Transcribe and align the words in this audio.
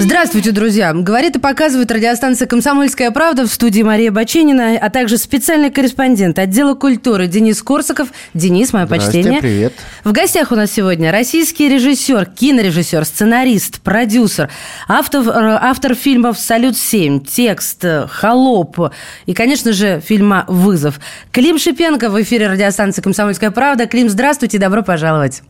Здравствуйте, 0.00 0.52
друзья. 0.52 0.92
Говорит 0.92 1.34
и 1.34 1.38
показывает 1.40 1.90
радиостанция 1.90 2.46
«Комсомольская 2.46 3.10
правда» 3.10 3.44
в 3.44 3.48
студии 3.48 3.82
Мария 3.82 4.12
Баченина, 4.12 4.78
а 4.80 4.90
также 4.90 5.18
специальный 5.18 5.70
корреспондент 5.70 6.38
отдела 6.38 6.74
культуры 6.74 7.26
Денис 7.26 7.60
Корсаков. 7.62 8.10
Денис, 8.32 8.72
мое 8.72 8.86
почтение. 8.86 9.40
привет. 9.40 9.72
В 10.04 10.12
гостях 10.12 10.52
у 10.52 10.54
нас 10.54 10.70
сегодня 10.70 11.10
российский 11.10 11.68
режиссер, 11.68 12.26
кинорежиссер, 12.26 13.04
сценарист, 13.04 13.80
продюсер, 13.80 14.48
автор, 14.86 15.26
э, 15.28 15.58
автор 15.60 15.96
фильмов 15.96 16.38
«Салют-7», 16.38 17.26
«Текст», 17.26 17.84
«Холоп» 18.08 18.92
и, 19.26 19.34
конечно 19.34 19.72
же, 19.72 20.00
фильма 20.00 20.44
«Вызов». 20.46 21.00
Клим 21.32 21.58
Шипенко 21.58 22.08
в 22.08 22.22
эфире 22.22 22.46
радиостанции 22.46 23.02
«Комсомольская 23.02 23.50
правда». 23.50 23.86
Клим, 23.86 24.08
здравствуйте, 24.08 24.58
добро 24.58 24.84
пожаловать. 24.84 25.42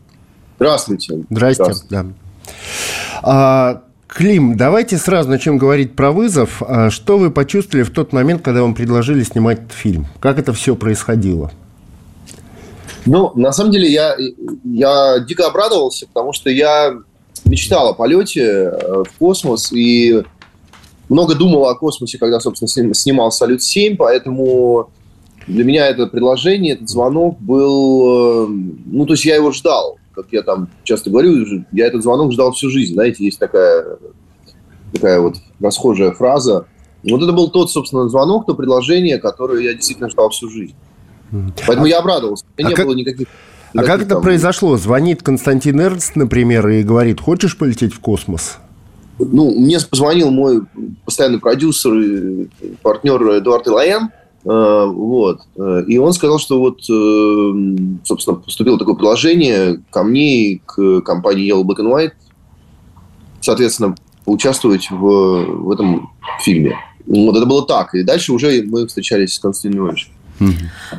Здравствуйте. 0.57 1.19
Здрасте. 1.29 1.63
Здравствуйте. 1.63 1.95
Да. 1.95 2.05
А, 3.21 3.81
Клим, 4.09 4.57
давайте 4.57 4.97
сразу 4.97 5.29
начнем 5.29 5.59
говорить 5.59 5.95
про 5.95 6.11
вызов. 6.11 6.63
А 6.65 6.89
Что 6.89 7.19
вы 7.19 7.29
почувствовали 7.29 7.83
в 7.83 7.91
тот 7.91 8.11
момент, 8.11 8.41
когда 8.41 8.63
вам 8.63 8.73
предложили 8.73 9.21
снимать 9.21 9.59
этот 9.59 9.71
фильм? 9.73 10.07
Как 10.19 10.39
это 10.39 10.51
все 10.51 10.75
происходило? 10.75 11.51
Ну, 13.05 13.31
на 13.35 13.51
самом 13.51 13.71
деле, 13.71 13.87
я, 13.91 14.15
я 14.63 15.19
дико 15.19 15.45
обрадовался, 15.45 16.07
потому 16.07 16.33
что 16.33 16.49
я 16.49 16.95
мечтал 17.45 17.89
о 17.89 17.93
полете 17.93 18.41
э, 18.41 19.03
в 19.07 19.11
космос 19.19 19.71
и 19.71 20.23
много 21.07 21.35
думал 21.35 21.65
о 21.69 21.75
космосе, 21.75 22.17
когда, 22.17 22.39
собственно, 22.39 22.67
сни- 22.67 22.93
снимал 22.95 23.31
«Салют-7», 23.31 23.95
поэтому 23.95 24.89
для 25.47 25.63
меня 25.63 25.87
это 25.87 26.07
предложение, 26.07 26.73
этот 26.73 26.89
звонок 26.89 27.39
был... 27.39 28.45
э, 28.45 28.47
Ну, 28.87 29.05
то 29.05 29.13
есть 29.13 29.23
я 29.25 29.35
его 29.35 29.51
ждал. 29.51 29.97
Как 30.23 30.31
я 30.33 30.41
там 30.41 30.69
часто 30.83 31.09
говорю, 31.09 31.63
я 31.71 31.87
этот 31.87 32.03
звонок 32.03 32.31
ждал 32.33 32.51
всю 32.51 32.69
жизнь. 32.69 32.93
Знаете, 32.93 33.23
есть 33.23 33.39
такая, 33.39 33.85
такая 34.93 35.19
вот 35.21 35.35
расхожая 35.61 36.11
фраза. 36.11 36.65
Вот 37.03 37.23
это 37.23 37.31
был 37.31 37.49
тот, 37.49 37.71
собственно, 37.71 38.09
звонок, 38.09 38.45
то 38.45 38.53
предложение, 38.55 39.17
которое 39.19 39.63
я 39.63 39.73
действительно 39.73 40.09
ждал 40.09 40.29
всю 40.29 40.49
жизнь. 40.49 40.75
Поэтому 41.65 41.85
я 41.85 41.99
обрадовался. 41.99 42.43
У 42.57 42.61
меня 42.61 42.67
А 42.67 42.71
не 42.71 42.75
как- 42.75 42.85
было 42.85 42.95
никаких... 42.95 43.27
А 43.75 43.83
как 43.83 44.01
это 44.01 44.09
там- 44.15 44.21
произошло? 44.23 44.77
Звонит 44.77 45.21
Константин 45.23 45.79
Эрнст, 45.79 46.15
например, 46.15 46.67
и 46.67 46.83
говорит, 46.83 47.21
хочешь 47.21 47.55
полететь 47.57 47.93
в 47.93 47.99
космос? 47.99 48.57
Ну, 49.19 49.51
мне 49.57 49.77
позвонил 49.87 50.31
мой 50.31 50.63
постоянный 51.05 51.39
продюсер 51.39 51.93
и 51.93 52.49
партнер 52.81 53.21
Эдуард 53.37 53.67
Илоян, 53.67 54.09
вот, 54.43 55.41
э, 55.57 55.83
и 55.87 55.97
он 55.97 56.13
сказал, 56.13 56.39
что 56.39 56.59
вот, 56.59 56.79
э, 56.89 57.97
собственно, 58.05 58.37
поступило 58.37 58.79
такое 58.79 58.95
предложение 58.95 59.81
ко 59.91 60.03
мне 60.03 60.43
и 60.43 60.61
к 60.65 61.01
компании 61.01 61.51
Yellow 61.51 61.63
Black 61.63 61.79
and 61.79 61.93
White, 61.93 62.13
соответственно, 63.41 63.95
поучаствовать 64.23 64.89
в, 64.91 64.95
в 64.95 65.71
этом 65.71 66.11
фильме. 66.41 66.77
Вот 67.05 67.35
это 67.35 67.45
было 67.45 67.65
так. 67.65 67.95
И 67.95 68.03
дальше 68.03 68.31
уже 68.31 68.63
мы 68.63 68.87
встречались 68.87 69.33
с 69.33 69.39
Константином 69.39 69.85
Ивановичем. 69.85 70.11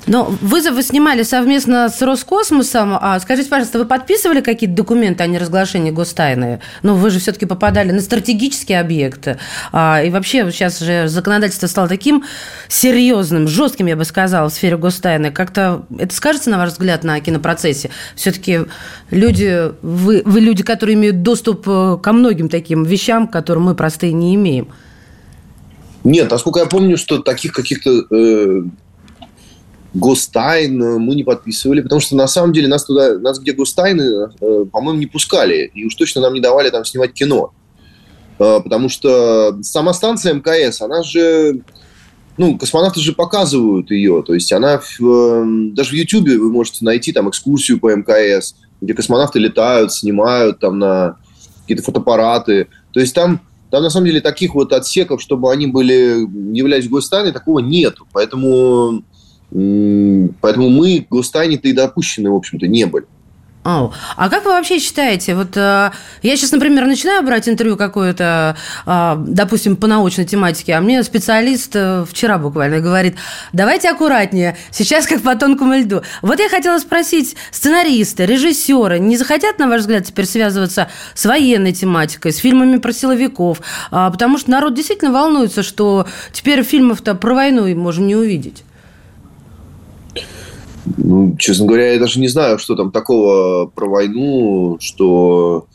Но 0.06 0.24
«Вызов» 0.41 0.74
вы 0.74 0.83
снимали 0.83 1.22
совместно 1.22 1.88
с 1.88 2.00
Роскосмосом. 2.02 2.96
А 3.00 3.19
скажите, 3.20 3.48
пожалуйста, 3.48 3.78
вы 3.78 3.84
подписывали 3.86 4.41
какие-то 4.41 4.77
документы 4.77 5.22
о 5.22 5.27
неразглашении 5.27 5.91
гостайны? 5.91 6.60
Ну, 6.83 6.94
вы 6.94 7.10
же 7.10 7.19
все-таки 7.19 7.46
попадали 7.46 7.91
на 7.91 8.00
стратегические 8.00 8.80
объекты. 8.80 9.38
А, 9.72 10.02
и 10.02 10.11
вообще 10.11 10.50
сейчас 10.50 10.80
же 10.80 11.08
законодательство 11.08 11.66
стало 11.66 11.88
таким 11.88 12.24
серьезным, 12.68 13.48
жестким, 13.48 13.86
я 13.86 13.96
бы 13.96 14.05
сказала, 14.05 14.48
в 14.48 14.52
сфере 14.52 14.77
гостайны. 14.77 15.30
Как-то 15.30 15.84
это 15.98 16.14
скажется, 16.14 16.50
на 16.50 16.58
ваш 16.58 16.70
взгляд, 16.70 17.05
на 17.05 17.20
кинопроцессе? 17.20 17.91
Все-таки 18.16 18.61
люди, 19.11 19.70
вы, 19.83 20.22
вы 20.24 20.41
люди, 20.41 20.62
которые 20.62 20.95
имеют 20.95 21.22
доступ 21.22 21.67
э, 21.67 21.98
ко 22.02 22.12
многим 22.12 22.48
таким 22.48 22.84
вещам, 22.84 23.27
к 23.27 23.33
которым 23.33 23.64
мы 23.64 23.74
простые 23.74 24.12
не 24.12 24.34
имеем. 24.34 24.68
Нет, 26.05 26.30
насколько 26.30 26.61
я 26.61 26.67
помню, 26.67 26.96
что 26.96 27.18
таких 27.18 27.52
каких-то 27.52 28.05
э, 28.11 28.62
гостайн 29.95 30.83
э, 30.83 30.98
мы 30.98 31.14
не 31.14 31.24
подписывали, 31.24 31.80
потому 31.80 32.01
что 32.01 32.17
на 32.17 32.28
самом 32.28 32.52
деле 32.52 32.68
нас 32.68 32.84
туда, 32.84 33.18
нас 33.18 33.40
где 33.40 33.52
гостайны, 33.52 34.28
э, 34.40 34.64
по-моему, 34.70 35.01
не 35.01 35.06
пускали, 35.06 35.70
и 35.74 35.84
уж 35.84 35.95
точно 35.95 36.20
нам 36.20 36.34
не 36.34 36.40
давали 36.40 36.70
там 36.70 36.84
снимать 36.84 37.12
кино. 37.12 37.52
Э, 38.39 38.61
потому 38.62 38.89
что 38.89 39.58
сама 39.62 39.92
станция 39.92 40.34
МКС, 40.34 40.80
она 40.80 41.02
же, 41.02 41.62
ну, 42.36 42.56
космонавты 42.56 43.01
же 43.01 43.12
показывают 43.12 43.90
ее, 43.90 44.23
то 44.24 44.34
есть 44.34 44.52
она 44.52 44.80
в, 44.80 45.73
даже 45.73 45.90
в 45.90 45.95
Ютубе 45.95 46.39
вы 46.39 46.51
можете 46.52 46.84
найти 46.84 47.12
там 47.12 47.28
экскурсию 47.28 47.80
по 47.80 47.95
МКС, 47.95 48.55
где 48.80 48.95
космонавты 48.95 49.39
летают, 49.39 49.92
снимают 49.92 50.61
там 50.61 50.78
на 50.78 51.17
какие-то 51.62 51.83
фотоаппараты, 51.83 52.68
то 52.92 53.01
есть 53.01 53.14
там 53.14 53.40
там, 53.70 53.84
на 53.84 53.90
самом 53.90 54.07
деле, 54.07 54.20
таких 54.20 54.55
вот 54.55 54.72
отсеков, 54.72 55.22
чтобы 55.22 55.52
они 55.52 55.68
были, 55.68 56.27
являлись 56.57 56.89
гостайной, 56.89 57.30
такого 57.30 57.61
нету. 57.61 58.05
Поэтому, 58.12 59.05
поэтому 59.50 60.68
мы 60.68 61.06
гостайне-то 61.11 61.68
и 61.68 61.72
допущены, 61.72 62.30
в 62.30 62.34
общем-то, 62.34 62.66
не 62.66 62.86
были. 62.86 63.06
Ау. 63.62 63.92
А 64.16 64.30
как 64.30 64.46
вы 64.46 64.52
вообще 64.52 64.78
считаете, 64.78 65.34
вот 65.34 65.55
э, 65.55 65.90
я 66.22 66.36
сейчас, 66.36 66.52
например, 66.52 66.86
начинаю 66.86 67.22
брать 67.22 67.46
интервью 67.46 67.77
какое-то, 67.77 68.56
э, 68.86 69.16
допустим, 69.18 69.77
по 69.77 69.86
научной 69.86 70.24
тематике, 70.24 70.72
а 70.72 70.80
мне 70.80 71.02
специалист 71.02 71.70
э, 71.74 72.06
вчера 72.08 72.39
буквально 72.39 72.80
говорит, 72.80 73.16
давайте 73.52 73.90
аккуратнее, 73.90 74.56
сейчас 74.70 75.06
как 75.06 75.20
по 75.20 75.36
тонкому 75.36 75.74
льду. 75.74 76.00
Вот 76.22 76.40
я 76.40 76.48
хотела 76.48 76.78
спросить, 76.78 77.36
сценаристы, 77.50 78.24
режиссеры 78.24 78.98
не 78.98 79.18
захотят, 79.18 79.58
на 79.58 79.68
ваш 79.68 79.83
взгляд, 79.83 80.06
теперь 80.06 80.24
связываться 80.24 80.89
с 81.12 81.27
военной 81.27 81.72
тематикой, 81.72 82.33
с 82.33 82.39
фильмами 82.39 82.78
про 82.78 82.94
силовиков? 82.94 83.60
А, 83.90 84.10
потому 84.10 84.39
что 84.39 84.50
народ 84.50 84.72
действительно 84.72 85.12
волнуется, 85.12 85.62
что 85.62 86.06
теперь 86.33 86.62
фильмов-то 86.62 87.14
про 87.14 87.34
войну 87.34 87.68
можем 87.77 88.06
не 88.06 88.16
увидеть. 88.16 88.64
Ну, 90.96 91.36
честно 91.39 91.67
говоря, 91.67 91.92
я 91.92 91.98
даже 91.98 92.20
не 92.20 92.28
знаю, 92.28 92.58
что 92.58 92.74
там 92.77 92.90
такого 92.90 93.67
про 93.67 93.89
войну, 93.89 94.78
что 94.80 95.67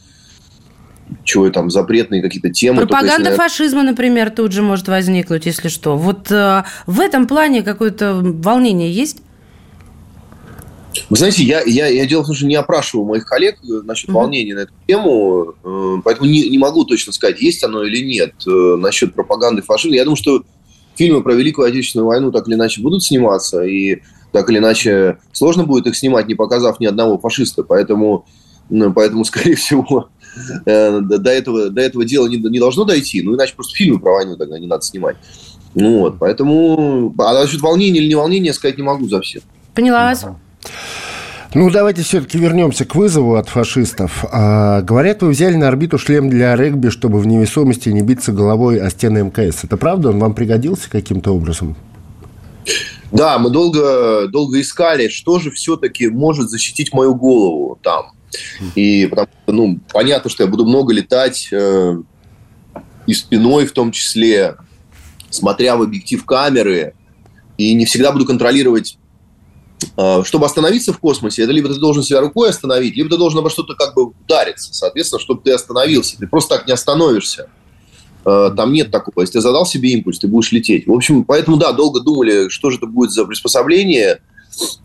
чего 1.24 1.50
там 1.50 1.70
запретные 1.70 2.22
какие-то 2.22 2.50
темы. 2.50 2.82
Пропаганда 2.82 3.30
если- 3.30 3.38
фашизма, 3.42 3.84
например, 3.84 4.32
тут 4.32 4.52
же 4.52 4.62
может 4.62 4.88
возникнуть, 4.88 5.46
если 5.46 5.68
что. 5.68 5.96
Вот 5.98 6.32
э, 6.32 6.64
в 6.88 7.00
этом 7.00 7.28
плане 7.28 7.62
какое-то 7.62 8.16
волнение 8.24 8.92
есть? 8.92 9.18
Вы 11.10 11.18
знаете, 11.18 11.44
я, 11.44 11.62
я, 11.66 11.88
я 11.88 12.06
дело 12.06 12.24
в 12.24 12.28
том, 12.28 12.36
что 12.36 12.46
не 12.46 12.56
опрашивал 12.56 13.06
моих 13.06 13.26
коллег 13.26 13.58
э, 13.64 13.82
насчет 13.84 14.10
Мгм. 14.10 14.18
волнения 14.18 14.56
на 14.56 14.60
эту 14.60 14.74
тему, 14.88 15.54
э, 15.64 16.02
поэтому 16.04 16.30
не, 16.30 16.50
не 16.50 16.58
могу 16.58 16.86
точно 16.86 17.14
сказать, 17.14 17.42
есть 17.42 17.64
оно 17.64 17.84
или 17.84 18.04
нет 18.04 18.34
э, 18.48 18.76
насчет 18.78 19.14
пропаганды 19.14 19.62
фашизма. 19.62 19.96
Я 19.96 20.06
думаю, 20.06 20.16
что 20.18 20.44
фильмы 20.96 21.22
про 21.22 21.34
Великую 21.34 21.68
Отечественную 21.68 22.08
войну 22.08 22.32
так 22.32 22.48
или 22.48 22.56
иначе 22.56 22.82
будут 22.82 23.04
сниматься, 23.04 23.64
и 23.64 24.02
так 24.36 24.50
или 24.50 24.58
иначе 24.58 25.18
сложно 25.32 25.64
будет 25.64 25.88
их 25.88 25.96
снимать, 25.96 26.28
не 26.28 26.36
показав 26.36 26.82
ни 26.82 26.86
одного 26.86 27.18
фашиста, 27.18 27.64
поэтому, 27.64 28.26
ну, 28.70 28.92
поэтому 28.92 29.24
скорее 29.26 29.56
всего, 29.56 30.10
э, 30.66 31.00
до, 31.00 31.18
до 31.20 31.30
этого, 31.30 31.70
до 31.70 31.80
этого 31.80 32.04
дела 32.04 32.28
не, 32.28 32.36
не 32.36 32.60
должно 32.60 32.84
дойти, 32.84 33.22
ну 33.22 33.36
иначе 33.36 33.56
просто 33.56 33.78
фильмы 33.78 33.98
про 33.98 34.12
войну 34.12 34.36
тогда 34.36 34.60
не 34.60 34.68
надо 34.68 34.84
снимать. 34.84 35.16
Ну 35.74 36.00
вот, 36.00 36.20
поэтому... 36.20 37.16
А 37.18 37.34
насчет 37.34 37.62
волнения 37.62 38.00
или 38.00 38.10
не 38.10 38.16
волнения 38.16 38.54
сказать 38.54 38.78
не 38.78 38.84
могу 38.84 39.08
за 39.08 39.22
всех. 39.22 39.44
Поняла 39.74 40.10
вас? 40.10 40.26
Ну, 41.54 41.70
давайте 41.70 42.02
все-таки 42.02 42.38
вернемся 42.38 42.84
к 42.84 42.94
вызову 42.94 43.36
от 43.36 43.48
фашистов. 43.48 44.26
А, 44.34 44.82
говорят, 44.82 45.22
вы 45.22 45.30
взяли 45.30 45.56
на 45.56 45.70
орбиту 45.70 45.98
шлем 45.98 46.30
для 46.30 46.58
регби, 46.58 46.90
чтобы 46.90 47.20
в 47.20 47.28
невесомости 47.28 47.88
не 47.88 48.02
биться 48.02 48.34
головой 48.34 48.82
о 48.82 48.90
стены 48.90 49.24
МКС. 49.24 49.64
Это 49.64 49.78
правда? 49.78 50.10
Он 50.10 50.20
вам 50.20 50.34
пригодился 50.34 50.90
каким-то 50.90 51.32
образом? 51.32 51.78
Да, 53.12 53.38
мы 53.38 53.50
долго, 53.50 54.28
долго 54.28 54.60
искали, 54.60 55.08
что 55.08 55.40
же 55.40 55.52
все-таки 55.52 56.08
может 56.08 56.50
защитить 56.50 56.94
мою 56.94 57.16
голову 57.16 57.80
там. 57.82 58.12
И 58.76 59.08
потому 59.08 59.28
что, 59.44 59.54
ну, 59.54 59.80
понятно, 59.92 60.30
что 60.30 60.44
я 60.44 60.50
буду 60.50 60.66
много 60.66 60.94
летать 60.94 61.48
э, 61.52 61.98
и 63.08 63.14
спиной 63.14 63.66
в 63.66 63.72
том 63.72 63.92
числе, 63.92 64.58
смотря 65.30 65.78
в 65.78 65.82
объектив 65.82 66.26
камеры, 66.26 66.96
и 67.58 67.74
не 67.74 67.86
всегда 67.86 68.12
буду 68.12 68.26
контролировать 68.26 68.98
э, 69.96 70.24
чтобы 70.26 70.46
остановиться 70.46 70.92
в 70.92 71.00
космосе, 71.00 71.44
это 71.44 71.54
либо 71.54 71.70
ты 71.70 71.76
должен 71.76 72.04
себя 72.04 72.20
рукой 72.20 72.50
остановить, 72.50 72.96
либо 72.96 73.10
ты 73.10 73.18
должен 73.18 73.40
обо 73.40 73.50
что-то 73.50 73.76
как 73.76 73.94
бы 73.94 74.08
удариться. 74.08 74.74
Соответственно, 74.74 75.22
чтобы 75.22 75.42
ты 75.42 75.52
остановился. 75.52 76.18
Ты 76.18 76.28
просто 76.28 76.58
так 76.58 76.68
не 76.68 76.74
остановишься. 76.74 77.50
Э, 78.26 78.52
Там 78.56 78.74
нет 78.74 78.92
такого. 78.92 79.22
Если 79.22 79.34
ты 79.34 79.42
задал 79.42 79.66
себе 79.66 79.92
импульс, 79.92 80.20
ты 80.20 80.28
будешь 80.28 80.52
лететь. 80.52 80.88
В 80.88 80.92
общем, 80.92 81.24
поэтому, 81.24 81.58
да, 81.58 81.72
долго 81.72 82.00
думали, 82.00 82.50
что 82.50 82.72
же 82.72 82.78
это 82.78 82.88
будет 82.88 83.12
за 83.12 83.26
приспособление, 83.26 84.20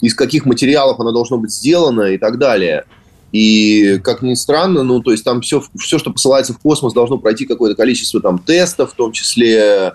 из 0.01 0.15
каких 0.15 0.47
материалов 0.47 1.01
оно 1.01 1.13
должно 1.13 1.39
быть 1.39 1.51
сделано 1.51 2.03
и 2.03 2.19
так 2.19 2.39
далее. 2.39 2.85
И, 3.33 4.01
как 4.03 4.23
ни 4.23 4.35
странно, 4.35 4.83
ну, 4.83 5.01
то 5.01 5.13
есть 5.13 5.25
там 5.25 5.41
все, 5.41 5.63
все, 5.79 5.99
что 5.99 6.11
посылается 6.11 6.53
в 6.53 6.59
космос, 6.59 6.93
должно 6.93 7.17
пройти 7.17 7.47
какое-то 7.47 7.77
количество 7.77 8.21
там 8.21 8.39
тестов, 8.41 8.93
в 8.93 8.97
том 8.97 9.13
числе 9.13 9.95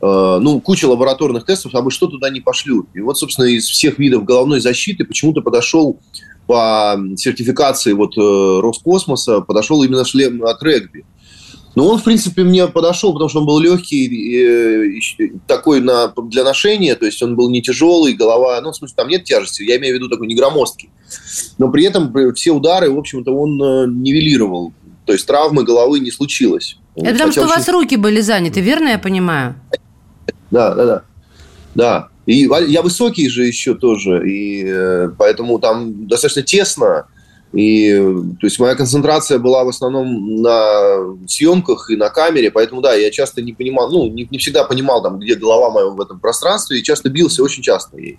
э, 0.00 0.38
ну, 0.40 0.60
куча 0.60 0.86
лабораторных 0.86 1.44
тестов, 1.44 1.74
а 1.74 1.82
бы 1.82 1.90
что 1.90 2.06
туда 2.06 2.30
не 2.30 2.40
пошлют. 2.40 2.86
И 2.94 3.00
вот, 3.00 3.18
собственно, 3.18 3.46
из 3.46 3.66
всех 3.66 3.98
видов 3.98 4.24
головной 4.24 4.60
защиты 4.60 5.04
почему-то 5.04 5.42
подошел 5.42 5.98
по 6.46 6.96
сертификации 7.16 7.92
вот 7.92 8.16
э, 8.16 8.60
Роскосмоса, 8.60 9.40
подошел 9.40 9.82
именно 9.82 10.04
шлем 10.04 10.44
от 10.44 10.62
регби. 10.62 11.04
Но 11.74 11.88
он, 11.88 11.98
в 11.98 12.04
принципе, 12.04 12.42
мне 12.42 12.66
подошел, 12.68 13.12
потому 13.12 13.28
что 13.30 13.40
он 13.40 13.46
был 13.46 13.58
легкий, 13.58 14.04
и, 14.04 14.98
и, 14.98 15.32
такой 15.46 15.80
на, 15.80 16.12
для 16.24 16.44
ношения, 16.44 16.94
то 16.94 17.06
есть 17.06 17.22
он 17.22 17.34
был 17.34 17.48
не 17.50 17.62
тяжелый, 17.62 18.12
голова, 18.12 18.60
ну, 18.60 18.72
в 18.72 18.76
смысле, 18.76 18.94
там 18.96 19.08
нет 19.08 19.24
тяжести, 19.24 19.62
я 19.62 19.78
имею 19.78 19.94
в 19.94 19.96
виду 19.98 20.08
такой 20.10 20.26
не 20.26 20.34
громоздкий. 20.34 20.90
Но 21.58 21.70
при 21.70 21.84
этом 21.84 22.12
все 22.34 22.50
удары, 22.50 22.90
в 22.90 22.98
общем-то, 22.98 23.32
он 23.32 23.62
э, 23.62 23.86
нивелировал. 23.88 24.72
То 25.06 25.12
есть 25.12 25.26
травмы 25.26 25.64
головы 25.64 26.00
не 26.00 26.10
случилось. 26.10 26.78
Это 26.94 27.12
потому, 27.12 27.32
что 27.32 27.42
очень... 27.42 27.52
у 27.52 27.54
вас 27.54 27.68
руки 27.68 27.96
были 27.96 28.20
заняты, 28.20 28.60
верно 28.60 28.88
я 28.88 28.98
понимаю? 28.98 29.54
Да, 30.50 30.74
да, 30.74 30.86
да. 30.86 31.02
Да. 31.74 32.08
И 32.26 32.48
я 32.68 32.82
высокий 32.82 33.28
же 33.28 33.44
еще 33.44 33.74
тоже, 33.74 34.28
и 34.28 34.64
э, 34.64 35.10
поэтому 35.18 35.58
там 35.58 36.06
достаточно 36.06 36.42
тесно. 36.42 37.06
И, 37.52 37.92
то 38.40 38.46
есть, 38.46 38.58
моя 38.58 38.74
концентрация 38.74 39.38
была 39.38 39.64
в 39.64 39.68
основном 39.68 40.36
на 40.42 41.16
съемках 41.28 41.90
и 41.90 41.96
на 41.96 42.08
камере, 42.08 42.50
поэтому, 42.50 42.80
да, 42.80 42.94
я 42.94 43.10
часто 43.10 43.42
не 43.42 43.52
понимал, 43.52 43.90
ну, 43.90 44.08
не, 44.08 44.26
не 44.30 44.38
всегда 44.38 44.64
понимал, 44.64 45.02
там, 45.02 45.18
где 45.18 45.34
голова 45.34 45.70
моя 45.70 45.86
в 45.86 46.00
этом 46.00 46.18
пространстве, 46.18 46.78
и 46.78 46.82
часто 46.82 47.10
бился 47.10 47.42
очень 47.42 47.62
часто 47.62 47.98
ей. 47.98 48.18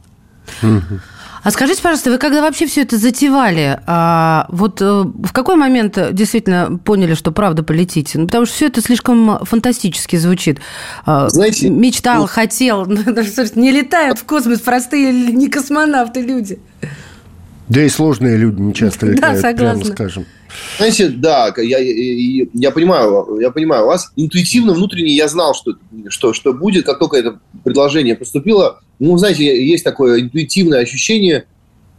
А 1.43 1.51
скажите, 1.51 1.81
пожалуйста, 1.81 2.09
вы 2.09 2.19
когда 2.19 2.41
вообще 2.41 2.67
все 2.67 2.83
это 2.83 2.97
затевали, 2.97 3.77
а, 3.85 4.45
вот 4.47 4.81
э, 4.81 4.85
в 4.85 5.33
какой 5.33 5.57
момент 5.57 5.97
действительно 6.13 6.79
поняли, 6.85 7.15
что 7.15 7.33
правда 7.33 7.63
полетите? 7.63 8.17
Ну, 8.17 8.27
потому 8.27 8.45
что 8.45 8.55
все 8.55 8.67
это 8.67 8.81
слишком 8.81 9.39
фантастически 9.43 10.15
звучит. 10.15 10.59
А, 11.05 11.27
Знаете, 11.27 11.69
Мечтал, 11.69 12.21
ну... 12.21 12.27
хотел. 12.27 12.85
Не 12.85 13.71
летают 13.71 14.19
в 14.19 14.23
космос 14.23 14.61
простые 14.61 15.11
не 15.11 15.49
космонавты 15.49 16.21
люди. 16.21 16.59
Да 17.73 17.83
и 17.83 17.89
сложные 17.89 18.37
люди 18.37 18.61
не 18.61 18.73
часто 18.73 19.07
летают, 19.07 19.41
да, 19.41 19.53
прямо 19.53 19.83
скажем. 19.83 20.25
Знаете, 20.77 21.09
да, 21.09 21.51
я, 21.57 21.79
я, 21.79 22.45
я 22.53 22.71
понимаю, 22.71 23.39
я 23.39 23.49
понимаю 23.49 23.87
вас. 23.87 24.11
Интуитивно, 24.15 24.73
внутренне 24.73 25.11
я 25.15 25.27
знал, 25.27 25.55
что, 25.55 25.73
что, 26.09 26.33
что 26.33 26.53
будет, 26.53 26.85
как 26.85 26.99
только 26.99 27.17
это 27.17 27.39
предложение 27.63 28.15
поступило. 28.15 28.79
Ну, 28.99 29.17
знаете, 29.17 29.43
есть 29.67 29.83
такое 29.83 30.21
интуитивное 30.21 30.81
ощущение, 30.81 31.45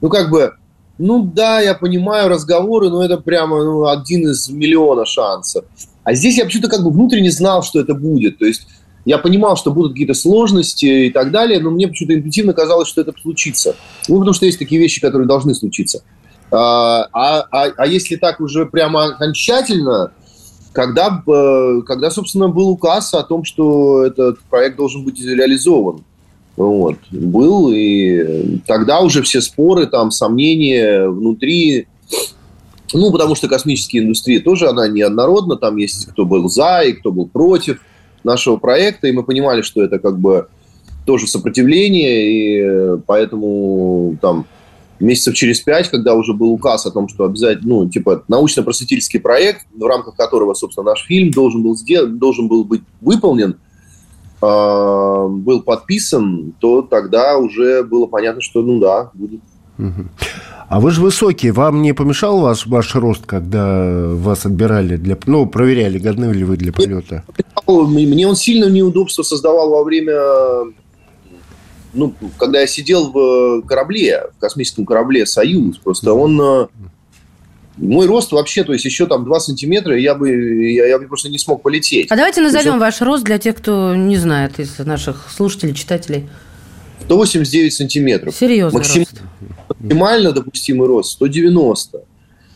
ну, 0.01 0.09
как 0.09 0.31
бы, 0.31 0.53
ну, 0.99 1.25
да, 1.25 1.61
я 1.61 1.75
понимаю 1.75 2.29
разговоры, 2.29 2.89
но 2.89 3.05
это 3.05 3.17
прямо 3.17 3.65
ну, 3.65 3.89
один 3.89 4.31
из 4.31 4.49
миллиона 4.49 5.05
шансов. 5.05 5.65
А 6.05 6.15
здесь 6.15 6.39
я 6.39 6.45
почему-то 6.45 6.69
как 6.69 6.85
бы 6.85 6.93
внутренне 6.93 7.33
знал, 7.33 7.65
что 7.65 7.81
это 7.81 7.95
будет. 7.95 8.39
То 8.39 8.45
есть 8.45 8.69
я 9.05 9.19
понимал, 9.19 9.57
что 9.57 9.71
будут 9.71 9.93
какие-то 9.93 10.15
сложности 10.15 11.07
и 11.07 11.11
так 11.11 11.31
далее, 11.31 11.61
но 11.61 11.71
мне 11.71 11.89
почему-то 11.89 12.15
интуитивно 12.15 12.53
казалось, 12.55 12.89
что 12.89 13.03
это 13.03 13.13
случится. 13.21 13.77
Ну, 14.09 14.19
потому 14.19 14.33
что 14.33 14.47
есть 14.47 14.59
такие 14.59 14.81
вещи, 14.81 15.01
которые 15.01 15.29
должны 15.29 15.55
случиться. 15.55 16.03
А, 16.51 17.09
а, 17.13 17.47
а, 17.51 17.73
а 17.77 17.87
если 17.87 18.17
так 18.17 18.41
уже 18.41 18.67
прямо 18.67 19.07
окончательно, 19.07 20.13
когда, 20.73 21.23
э, 21.27 21.83
когда, 21.87 22.11
собственно, 22.11 22.49
был 22.49 22.71
указ 22.71 23.13
о 23.15 23.23
том, 23.23 23.45
что 23.45 24.05
этот 24.05 24.41
проект 24.51 24.77
должен 24.77 25.05
быть 25.05 25.21
реализован. 25.21 26.05
Вот. 26.57 26.97
Был, 27.11 27.71
и 27.73 28.61
тогда 28.67 29.01
уже 29.01 29.23
все 29.23 29.41
споры, 29.41 29.87
там, 29.87 30.11
сомнения 30.11 31.09
внутри, 31.09 31.89
ну, 32.93 33.11
потому 33.11 33.35
что 33.35 33.49
космическая 33.49 33.99
индустрия 33.99 34.41
тоже, 34.41 34.69
она 34.69 34.89
неоднородна, 34.89 35.57
там 35.57 35.77
есть 35.77 36.07
кто 36.07 36.25
был 36.25 36.49
за 36.49 36.83
и 36.83 36.93
кто 36.93 37.13
был 37.13 37.27
против– 37.27 37.81
нашего 38.25 38.57
проекта, 38.57 39.07
и 39.07 39.13
мы 39.13 39.23
понимали, 39.23 39.63
что 39.63 39.83
это 39.83 39.99
как 39.99 40.19
бы 40.19 40.49
тоже 41.07 41.27
сопротивление, 41.27 42.97
и 42.97 42.99
поэтому 43.07 44.17
там 44.21 44.47
месяцев 45.01 45.35
через 45.35 45.61
пять, 45.61 45.91
когда 45.91 46.15
уже 46.15 46.33
был 46.33 46.53
указ 46.53 46.87
о 46.87 46.91
том, 46.91 47.09
что 47.09 47.25
обязательно, 47.25 47.75
ну, 47.75 47.89
типа, 47.89 48.25
научно-просветительский 48.29 49.21
проект, 49.21 49.67
в 49.75 49.85
рамках 49.85 50.17
которого, 50.17 50.55
собственно, 50.55 50.91
наш 50.91 51.05
фильм 51.05 51.31
должен 51.31 51.63
был, 51.63 51.77
сделан, 51.77 52.19
должен 52.19 52.49
был 52.49 52.65
быть 52.65 52.83
выполнен, 53.01 53.57
э, 54.41 55.27
был 55.29 55.63
подписан, 55.63 56.55
то 56.59 56.83
тогда 56.83 57.39
уже 57.39 57.83
было 57.83 58.07
понятно, 58.07 58.41
что, 58.41 58.63
ну 58.63 58.79
да, 58.81 59.11
будет. 59.15 59.41
А 60.69 60.81
вы 60.81 60.91
же 60.91 61.01
высокий, 61.01 61.51
вам 61.51 61.83
не 61.83 61.93
помешал 61.93 62.41
ваш, 62.41 62.67
ваш 62.67 62.95
рост, 62.95 63.27
когда 63.27 64.09
вас 64.09 64.47
отбирали 64.47 64.97
для, 64.97 65.17
ну, 65.27 65.47
проверяли, 65.47 65.99
годны 65.99 66.33
ли 66.33 66.45
вы 66.45 66.57
для 66.57 66.73
полета? 66.73 67.25
Мне 67.67 68.27
он 68.27 68.37
сильно 68.37 68.67
неудобство 68.67 69.23
создавал 69.23 69.71
во 69.71 69.85
время, 69.85 70.15
ну, 71.93 72.15
когда 72.39 72.61
я 72.61 72.67
сидел 72.67 73.11
в 73.13 73.63
корабле, 73.63 74.25
в 74.37 74.41
космическом 74.41 74.85
корабле 74.87 75.27
«Союз». 75.27 75.79
Просто 75.79 76.13
он 76.13 76.41
э, 76.41 76.67
мой 77.77 78.07
рост 78.07 78.33
вообще, 78.33 78.65
то 78.65 78.73
есть 78.73 78.85
еще 78.85 79.07
там 79.07 79.25
2 79.25 79.41
сантиметра, 79.41 79.99
я 79.99 80.15
бы, 80.15 80.31
я, 80.31 80.87
я 80.87 80.99
бы 80.99 81.07
просто 81.07 81.29
не 81.29 81.39
смог 81.39 81.63
полететь. 81.63 82.11
А 82.11 82.17
давайте 82.17 82.41
назовем 82.41 82.75
есть, 82.75 82.81
ваш 82.81 83.01
рост 83.01 83.25
для 83.25 83.39
тех, 83.39 83.57
кто 83.57 83.95
не 83.95 84.17
знает 84.17 84.61
из 84.61 84.79
наших 84.79 85.31
слушателей, 85.31 85.75
читателей. 85.75 86.29
189 87.03 87.73
сантиметров. 87.73 88.35
Серьезно 88.35 88.79
Максим... 88.79 89.05
Максимально 89.69 90.33
допустимый 90.33 90.89
рост 90.89 91.13
190. 91.13 92.03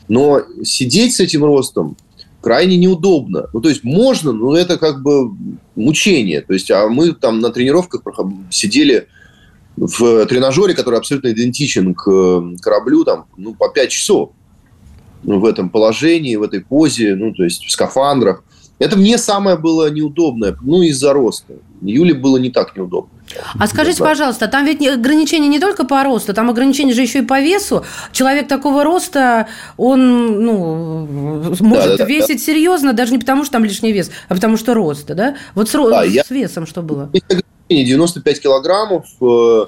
Но 0.08 0.42
сидеть 0.64 1.14
с 1.14 1.20
этим 1.20 1.44
ростом 1.44 1.96
крайне 2.40 2.76
неудобно. 2.76 3.48
Ну, 3.52 3.60
то 3.60 3.68
есть 3.68 3.84
можно, 3.84 4.32
но 4.32 4.56
это 4.56 4.78
как 4.78 5.02
бы 5.02 5.30
мучение. 5.74 6.40
То 6.40 6.54
есть, 6.54 6.70
а 6.70 6.88
мы 6.88 7.12
там 7.12 7.40
на 7.40 7.50
тренировках 7.50 8.02
сидели 8.50 9.08
в 9.76 10.26
тренажере, 10.26 10.74
который 10.74 10.98
абсолютно 10.98 11.30
идентичен 11.30 11.94
к 11.94 12.60
кораблю, 12.60 13.04
там, 13.04 13.26
ну, 13.36 13.54
по 13.54 13.68
5 13.68 13.90
часов 13.90 14.30
в 15.22 15.44
этом 15.44 15.68
положении, 15.68 16.36
в 16.36 16.42
этой 16.42 16.60
позе, 16.60 17.14
ну, 17.16 17.34
то 17.34 17.44
есть 17.44 17.64
в 17.64 17.70
скафандрах. 17.70 18.44
Это 18.78 18.96
мне 18.96 19.18
самое 19.18 19.58
было 19.58 19.90
неудобное, 19.90 20.56
ну, 20.62 20.82
из-за 20.82 21.12
роста. 21.12 21.54
Юле 21.82 22.14
было 22.14 22.38
не 22.38 22.50
так 22.50 22.76
неудобно. 22.76 23.10
А 23.58 23.66
скажите, 23.66 24.02
пожалуйста, 24.02 24.48
там 24.48 24.64
ведь 24.64 24.86
ограничения 24.86 25.48
не 25.48 25.60
только 25.60 25.84
по 25.84 26.02
росту, 26.02 26.34
там 26.34 26.50
ограничения 26.50 26.92
же 26.92 27.02
еще 27.02 27.20
и 27.20 27.22
по 27.22 27.40
весу. 27.40 27.84
Человек 28.12 28.48
такого 28.48 28.84
роста, 28.84 29.48
он 29.76 30.44
ну, 30.44 31.06
может 31.60 31.92
да, 31.92 31.96
да, 31.98 32.04
весить 32.04 32.38
да. 32.38 32.52
серьезно, 32.52 32.92
даже 32.92 33.12
не 33.12 33.18
потому, 33.18 33.44
что 33.44 33.52
там 33.52 33.64
лишний 33.64 33.92
вес, 33.92 34.10
а 34.28 34.34
потому 34.34 34.56
что 34.56 34.74
рост, 34.74 35.06
да? 35.06 35.36
Вот 35.54 35.68
с, 35.68 35.72
да, 35.72 36.04
с 36.04 36.10
я... 36.10 36.22
весом 36.28 36.66
что 36.66 36.82
было? 36.82 37.10
95 37.68 38.40
килограммов, 38.40 39.06
э, 39.20 39.66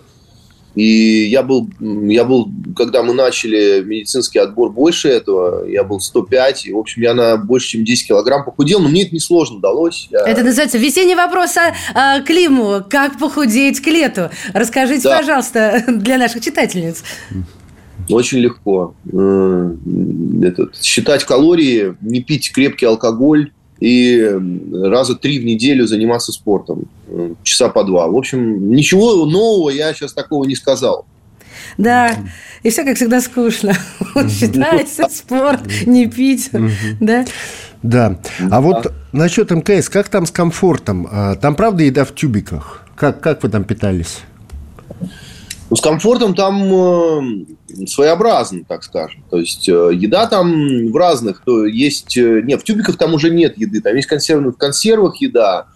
и 0.81 1.27
я 1.29 1.43
был, 1.43 1.69
я 1.79 2.25
был, 2.25 2.51
когда 2.75 3.03
мы 3.03 3.13
начали 3.13 3.82
медицинский 3.84 4.39
отбор 4.39 4.70
больше 4.70 5.08
этого, 5.08 5.67
я 5.67 5.84
был 5.84 6.01
105, 6.01 6.65
и, 6.65 6.72
в 6.72 6.79
общем, 6.79 7.03
я 7.03 7.13
на 7.13 7.37
больше, 7.37 7.69
чем 7.69 7.84
10 7.84 8.08
килограмм 8.08 8.46
похудел, 8.46 8.81
но 8.81 8.89
мне 8.89 9.03
это 9.03 9.15
несложно 9.15 9.58
удалось. 9.58 10.08
Я... 10.10 10.20
Это 10.20 10.43
называется 10.43 10.79
весенний 10.79 11.15
вопрос 11.15 11.55
о, 11.58 11.75
о 11.93 12.22
Климу. 12.22 12.82
Как 12.89 13.19
похудеть 13.19 13.81
к 13.81 13.89
лету? 13.89 14.31
Расскажите, 14.55 15.03
да. 15.03 15.19
пожалуйста, 15.19 15.84
для 15.89 16.17
наших 16.17 16.43
читательниц. 16.43 17.05
Очень 18.08 18.39
легко. 18.39 18.94
Э, 19.13 19.75
этот, 20.43 20.82
считать 20.82 21.25
калории, 21.25 21.94
не 22.01 22.22
пить 22.22 22.53
крепкий 22.53 22.87
алкоголь, 22.87 23.53
и 23.81 24.39
раза 24.72 25.17
три 25.17 25.39
в 25.39 25.44
неделю 25.44 25.87
заниматься 25.87 26.32
спортом, 26.32 26.84
э, 27.08 27.34
часа 27.43 27.69
по 27.70 27.82
два. 27.82 28.06
В 28.08 28.17
общем, 28.17 28.70
ничего 28.70 29.25
нового 29.25 29.70
я 29.70 29.93
сейчас 29.94 30.13
такого 30.13 30.44
не 30.44 30.55
сказал. 30.55 31.06
Да, 31.79 32.15
и 32.63 32.70
все, 32.70 32.84
как 32.84 32.96
всегда, 32.96 33.20
скучно. 33.20 33.75
Считается 34.29 35.08
спорт, 35.08 35.63
не 35.87 36.06
пить, 36.06 36.51
да? 37.01 37.25
Да. 37.82 38.19
А 38.51 38.60
вот 38.60 38.93
насчет 39.13 39.51
МКС, 39.51 39.89
как 39.89 40.10
там 40.10 40.27
с 40.27 40.31
комфортом? 40.31 41.08
А, 41.10 41.37
там 41.37 41.55
правда 41.55 41.82
еда 41.82 42.05
в 42.05 42.15
тюбиках? 42.15 42.87
Как, 42.94 43.20
как 43.20 43.43
вы 43.43 43.49
там 43.49 43.65
питались? 43.65 44.19
Ну, 45.70 45.77
с 45.77 45.81
комфортом 45.81 46.34
там 46.34 46.65
э, 46.65 47.86
своеобразно, 47.86 48.65
так 48.67 48.82
скажем. 48.82 49.22
То 49.31 49.39
есть 49.39 49.69
э, 49.69 49.91
еда 49.94 50.27
там 50.27 50.91
в 50.91 50.96
разных. 50.96 51.43
То 51.44 51.65
есть, 51.65 52.17
э, 52.17 52.43
нет, 52.43 52.60
в 52.60 52.65
тюбиках 52.65 52.96
там 52.96 53.15
уже 53.15 53.31
нет 53.31 53.56
еды. 53.56 53.81
Там 53.81 53.94
есть 53.94 54.08
консервы, 54.08 54.50
в 54.50 54.56
консервах 54.56 55.20
еда, 55.20 55.67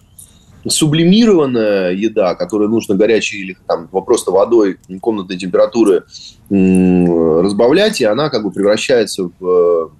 сублимированная 0.67 1.93
еда, 1.93 2.35
которую 2.35 2.69
нужно 2.69 2.95
горячей 2.95 3.37
или 3.37 3.57
там 3.67 3.87
просто 3.87 4.31
водой 4.31 4.79
комнатной 4.99 5.37
температуры 5.37 6.03
разбавлять, 6.49 8.01
и 8.01 8.05
она 8.05 8.29
как 8.29 8.43
бы 8.43 8.51
превращается 8.51 9.29
в 9.39 9.91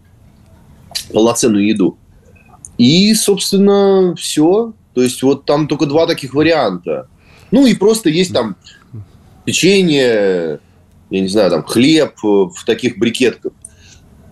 полноценную 1.13 1.67
еду. 1.67 1.97
И, 2.77 3.13
собственно, 3.13 4.15
все. 4.17 4.73
То 4.93 5.03
есть 5.03 5.21
вот 5.23 5.45
там 5.45 5.67
только 5.67 5.85
два 5.85 6.07
таких 6.07 6.33
варианта. 6.33 7.07
Ну 7.51 7.65
и 7.67 7.75
просто 7.75 8.09
есть 8.09 8.33
там 8.33 8.55
печенье, 9.45 10.59
я 11.09 11.21
не 11.21 11.27
знаю, 11.27 11.51
там 11.51 11.63
хлеб 11.63 12.15
в 12.21 12.65
таких 12.65 12.97
брикетках. 12.97 13.53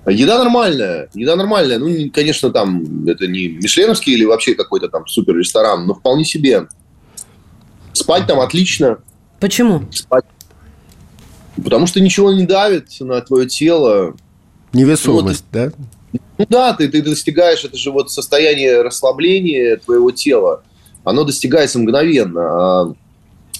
Еда 0.05 0.37
нормальная, 0.37 1.09
еда 1.13 1.35
нормальная. 1.35 1.77
Ну, 1.77 2.11
конечно, 2.11 2.49
там 2.51 3.07
это 3.07 3.25
не 3.27 3.47
мишленовский 3.47 4.13
или 4.13 4.25
вообще 4.25 4.53
какой-то 4.53 4.89
там 4.89 5.07
супер 5.07 5.37
ресторан, 5.37 5.87
но 5.87 5.93
вполне 5.93 6.25
себе. 6.25 6.67
Спать 7.93 8.27
там 8.27 8.39
отлично. 8.41 8.97
Почему? 9.39 9.83
Спать. 9.91 10.25
Потому 11.63 11.87
что 11.87 12.01
ничего 12.01 12.33
не 12.33 12.45
давит 12.45 12.87
на 12.99 13.21
твое 13.21 13.47
тело. 13.47 14.15
Невесомость, 14.73 15.45
ну, 15.53 15.59
да? 15.59 15.71
Ну 16.37 16.45
да, 16.49 16.73
ты, 16.73 16.89
ты 16.89 17.01
достигаешь, 17.01 17.63
это 17.63 17.77
же 17.77 17.91
вот 17.91 18.11
состояние 18.11 18.81
расслабления 18.81 19.77
твоего 19.77 20.11
тела. 20.11 20.63
Оно 21.03 21.23
достигается 21.23 21.79
мгновенно. 21.79 22.41
А 22.41 22.93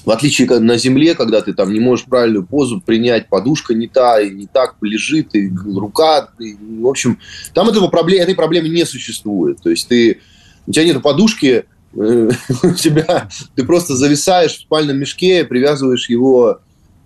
в 0.06 0.12
отличие 0.12 0.48
на 0.60 0.78
земле, 0.78 1.16
когда 1.16 1.42
ты 1.42 1.54
там 1.54 1.72
не 1.72 1.80
можешь 1.80 2.06
правильную 2.06 2.46
позу 2.46 2.82
принять, 2.82 3.30
подушка 3.30 3.74
не 3.74 3.88
та, 3.88 4.20
и 4.20 4.30
не 4.30 4.48
так 4.48 4.76
лежит, 4.82 5.34
и 5.34 5.52
рука, 5.76 6.30
и, 6.40 6.56
в 6.82 6.88
общем, 6.88 7.20
там 7.54 7.70
этого 7.70 7.88
проблем, 7.88 8.22
этой 8.22 8.36
проблемы 8.36 8.70
не 8.70 8.86
существует. 8.86 9.62
То 9.62 9.70
есть 9.70 9.88
ты, 9.88 10.20
у 10.68 10.72
тебя 10.72 10.86
нет 10.86 11.02
подушки, 11.02 11.66
э, 11.96 12.30
у 12.64 12.72
тебя, 12.74 13.30
ты 13.56 13.64
просто 13.64 13.96
зависаешь 13.96 14.58
в 14.58 14.62
спальном 14.62 14.98
мешке, 14.98 15.46
привязываешь 15.46 16.10
его, 16.10 16.60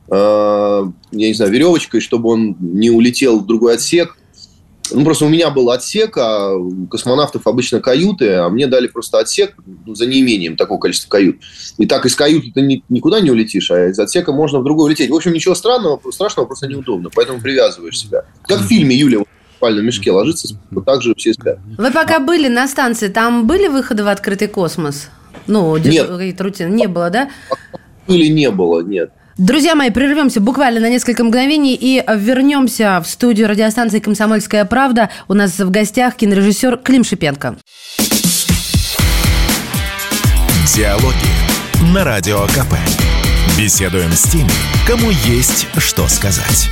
э, 0.09 0.15
я 0.15 1.27
не 1.27 1.33
знаю, 1.33 1.51
веревочкой, 1.51 2.01
чтобы 2.01 2.29
он 2.29 2.55
не 2.59 2.89
улетел 2.89 3.39
в 3.39 3.45
другой 3.45 3.75
отсек, 3.75 4.17
ну, 4.91 5.03
просто 5.03 5.25
у 5.25 5.29
меня 5.29 5.49
был 5.49 5.69
отсек, 5.71 6.17
а 6.17 6.53
у 6.55 6.87
космонавтов 6.87 7.47
обычно 7.47 7.79
каюты, 7.79 8.33
а 8.33 8.49
мне 8.49 8.67
дали 8.67 8.87
просто 8.87 9.19
отсек 9.19 9.55
ну, 9.85 9.95
за 9.95 10.05
неимением 10.05 10.57
такого 10.57 10.79
количества 10.79 11.09
кают. 11.09 11.37
И 11.77 11.85
так 11.85 12.05
из 12.05 12.15
каюты 12.15 12.51
ты 12.53 12.61
ни, 12.61 12.83
никуда 12.89 13.19
не 13.19 13.31
улетишь, 13.31 13.71
а 13.71 13.87
из 13.87 13.99
отсека 13.99 14.31
можно 14.31 14.59
в 14.59 14.63
другой 14.63 14.87
улететь. 14.87 15.09
В 15.09 15.15
общем, 15.15 15.33
ничего 15.33 15.55
странного, 15.55 15.99
страшного, 16.11 16.45
просто 16.45 16.67
неудобно. 16.67 17.09
Поэтому 17.13 17.41
привязываешь 17.41 17.99
себя. 17.99 18.25
Как 18.43 18.61
в 18.61 18.67
фильме 18.67 18.95
Юля 18.95 19.19
в 19.19 19.25
спальном 19.57 19.85
мешке 19.85 20.11
ложится, 20.11 20.55
вот 20.71 20.85
так 20.85 21.01
же 21.01 21.13
все 21.15 21.33
спят. 21.33 21.59
Вы 21.77 21.91
пока 21.91 22.19
были 22.19 22.47
на 22.47 22.67
станции, 22.67 23.07
там 23.07 23.47
были 23.47 23.67
выходы 23.67 24.03
в 24.03 24.07
открытый 24.07 24.47
космос? 24.47 25.09
Ну, 25.47 25.77
нет. 25.77 26.09
рутины 26.39 26.69
не 26.69 26.87
было, 26.87 27.09
да? 27.09 27.29
Были, 28.07 28.27
не 28.27 28.49
было, 28.51 28.81
нет. 28.81 29.11
Друзья 29.37 29.75
мои, 29.75 29.91
прервемся 29.91 30.41
буквально 30.41 30.79
на 30.79 30.89
несколько 30.89 31.23
мгновений 31.23 31.77
и 31.79 32.03
вернемся 32.15 32.99
в 33.01 33.07
студию 33.07 33.47
радиостанции 33.47 33.99
«Комсомольская 33.99 34.65
правда». 34.65 35.11
У 35.27 35.35
нас 35.35 35.59
в 35.59 35.69
гостях 35.69 36.15
кинорежиссер 36.15 36.77
Клим 36.77 37.03
Шипенко. 37.03 37.55
Диалоги 40.75 41.93
на 41.93 42.03
Радио 42.03 42.47
КП. 42.47 42.73
Беседуем 43.59 44.11
с 44.11 44.23
теми, 44.23 44.49
кому 44.87 45.11
есть 45.11 45.67
что 45.77 46.07
сказать. 46.07 46.69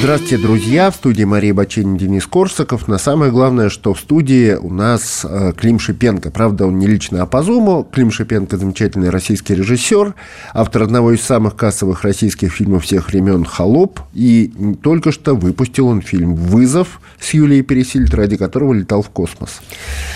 Здравствуйте, 0.00 0.38
друзья. 0.38 0.92
В 0.92 0.94
студии 0.94 1.24
Мария 1.24 1.52
Баченин, 1.52 1.96
Денис 1.96 2.24
Корсаков. 2.24 2.86
На 2.86 2.98
самое 2.98 3.32
главное, 3.32 3.68
что 3.68 3.94
в 3.94 3.98
студии 3.98 4.52
у 4.54 4.72
нас 4.72 5.26
э, 5.28 5.52
Клим 5.58 5.80
Шипенко. 5.80 6.30
Правда, 6.30 6.66
он 6.66 6.78
не 6.78 6.86
лично, 6.86 7.22
а 7.22 7.26
по 7.26 7.42
Зуму. 7.42 7.82
Клим 7.82 8.12
Шипенко– 8.12 8.56
замечательный 8.58 9.10
российский 9.10 9.56
режиссер, 9.56 10.14
автор 10.54 10.82
одного 10.84 11.12
из 11.12 11.22
самых 11.22 11.56
кассовых 11.56 12.04
российских 12.04 12.52
фильмов 12.52 12.84
всех 12.84 13.08
времен 13.08 13.44
«Холоп». 13.44 13.98
И 14.14 14.52
только 14.84 15.10
что 15.10 15.34
выпустил 15.34 15.88
он 15.88 16.00
фильм 16.00 16.36
«Вызов» 16.36 17.00
с 17.18 17.34
Юлией 17.34 17.62
Пересильд, 17.62 18.14
ради 18.14 18.36
которого 18.36 18.74
летал 18.74 19.02
в 19.02 19.10
космос. 19.10 19.60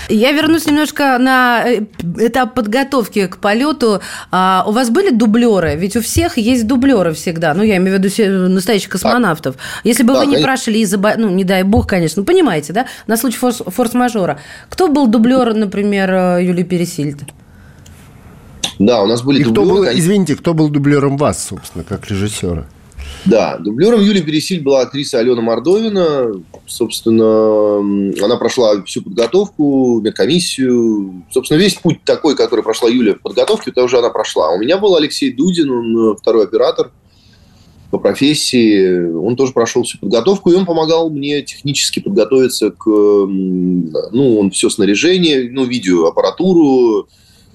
Я 0.07 0.31
вернусь 0.31 0.65
немножко 0.65 1.17
на 1.19 1.61
э, 1.65 1.81
этап 2.19 2.53
подготовки 2.53 3.27
к 3.27 3.37
полету. 3.37 3.99
А 4.31 4.63
у 4.65 4.71
вас 4.71 4.89
были 4.89 5.09
дублеры? 5.09 5.75
Ведь 5.75 5.97
у 5.97 6.01
всех 6.01 6.37
есть 6.37 6.67
дублеры 6.67 7.11
всегда. 7.13 7.53
Ну, 7.53 7.63
я 7.63 7.75
имею 7.77 7.99
в 7.99 8.01
виду 8.01 8.49
настоящих 8.49 8.89
космонавтов. 8.89 9.57
Если 9.83 10.03
бы 10.03 10.13
да, 10.13 10.19
вы 10.19 10.25
не 10.27 10.37
прошли 10.37 10.81
из-за, 10.81 10.97
ну, 11.17 11.29
не 11.29 11.43
дай 11.43 11.63
бог, 11.63 11.87
конечно, 11.87 12.21
ну, 12.21 12.25
понимаете, 12.25 12.73
да, 12.73 12.87
на 13.07 13.17
случай 13.17 13.37
форс- 13.37 13.69
форс-мажора. 13.69 14.39
Кто 14.69 14.87
был 14.87 15.07
дублер, 15.07 15.53
например, 15.53 16.11
э, 16.13 16.43
Юлии 16.43 16.63
Пересильд? 16.63 17.19
Да, 18.79 19.03
у 19.03 19.07
нас 19.07 19.21
были 19.21 19.41
И 19.41 19.43
дублеры. 19.43 19.65
Кто 19.65 19.75
был, 19.75 19.85
извините, 19.85 20.35
кто 20.35 20.53
был 20.53 20.69
дублером 20.69 21.17
вас, 21.17 21.47
собственно, 21.47 21.83
как 21.83 22.09
режиссера? 22.09 22.65
Да, 23.25 23.57
дублером 23.57 24.01
Юлии 24.01 24.21
Пересиль 24.21 24.61
была 24.61 24.81
актриса 24.81 25.19
Алена 25.19 25.41
Мордовина. 25.41 26.33
Собственно, 26.65 27.77
она 28.23 28.35
прошла 28.37 28.81
всю 28.83 29.01
подготовку, 29.01 30.01
медкомиссию. 30.01 31.23
Собственно, 31.31 31.57
весь 31.57 31.75
путь 31.75 32.03
такой, 32.03 32.35
который 32.35 32.63
прошла 32.63 32.89
Юля 32.89 33.15
в 33.15 33.21
подготовке, 33.21 33.71
это 33.71 33.83
уже 33.83 33.99
она 33.99 34.09
прошла. 34.09 34.49
У 34.51 34.57
меня 34.57 34.77
был 34.77 34.95
Алексей 34.95 35.31
Дудин, 35.31 35.69
он 35.69 36.17
второй 36.17 36.45
оператор– 36.45 36.91
по 37.93 37.99
профессии, 37.99 39.01
он 39.11 39.35
тоже 39.35 39.53
прошел 39.53 39.83
всю 39.83 39.99
подготовку, 39.99 40.49
и 40.49 40.55
он 40.55 40.65
помогал 40.65 41.11
мне 41.11 41.43
технически 41.43 41.99
подготовиться 41.99 42.71
к, 42.71 42.87
ну, 42.87 44.39
он 44.39 44.49
все 44.49 44.71
снаряжение, 44.71 45.47
ну, 45.51 45.63
видеоаппаратуру, 45.63 47.07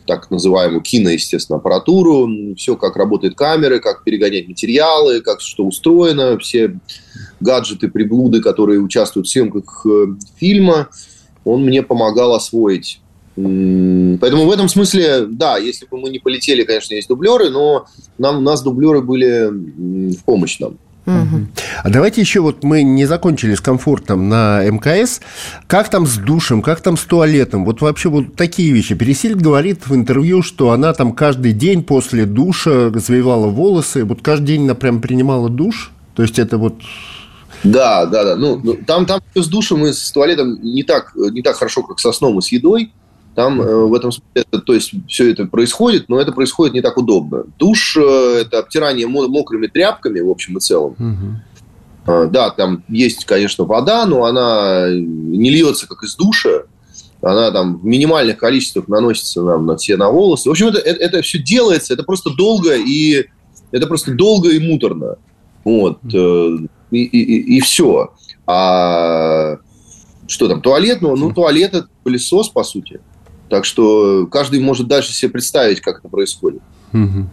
так 0.07 0.31
называемую 0.31 0.81
кино, 0.81 1.11
естественно, 1.11 1.59
аппаратуру, 1.59 2.55
все, 2.57 2.77
как 2.77 2.95
работают 2.95 3.35
камеры, 3.35 3.81
как 3.81 4.05
перегонять 4.05 4.47
материалы, 4.47 5.23
как 5.23 5.41
что 5.41 5.65
устроено, 5.65 6.39
все 6.39 6.79
гаджеты, 7.41 7.89
приблуды, 7.89 8.41
которые 8.41 8.79
участвуют 8.79 9.27
в 9.27 9.31
съемках 9.33 9.85
э, 9.87 10.07
фильма, 10.37 10.89
он 11.45 11.65
мне 11.65 11.83
помогал 11.83 12.33
освоить. 12.37 13.01
Поэтому 14.21 14.47
в 14.47 14.51
этом 14.51 14.69
смысле, 14.69 15.27
да, 15.27 15.59
если 15.59 15.87
бы 15.87 15.99
мы 15.99 16.11
не 16.11 16.19
полетели, 16.19 16.65
конечно, 16.65 16.95
есть 16.95 17.09
дублеры, 17.09 17.51
но 17.51 17.87
нам, 18.17 18.39
у 18.39 18.41
нас 18.41 18.63
дублеры 18.63 19.01
были 19.01 19.49
в 20.15 20.25
помощь 20.25 20.59
нам. 20.59 20.79
А 21.07 21.89
давайте 21.89 22.21
еще 22.21 22.41
вот 22.41 22.65
мы 22.65 22.83
не 22.83 23.07
закончили 23.07 23.55
с 23.55 23.61
комфортом 23.61 24.29
на 24.29 24.63
МКС. 24.65 25.21
Как 25.67 25.89
там 25.89 26.07
с 26.07 26.17
душем, 26.19 26.61
как 26.61 26.83
там 26.83 26.99
с 26.99 27.05
туалетом? 27.05 27.65
Вот 27.65 27.81
вообще 27.81 28.11
вот 28.11 28.35
такие 28.37 28.73
вещи. 28.73 28.95
Пересильд 28.95 29.41
говорит 29.41 29.87
в 29.87 29.95
интервью, 29.95 30.43
что 30.43 30.71
она 30.71 30.93
там 30.93 31.13
каждый 31.13 31.53
день 31.53 31.83
после 31.83 32.27
душа 32.27 32.91
завивала 32.91 33.47
волосы. 33.47 34.05
Вот 34.05 34.21
каждый 34.21 34.47
день 34.49 34.65
она 34.65 34.75
прям 34.75 35.01
принимала 35.01 35.49
душ. 35.49 35.93
То 36.15 36.23
есть 36.23 36.39
это 36.39 36.59
вот 36.59 36.75
да, 37.65 38.07
да, 38.07 38.25
да. 38.25 38.37
Ну, 38.37 38.61
ну 38.63 38.77
там, 38.87 39.07
там 39.07 39.21
с 39.35 39.49
душем 39.49 39.85
и 39.87 39.93
с 39.93 40.13
туалетом 40.13 40.63
не 40.63 40.85
так, 40.85 41.13
не 41.17 41.43
так 41.43 41.57
хорошо, 41.57 41.83
как 41.83 41.99
со 41.99 42.13
сном 42.13 42.39
и 42.39 42.43
с 42.43 42.53
едой. 42.53 42.93
Там 43.39 43.63
э, 43.63 43.85
в 43.85 43.95
этом 43.95 44.11
смысле, 44.11 44.43
то 44.67 44.75
есть 44.75 44.91
все 45.07 45.31
это 45.31 45.47
происходит, 45.47 46.09
но 46.09 46.19
это 46.21 46.33
происходит 46.33 46.75
не 46.75 46.81
так 46.81 46.97
удобно. 46.97 47.45
Душ 47.57 47.97
э,– 47.97 48.41
это 48.41 48.59
обтирание 48.59 49.07
мокрыми 49.07 49.69
тряпками, 49.69 50.19
в 50.19 50.29
общем 50.29 50.59
и 50.59 50.61
целом. 50.61 50.97
Угу. 52.05 52.31
Да, 52.33 52.51
там 52.51 52.83
есть, 52.89 53.27
конечно, 53.27 53.63
вода, 53.63 54.07
но 54.07 54.25
она 54.25 54.89
не 54.91 55.51
льется, 55.51 55.87
как 55.87 56.03
из 56.03 56.17
душа. 56.17 56.63
Она 57.23 57.53
там 57.53 57.79
в 57.79 57.85
минимальных 57.85 58.39
количествах 58.39 58.89
наносится 58.89 59.41
нам 59.43 59.67
на 59.67 59.77
все 59.77 59.97
на 59.97 60.11
волосы. 60.11 60.49
В 60.49 60.51
общем, 60.51 60.67
это, 60.67 60.79
это, 60.81 61.01
это 61.01 61.23
все 61.23 61.39
делается, 61.39 61.95
это 61.95 62.03
просто 62.03 62.31
долго 62.31 62.75
и 62.75 63.27
это 63.71 63.87
просто 63.87 64.15
долго 64.15 64.51
и 64.51 64.59
муторно. 64.59 65.15
Вот. 65.63 66.01
Э, 66.13 66.57
и, 66.91 67.05
и, 67.05 67.57
и 67.59 67.61
все. 67.61 68.15
А 68.49 69.59
что 70.27 70.49
там, 70.49 70.61
туалет? 70.61 71.03
Ну, 71.03 71.15
ну 71.15 71.33
туалет– 71.33 71.73
это 71.75 71.87
пылесос, 72.03 72.49
по 72.49 72.65
сути. 72.65 73.01
Так 73.49 73.65
что 73.65 74.27
каждый 74.27 74.61
может 74.61 74.87
дальше 74.87 75.13
себе 75.13 75.31
представить, 75.31 75.81
как 75.81 76.01
это 76.01 76.09
происходит. 76.09 76.61
Угу. 76.93 77.27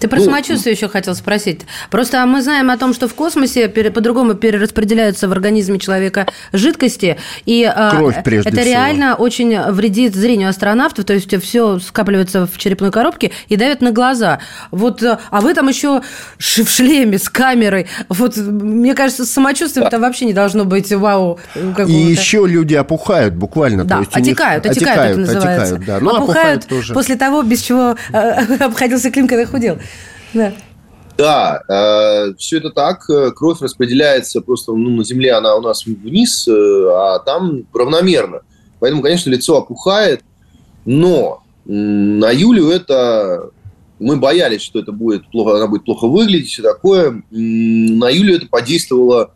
Ты 0.00 0.08
про 0.08 0.18
ну, 0.18 0.24
самочувствие 0.24 0.74
еще 0.74 0.88
хотел 0.88 1.14
спросить. 1.14 1.62
Просто 1.90 2.24
мы 2.26 2.42
знаем 2.42 2.70
о 2.70 2.78
том, 2.78 2.94
что 2.94 3.06
в 3.06 3.14
космосе 3.14 3.68
по-другому 3.68 4.34
перераспределяются 4.34 5.28
в 5.28 5.32
организме 5.32 5.78
человека 5.78 6.26
жидкости, 6.52 7.18
и 7.44 7.64
а, 7.64 7.90
Кровь, 7.90 8.22
прежде 8.24 8.48
это 8.48 8.60
всего. 8.60 8.70
реально 8.70 9.14
очень 9.14 9.60
вредит 9.70 10.14
зрению 10.14 10.48
астронавтов, 10.48 11.04
то 11.04 11.12
есть 11.12 11.42
все 11.42 11.78
скапливается 11.78 12.46
в 12.46 12.56
черепной 12.56 12.90
коробке 12.90 13.32
и 13.48 13.56
давит 13.56 13.82
на 13.82 13.92
глаза. 13.92 14.40
Вот, 14.70 15.02
а 15.02 15.40
вы 15.40 15.54
там 15.54 15.68
еще 15.68 16.00
в 16.38 16.68
шлеме 16.68 17.18
с 17.18 17.28
камерой. 17.28 17.86
Вот 18.08 18.36
мне 18.36 18.94
кажется, 18.94 19.26
самочувствие 19.26 19.86
это 19.86 19.98
вообще 19.98 20.24
не 20.24 20.32
должно 20.32 20.64
быть 20.64 20.92
вау. 20.92 21.38
И 21.86 21.92
еще 21.92 22.46
люди 22.46 22.74
опухают 22.74 23.34
буквально. 23.34 23.84
Да, 23.84 23.98
отекают, 24.12 24.66
отекают, 24.66 24.66
отекают, 24.66 25.10
это 25.10 25.20
называется. 25.20 25.74
Отекают, 25.74 25.84
да. 25.86 26.00
Ну, 26.00 26.10
опухают, 26.10 26.30
опухают 26.30 26.66
тоже. 26.66 26.94
после 26.94 27.16
того, 27.16 27.42
без 27.42 27.62
чего 27.62 27.96
э, 28.12 28.54
обходился 28.60 29.10
Клим, 29.10 29.28
когда 29.28 29.44
худел. 29.46 29.78
Да. 30.34 30.52
Да, 31.16 31.60
э, 31.68 32.34
все 32.38 32.58
это 32.58 32.70
так. 32.70 33.06
Кровь 33.36 33.60
распределяется 33.60 34.40
просто 34.40 34.72
ну, 34.72 34.90
на 34.90 35.04
Земле, 35.04 35.32
она 35.32 35.54
у 35.56 35.60
нас 35.60 35.84
вниз, 35.84 36.48
э, 36.48 36.52
а 36.52 37.18
там 37.18 37.64
равномерно. 37.74 38.40
Поэтому, 38.78 39.02
конечно, 39.02 39.28
лицо 39.28 39.58
опухает. 39.58 40.22
Но 40.84 41.42
на 41.64 42.30
Юлю 42.30 42.70
это... 42.70 43.50
Мы 43.98 44.16
боялись, 44.16 44.62
что 44.62 44.78
это 44.78 44.92
будет 44.92 45.30
плохо, 45.30 45.56
она 45.56 45.66
будет 45.66 45.84
плохо 45.84 46.06
выглядеть, 46.06 46.48
все 46.48 46.62
такое. 46.62 47.22
На 47.30 48.08
Юлю 48.08 48.36
это 48.36 48.46
подействовало 48.46 49.34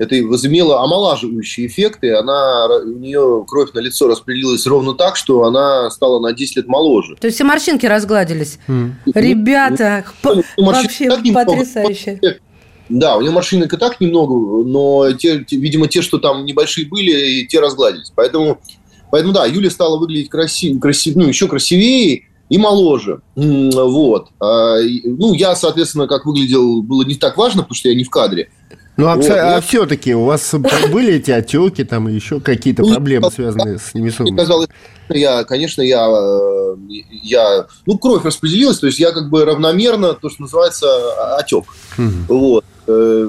это 0.00 0.16
возымело 0.26 0.82
омолаживающие 0.82 1.66
эффекты. 1.66 2.14
Она, 2.14 2.68
у 2.82 2.98
нее 2.98 3.44
кровь 3.46 3.74
на 3.74 3.80
лицо 3.80 4.08
распределилась 4.08 4.66
ровно 4.66 4.94
так, 4.94 5.14
что 5.14 5.44
она 5.44 5.90
стала 5.90 6.18
на 6.20 6.32
10 6.32 6.56
лет 6.56 6.68
моложе. 6.68 7.16
То 7.16 7.26
есть 7.26 7.36
все 7.36 7.44
морщинки 7.44 7.84
разгладились. 7.84 8.58
Mm. 8.66 8.92
Ребята, 9.12 10.06
ну, 10.24 10.42
вообще 10.56 11.10
потрясающе. 11.34 12.18
Да, 12.88 13.18
у 13.18 13.20
нее 13.20 13.30
морщинок 13.30 13.74
и 13.74 13.76
так 13.76 14.00
немного, 14.00 14.64
но, 14.64 15.12
те, 15.12 15.44
те, 15.44 15.56
видимо, 15.56 15.86
те, 15.86 16.00
что 16.00 16.18
там 16.18 16.46
небольшие 16.46 16.88
были, 16.88 17.42
и 17.42 17.46
те 17.46 17.60
разгладились. 17.60 18.10
Поэтому, 18.16 18.58
поэтому 19.12 19.34
да, 19.34 19.44
Юля 19.44 19.70
стала 19.70 19.98
выглядеть 19.98 20.30
красив, 20.30 20.80
красив, 20.80 21.14
ну, 21.14 21.28
еще 21.28 21.46
красивее, 21.46 22.24
и 22.48 22.58
моложе. 22.58 23.20
Вот. 23.36 24.28
А, 24.40 24.78
ну, 25.04 25.34
я, 25.34 25.54
соответственно, 25.54 26.08
как 26.08 26.24
выглядел, 26.24 26.82
было 26.82 27.04
не 27.04 27.14
так 27.16 27.36
важно, 27.36 27.62
потому 27.62 27.76
что 27.76 27.90
я 27.90 27.94
не 27.94 28.02
в 28.02 28.10
кадре. 28.10 28.48
Ну, 29.00 29.08
а, 29.08 29.16
вот, 29.16 29.30
а 29.30 29.54
вот. 29.54 29.64
все-таки 29.64 30.14
у 30.14 30.24
вас 30.24 30.54
были 30.92 31.14
эти 31.14 31.30
отеки 31.30 31.84
там 31.84 32.08
и 32.08 32.12
еще 32.12 32.40
какие-то 32.40 32.82
ну, 32.82 32.92
проблемы, 32.92 33.30
связанные 33.30 33.78
с 33.78 33.94
невесомостью? 33.94 34.36
Казалось, 34.36 34.68
я, 35.08 35.44
конечно, 35.44 35.80
я, 35.80 36.06
э, 36.06 36.76
я, 37.22 37.66
ну, 37.86 37.98
кровь 37.98 38.24
распределилась, 38.24 38.78
то 38.78 38.86
есть 38.86 38.98
я 38.98 39.12
как 39.12 39.30
бы 39.30 39.44
равномерно, 39.44 40.12
то, 40.14 40.28
что 40.28 40.42
называется, 40.42 40.86
отек. 41.36 41.64
Угу. 41.96 42.08
Вот. 42.28 42.64
Э, 42.86 43.28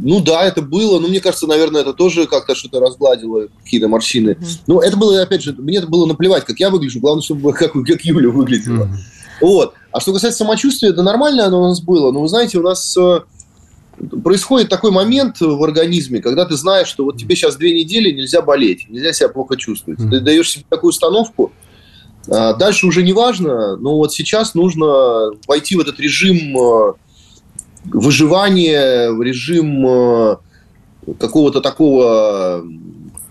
ну 0.00 0.20
да, 0.20 0.44
это 0.44 0.62
было. 0.62 0.98
Ну, 0.98 1.08
мне 1.08 1.20
кажется, 1.20 1.46
наверное, 1.46 1.82
это 1.82 1.92
тоже 1.92 2.26
как-то 2.26 2.54
что-то 2.54 2.80
разгладило, 2.80 3.48
какие-то 3.64 3.88
морщины. 3.88 4.30
Mm-hmm. 4.30 4.60
Ну, 4.66 4.80
это 4.80 4.96
было, 4.96 5.22
опять 5.22 5.42
же, 5.42 5.54
мне 5.56 5.78
это 5.78 5.86
было 5.86 6.06
наплевать, 6.06 6.44
как 6.44 6.58
я 6.60 6.70
выгляжу. 6.70 7.00
Главное, 7.00 7.22
чтобы 7.22 7.52
как, 7.54 7.72
как 7.72 8.02
Юля 8.02 8.30
выглядела. 8.30 8.84
Mm-hmm. 8.84 9.40
Вот. 9.40 9.74
А 9.92 10.00
что 10.00 10.12
касается 10.12 10.38
самочувствия, 10.38 10.90
это 10.90 11.02
нормально 11.02 11.46
оно 11.46 11.62
у 11.62 11.68
нас 11.68 11.80
было. 11.80 12.12
Но 12.12 12.22
вы 12.22 12.28
знаете, 12.28 12.58
у 12.58 12.62
нас 12.62 12.96
э, 12.96 13.20
происходит 14.22 14.68
такой 14.68 14.90
момент 14.90 15.40
в 15.40 15.62
организме, 15.62 16.20
когда 16.20 16.44
ты 16.44 16.56
знаешь, 16.56 16.88
что 16.88 17.04
вот 17.04 17.16
тебе 17.16 17.36
сейчас 17.36 17.56
две 17.56 17.72
недели 17.78 18.10
нельзя 18.10 18.42
болеть, 18.42 18.86
нельзя 18.88 19.12
себя 19.12 19.28
плохо 19.28 19.56
чувствовать. 19.56 20.00
Ты 20.10 20.20
даешь 20.20 20.50
себе 20.50 20.64
такую 20.68 20.90
установку, 20.90 21.52
а 22.30 22.54
дальше 22.54 22.86
уже 22.86 23.02
не 23.02 23.12
важно, 23.12 23.76
но 23.76 23.96
вот 23.96 24.12
сейчас 24.12 24.54
нужно 24.54 25.30
войти 25.46 25.76
в 25.76 25.80
этот 25.80 25.98
режим 25.98 26.58
э, 26.58 26.92
выживание, 27.86 29.08
режим 29.22 29.86
э, 29.86 30.36
какого-то 31.18 31.60
такого 31.60 32.64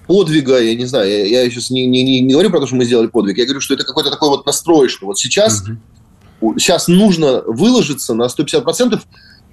подвига, 0.07 0.59
я 0.59 0.75
не 0.75 0.85
знаю, 0.85 1.09
я, 1.09 1.43
я 1.43 1.49
сейчас 1.49 1.69
не, 1.69 1.85
не, 1.85 2.21
не 2.21 2.31
говорю 2.31 2.49
про 2.49 2.59
то, 2.59 2.65
что 2.65 2.75
мы 2.75 2.85
сделали 2.85 3.07
подвиг, 3.07 3.37
я 3.37 3.43
говорю, 3.43 3.61
что 3.61 3.73
это 3.73 3.83
какой-то 3.83 4.09
такой 4.09 4.29
вот 4.29 4.45
настрой, 4.45 4.87
что 4.87 5.05
вот 5.05 5.19
сейчас, 5.19 5.63
угу. 6.41 6.57
сейчас 6.57 6.87
нужно 6.87 7.43
выложиться 7.45 8.13
на 8.15 8.23
150%, 8.23 8.99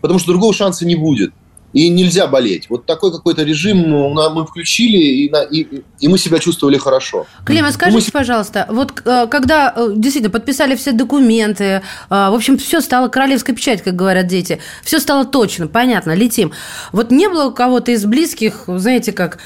потому 0.05 0.21
что 0.21 0.33
другого 0.33 0.53
шанса 0.53 0.85
не 0.85 0.97
будет 0.97 1.33
и 1.73 1.89
нельзя 1.89 2.27
болеть. 2.27 2.67
Вот 2.69 2.85
такой 2.85 3.11
какой-то 3.11 3.43
режим 3.43 3.79
мы 3.79 4.47
включили, 4.47 4.99
и, 4.99 5.33
и, 5.51 5.83
и 5.99 6.09
мы 6.09 6.19
себя 6.19 6.39
чувствовали 6.39 6.77
хорошо. 6.77 7.27
Клим, 7.47 7.65
а 7.65 7.73
скажите, 7.73 8.11
мы... 8.13 8.21
пожалуйста, 8.21 8.67
вот 8.69 9.01
э, 9.03 9.27
когда 9.31 9.73
э, 9.75 9.93
действительно 9.97 10.31
подписали 10.31 10.77
все 10.77 10.93
документы, 10.93 11.65
э, 11.65 11.81
в 12.09 12.35
общем, 12.35 12.59
все 12.59 12.83
стало 12.83 13.09
королевской 13.09 13.55
печать, 13.55 13.83
как 13.83 13.97
говорят 13.97 14.27
дети, 14.27 14.61
все 14.83 15.01
стало 15.01 15.25
точно, 15.25 15.67
понятно, 15.67 16.15
летим. 16.15 16.53
Вот 16.93 17.11
не 17.11 17.27
было 17.27 17.47
у 17.47 17.53
кого-то 17.53 17.93
из 17.93 18.05
близких, 18.05 18.65
знаете, 18.67 19.13
как 19.13 19.39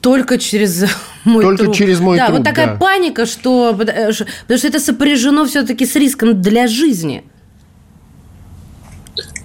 только 0.00 0.38
через 0.38 0.84
мой 1.24 1.44
Только 1.44 1.64
труп. 1.64 1.76
через 1.76 2.00
мой 2.00 2.16
да, 2.18 2.26
труп, 2.26 2.38
вот 2.38 2.44
такая 2.44 2.66
да. 2.66 2.74
паника, 2.74 3.26
что 3.26 3.72
потому 3.76 4.12
что 4.12 4.26
это 4.66 4.80
сопряжено 4.80 5.46
все-таки 5.46 5.86
с 5.86 5.94
риском 5.94 6.42
для 6.42 6.66
жизни. 6.66 7.24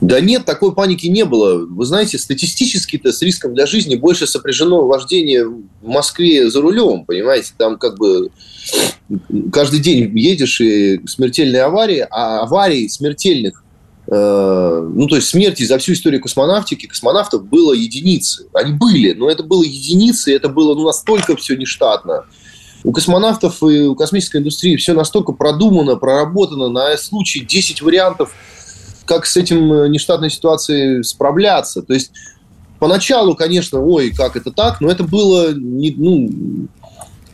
Да 0.06 0.20
нет, 0.20 0.46
такой 0.46 0.76
паники 0.76 1.08
не 1.08 1.26
было. 1.26 1.66
Вы 1.66 1.84
знаете, 1.84 2.20
статистически-то 2.20 3.12
с 3.12 3.24
риском 3.24 3.56
для 3.56 3.66
жизни 3.66 3.96
больше 3.96 4.28
сопряжено 4.28 4.86
вождение 4.86 5.48
в 5.48 5.64
Москве 5.82 6.48
за 6.52 6.62
рулем, 6.62 7.06
понимаете? 7.06 7.54
Там 7.58 7.80
как 7.80 7.98
бы 7.98 8.30
каждый 9.52 9.80
день 9.80 10.12
едешь 10.16 10.62
и 10.62 11.02
смертельные 11.08 11.64
аварии, 11.64 12.06
а 12.12 12.42
аварий 12.42 12.88
смертельных 12.88 13.64
э, 14.08 14.90
ну, 14.94 15.08
то 15.08 15.16
есть 15.16 15.30
смерти 15.30 15.64
за 15.64 15.80
всю 15.80 15.94
историю 15.94 16.22
космонавтики 16.22 16.86
космонавтов 16.86 17.44
было 17.44 17.74
единицы. 17.74 18.46
Они 18.54 18.74
были, 18.74 19.14
но 19.14 19.28
это 19.28 19.42
было 19.42 19.64
единицы, 19.64 20.36
это 20.36 20.50
было 20.50 20.76
ну, 20.76 20.86
настолько 20.86 21.36
все 21.36 21.56
нештатно. 21.56 22.26
У 22.84 22.92
космонавтов 22.92 23.64
и 23.64 23.88
у 23.88 23.96
космической 23.96 24.38
индустрии 24.38 24.76
все 24.76 24.94
настолько 24.94 25.32
продумано, 25.32 25.96
проработано 25.96 26.70
на 26.70 26.96
случай 26.96 27.40
10 27.40 27.82
вариантов– 27.82 28.36
как 29.06 29.26
с 29.26 29.38
этим 29.38 29.72
э, 29.72 29.90
нештатной 29.90 30.30
ситуацией 30.30 31.04
справляться. 31.04 31.82
То 31.82 31.94
есть 31.94 32.12
поначалу, 32.80 33.36
конечно, 33.36 33.80
ой, 33.80 34.12
как 34.12 34.36
это 34.36 34.52
так, 34.52 34.82
но 34.82 34.90
это 34.90 35.04
было 35.04 35.54
не, 35.54 35.92
ну, 35.92 36.68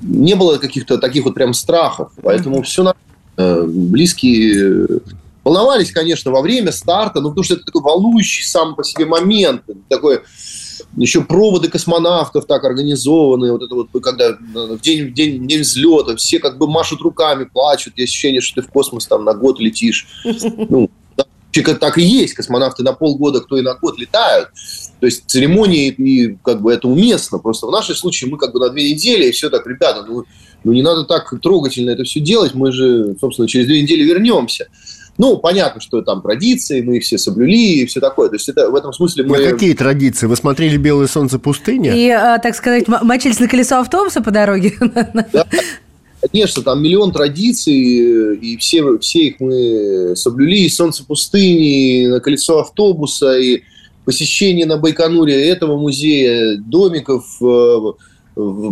не 0.01 0.35
было 0.35 0.57
каких-то 0.57 0.97
таких 0.97 1.25
вот 1.25 1.33
прям 1.33 1.53
страхов. 1.53 2.11
Поэтому 2.21 2.61
все 2.63 2.83
нормально. 2.83 3.01
Э, 3.37 3.63
близкие 3.65 4.87
волновались, 5.43 5.91
конечно, 5.91 6.31
во 6.31 6.41
время 6.41 6.71
старта, 6.71 7.21
ну, 7.21 7.29
потому 7.29 7.43
что 7.43 7.55
это 7.55 7.63
такой 7.63 7.81
волнующий 7.81 8.45
сам 8.45 8.75
по 8.75 8.83
себе 8.83 9.05
момент, 9.05 9.63
такой 9.89 10.21
еще 10.97 11.21
проводы 11.21 11.69
космонавтов 11.69 12.45
так 12.45 12.63
организованы, 12.63 13.51
вот 13.51 13.63
это 13.63 13.73
вот, 13.73 13.87
когда 14.03 14.29
э, 14.29 14.35
в 14.43 14.81
день, 14.81 15.07
в 15.07 15.13
день, 15.13 15.43
в 15.43 15.47
день 15.47 15.61
взлета 15.61 16.15
все 16.17 16.39
как 16.39 16.57
бы 16.57 16.67
машут 16.67 17.01
руками, 17.01 17.45
плачут, 17.45 17.97
есть 17.97 18.11
ощущение, 18.11 18.41
что 18.41 18.61
ты 18.61 18.67
в 18.67 18.71
космос 18.71 19.07
там 19.07 19.23
на 19.23 19.33
год 19.33 19.59
летишь. 19.59 20.07
Ну, 20.69 20.89
так 21.51 21.97
и 21.97 22.01
есть. 22.01 22.33
Космонавты 22.33 22.83
на 22.83 22.93
полгода, 22.93 23.41
кто 23.41 23.57
и 23.57 23.61
на 23.61 23.75
год 23.75 23.99
летают. 23.99 24.49
То 24.99 25.05
есть 25.05 25.23
церемонии, 25.27 25.89
и 25.89 26.37
как 26.43 26.61
бы 26.61 26.71
это 26.73 26.87
уместно. 26.87 27.39
Просто 27.39 27.67
в 27.67 27.71
нашем 27.71 27.95
случае 27.95 28.29
мы 28.29 28.37
как 28.37 28.53
бы 28.53 28.59
на 28.59 28.69
две 28.69 28.93
недели, 28.93 29.27
и 29.27 29.31
все 29.31 29.49
так, 29.49 29.65
ребята, 29.65 30.05
ну, 30.07 30.25
ну 30.63 30.73
не 30.73 30.81
надо 30.81 31.05
так 31.05 31.33
трогательно 31.41 31.89
это 31.91 32.03
все 32.03 32.19
делать, 32.19 32.53
мы 32.53 32.71
же, 32.71 33.15
собственно, 33.19 33.47
через 33.47 33.65
две 33.65 33.81
недели 33.81 34.03
вернемся. 34.03 34.67
Ну, 35.17 35.37
понятно, 35.37 35.81
что 35.81 36.01
там 36.01 36.21
традиции, 36.21 36.81
мы 36.81 36.97
их 36.97 37.03
все 37.03 37.17
соблюли 37.17 37.81
и 37.81 37.85
все 37.85 37.99
такое. 37.99 38.29
То 38.29 38.35
есть 38.35 38.47
это 38.49 38.69
в 38.71 38.75
этом 38.75 38.93
смысле 38.93 39.25
мы... 39.25 39.45
А 39.45 39.51
какие 39.51 39.73
традиции? 39.73 40.25
Вы 40.25 40.35
смотрели 40.35 40.77
«Белое 40.77 41.07
солнце 41.07 41.37
пустыни»? 41.37 41.95
И, 41.95 42.09
а, 42.09 42.39
так 42.39 42.55
сказать, 42.55 42.87
мочились 42.87 43.39
на 43.39 43.47
колесо 43.47 43.79
автобуса 43.79 44.21
по 44.21 44.31
дороге? 44.31 44.73
Да, 45.33 45.45
Конечно, 46.29 46.61
там 46.61 46.83
миллион 46.83 47.11
традиций, 47.11 48.35
и 48.35 48.57
все, 48.57 48.97
все 48.99 49.19
их 49.27 49.39
мы 49.39 50.15
соблюли. 50.15 50.59
И 50.59 50.69
солнце 50.69 51.03
пустыни, 51.03 52.03
и 52.03 52.07
на 52.07 52.19
колесо 52.19 52.59
автобуса, 52.59 53.37
и 53.37 53.63
посещение 54.05 54.65
на 54.65 54.77
Байконуре 54.77 55.47
этого 55.47 55.77
музея, 55.77 56.57
домиков, 56.57 57.25
э, 57.41 57.77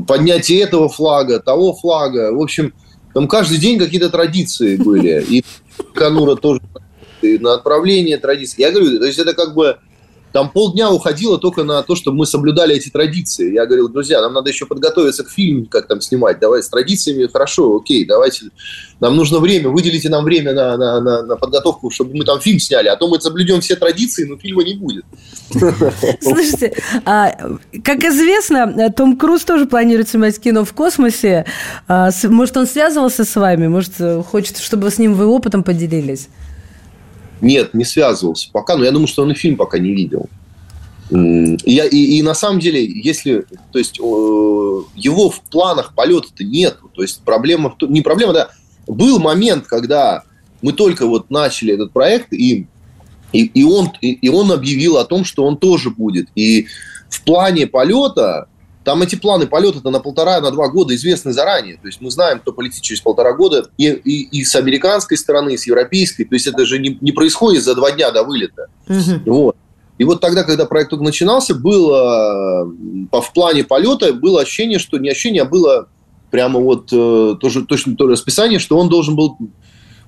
поднятие 0.08 0.62
этого 0.62 0.90
флага, 0.90 1.40
того 1.40 1.74
флага. 1.74 2.32
В 2.34 2.42
общем, 2.42 2.74
там 3.14 3.28
каждый 3.28 3.58
день 3.58 3.80
какие-то 3.80 4.10
традиции 4.10 4.76
были. 4.76 5.26
И 5.28 5.44
Байконура 5.78 6.36
тоже 6.36 6.62
и 7.22 7.38
на 7.38 7.54
отправление 7.54 8.18
традиций. 8.18 8.56
Я 8.60 8.72
говорю, 8.72 9.00
то 9.00 9.06
есть 9.06 9.20
это 9.20 9.34
как 9.34 9.54
бы 9.54 9.78
там 10.32 10.50
полдня 10.52 10.92
уходило 10.92 11.38
только 11.38 11.64
на 11.64 11.82
то, 11.84 11.96
чтобы 11.96 12.18
мы 12.18 12.26
соблюдали 12.26 12.76
эти 12.76 12.90
традиции. 12.90 13.54
Я 13.54 13.66
говорил, 13.66 13.90
друзья, 13.90 14.22
нам 14.22 14.34
надо 14.34 14.50
еще 14.50 14.66
подготовиться 14.66 15.24
к 15.24 15.30
фильму, 15.30 15.66
как 15.66 15.88
там 15.88 16.02
снимать. 16.02 16.40
Давай 16.40 16.62
с 16.62 16.70
традициями, 16.70 17.28
хорошо, 17.28 17.78
окей, 17.78 18.06
давайте. 18.06 18.46
Нам 19.00 19.16
нужно 19.16 19.40
время, 19.40 19.70
выделите 19.70 20.10
нам 20.10 20.24
время 20.24 20.54
на, 20.54 20.78
на, 20.78 21.02
на, 21.02 21.24
на 21.24 21.36
подготовку, 21.36 21.90
чтобы 21.90 22.16
мы 22.16 22.26
там 22.26 22.40
фильм 22.40 22.60
сняли. 22.60 22.88
А 22.88 22.96
то 22.96 23.08
мы 23.08 23.20
соблюдем 23.20 23.62
все 23.62 23.76
традиции, 23.76 24.26
но 24.26 24.38
фильма 24.38 24.64
не 24.64 24.76
будет. 24.76 25.06
Слушайте, 26.22 26.74
а, 27.06 27.32
как 27.84 28.04
известно, 28.04 28.92
Том 28.96 29.18
Круз 29.18 29.44
тоже 29.44 29.66
планирует 29.66 30.10
снимать 30.10 30.40
кино 30.40 30.64
в 30.64 30.74
космосе. 30.74 31.46
А, 31.88 32.10
может, 32.24 32.58
он 32.58 32.68
связывался 32.68 33.26
с 33.26 33.36
вами? 33.36 33.68
Может, 33.68 33.94
хочет, 34.28 34.58
чтобы 34.58 34.92
с 34.92 34.98
ним 35.00 35.16
вы 35.16 35.26
опытом 35.26 35.64
поделились? 35.64 36.28
Нет, 37.42 37.74
не 37.74 37.86
связывался 37.86 38.50
пока, 38.52 38.76
но 38.76 38.84
я 38.84 38.92
думаю, 38.92 39.08
что 39.08 39.24
он 39.24 39.32
и 39.32 39.36
фильм 39.36 39.56
пока 39.56 39.80
не 39.80 39.94
видел. 39.94 40.30
Я, 41.12 41.86
и, 41.86 41.98
и 41.98 42.22
на 42.22 42.36
самом 42.36 42.60
деле, 42.60 42.86
если, 42.86 43.46
то 43.72 43.80
есть, 43.80 43.98
его 43.98 45.30
в 45.30 45.42
планах 45.50 45.96
полета-то 45.96 46.44
нет. 46.44 46.78
То 46.94 47.02
есть, 47.02 47.22
проблема, 47.24 47.76
не 47.82 48.02
проблема, 48.02 48.34
да, 48.34 48.50
был 48.88 49.20
момент, 49.20 49.66
когда 49.66 50.24
мы 50.62 50.74
только 50.74 51.08
вот 51.08 51.32
начали 51.32 51.74
этот 51.74 51.92
проект, 51.92 52.32
и, 52.34 52.68
и, 53.32 53.46
и, 53.46 53.64
он, 53.64 53.92
и, 54.02 54.12
и 54.12 54.30
он 54.30 54.52
объявил 54.52 54.98
о 54.98 55.06
том, 55.06 55.24
что 55.24 55.46
он 55.46 55.58
тоже 55.58 55.90
будет. 55.90 56.28
И 56.36 56.68
в 57.10 57.24
плане 57.24 57.66
полета 57.66 58.48
там 58.84 59.02
эти 59.02 59.16
планы 59.16 59.46
полета-то 59.46 59.90
на 59.90 60.00
полтора, 60.00 60.40
на 60.42 60.52
два 60.52 60.70
года 60.70 60.96
известны 60.96 61.34
заранее. 61.34 61.78
То 61.78 61.88
есть 61.88 62.02
мы 62.02 62.10
знаем, 62.12 62.40
кто 62.40 62.54
полетит 62.54 62.82
через 62.82 63.02
полтора 63.02 63.34
года 63.34 63.70
и, 63.78 63.88
и, 63.88 64.40
и 64.40 64.44
с 64.44 64.56
американской 64.56 65.18
стороны, 65.18 65.54
и 65.54 65.58
с 65.58 65.68
европейской. 65.68 66.24
То 66.24 66.36
есть 66.36 66.48
это 66.48 66.66
же 66.66 66.80
не, 66.80 66.98
не 67.02 67.12
происходит 67.12 67.64
за 67.64 67.76
два 67.76 67.92
дня 67.92 68.12
до 68.12 68.24
вылета. 68.24 68.68
Угу. 68.88 69.22
Вот. 69.26 69.56
И 69.98 70.06
вот 70.06 70.22
тогда, 70.22 70.44
когда 70.44 70.66
проект 70.66 70.92
только 70.92 71.04
начинался, 71.04 71.54
было 71.54 72.66
в 72.66 73.34
плане 73.34 73.66
полета 73.66 74.14
было 74.14 74.42
ощущение, 74.42 74.80
что 74.80 74.98
не 74.98 75.10
ощущение, 75.10 75.42
а 75.42 75.46
было 75.46 75.90
прямо 76.32 76.60
вот 76.60 76.90
э, 76.94 77.36
тоже 77.40 77.66
точно 77.66 77.98
то 77.98 78.08
расписание, 78.08 78.60
что 78.60 78.78
он 78.78 78.88
должен 78.88 79.16
был 79.16 79.38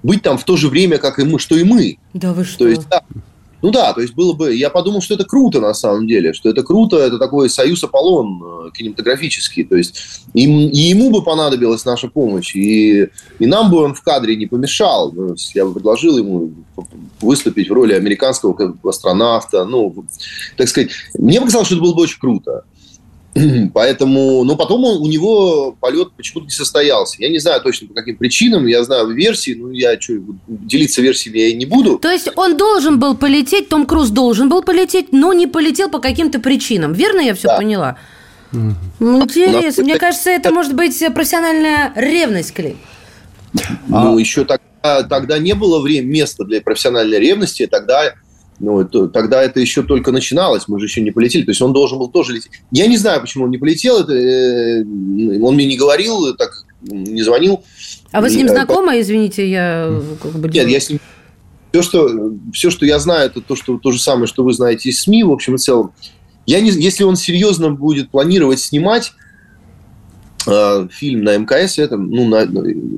быть 0.01 0.21
там 0.21 0.37
в 0.37 0.45
то 0.45 0.55
же 0.55 0.69
время, 0.69 0.97
как 0.97 1.19
и 1.19 1.23
мы, 1.23 1.39
что 1.39 1.57
и 1.57 1.63
мы. 1.63 1.97
Да 2.13 2.33
вы 2.33 2.45
что? 2.45 2.59
То 2.59 2.67
есть, 2.67 2.87
да, 2.89 3.03
ну 3.61 3.71
да, 3.71 3.93
то 3.93 4.01
есть 4.01 4.13
было 4.15 4.33
бы... 4.33 4.55
Я 4.55 4.69
подумал, 4.69 5.01
что 5.01 5.13
это 5.13 5.23
круто 5.23 5.59
на 5.59 5.73
самом 5.73 6.07
деле, 6.07 6.33
что 6.33 6.49
это 6.49 6.63
круто, 6.63 6.97
это 6.97 7.17
такой 7.17 7.49
союз 7.49 7.83
Аполлон 7.83 8.41
э, 8.43 8.71
кинематографический. 8.71 9.63
То 9.63 9.75
есть 9.75 10.23
им, 10.33 10.69
и 10.69 10.77
ему 10.77 11.11
бы 11.11 11.23
понадобилась 11.23 11.85
наша 11.85 12.07
помощь, 12.07 12.55
и, 12.55 13.09
и 13.39 13.45
нам 13.45 13.69
бы 13.69 13.77
он 13.77 13.93
в 13.93 14.01
кадре 14.01 14.35
не 14.35 14.47
помешал. 14.47 15.11
Ну, 15.11 15.35
я 15.53 15.65
бы 15.65 15.73
предложил 15.73 16.17
ему 16.17 16.51
выступить 17.21 17.69
в 17.69 17.73
роли 17.73 17.93
американского 17.93 18.75
астронавта. 18.83 19.65
Ну, 19.65 20.05
так 20.57 20.67
сказать, 20.67 20.91
мне 21.17 21.39
показалось, 21.39 21.67
что 21.67 21.75
это 21.75 21.83
было 21.83 21.93
бы 21.93 22.01
очень 22.01 22.19
круто. 22.19 22.63
Поэтому, 23.73 24.43
но 24.43 24.55
потом 24.55 24.83
он, 24.83 25.01
у 25.01 25.07
него 25.07 25.75
полет 25.79 26.11
почему-то 26.13 26.45
не 26.45 26.51
состоялся. 26.51 27.15
Я 27.19 27.29
не 27.29 27.39
знаю 27.39 27.61
точно 27.61 27.87
по 27.87 27.93
каким 27.93 28.17
причинам, 28.17 28.67
я 28.67 28.83
знаю 28.83 29.09
версии, 29.11 29.53
но 29.53 29.71
я 29.71 29.99
что, 29.99 30.15
делиться 30.47 31.01
версиями 31.01 31.39
я 31.39 31.47
и 31.47 31.53
не 31.53 31.65
буду. 31.65 31.97
То 31.97 32.11
есть 32.11 32.29
он 32.35 32.57
должен 32.57 32.99
был 32.99 33.15
полететь, 33.15 33.69
Том 33.69 33.85
Круз 33.85 34.09
должен 34.09 34.49
был 34.49 34.63
полететь, 34.63 35.13
но 35.13 35.31
не 35.31 35.47
полетел 35.47 35.89
по 35.89 35.99
каким-то 35.99 36.39
причинам. 36.39 36.93
Верно 36.93 37.21
я 37.21 37.33
все 37.33 37.47
да. 37.47 37.57
поняла? 37.57 37.97
Ну, 38.51 39.23
интересно. 39.23 39.83
Мне 39.83 39.97
кажется, 39.97 40.29
это 40.29 40.51
может 40.51 40.75
быть 40.75 41.01
профессиональная 41.13 41.93
ревность, 41.95 42.53
Клим. 42.53 42.77
Ну, 43.87 44.17
а... 44.17 44.19
еще 44.19 44.43
тогда, 44.43 45.03
тогда 45.03 45.39
не 45.39 45.53
было 45.53 45.79
времени, 45.79 46.19
места 46.19 46.43
для 46.43 46.59
профессиональной 46.59 47.19
ревности, 47.19 47.65
тогда 47.65 48.13
ну, 48.61 48.79
это, 48.79 49.07
тогда 49.07 49.41
это 49.41 49.59
еще 49.59 49.81
только 49.81 50.11
начиналось, 50.11 50.67
мы 50.67 50.79
же 50.79 50.85
еще 50.85 51.01
не 51.01 51.11
полетели. 51.11 51.43
То 51.43 51.51
есть 51.51 51.61
он 51.61 51.73
должен 51.73 51.97
был 51.97 52.09
тоже 52.09 52.33
лететь. 52.33 52.51
Я 52.71 52.87
не 52.87 52.97
знаю, 52.97 53.19
почему 53.21 53.45
он 53.45 53.51
не 53.51 53.57
полетел. 53.57 53.99
Это, 53.99 54.13
э, 54.13 54.83
он 55.41 55.55
мне 55.55 55.65
не 55.65 55.77
говорил, 55.77 56.35
так 56.35 56.63
не 56.81 57.23
звонил. 57.23 57.63
А 58.11 58.21
вы 58.21 58.29
с 58.29 58.35
ним 58.35 58.47
и, 58.47 58.49
знакомы, 58.49 58.99
извините, 59.01 59.49
я 59.49 59.99
как 60.21 60.33
бы... 60.33 60.49
Нет, 60.49 60.67
я 60.67 60.79
с 60.79 60.89
ним... 60.89 60.99
Все 61.71 61.81
что, 61.81 62.33
все, 62.53 62.69
что 62.69 62.85
я 62.85 62.99
знаю, 62.99 63.27
это 63.27 63.41
то, 63.41 63.55
что, 63.55 63.77
то 63.77 63.91
же 63.91 63.99
самое, 63.99 64.27
что 64.27 64.43
вы 64.43 64.53
знаете 64.53 64.89
из 64.89 65.01
СМИ, 65.01 65.23
в 65.23 65.31
общем 65.31 65.55
и 65.55 65.57
целом. 65.57 65.93
Я 66.45 66.59
не, 66.59 66.69
если 66.69 67.03
он 67.03 67.15
серьезно 67.15 67.71
будет 67.71 68.11
планировать 68.11 68.59
снимать, 68.59 69.13
Э, 69.13 69.20
фильм 70.91 71.23
на 71.23 71.37
МКС, 71.37 71.77
это, 71.77 71.97
ну, 71.97 72.27
на, 72.27 72.47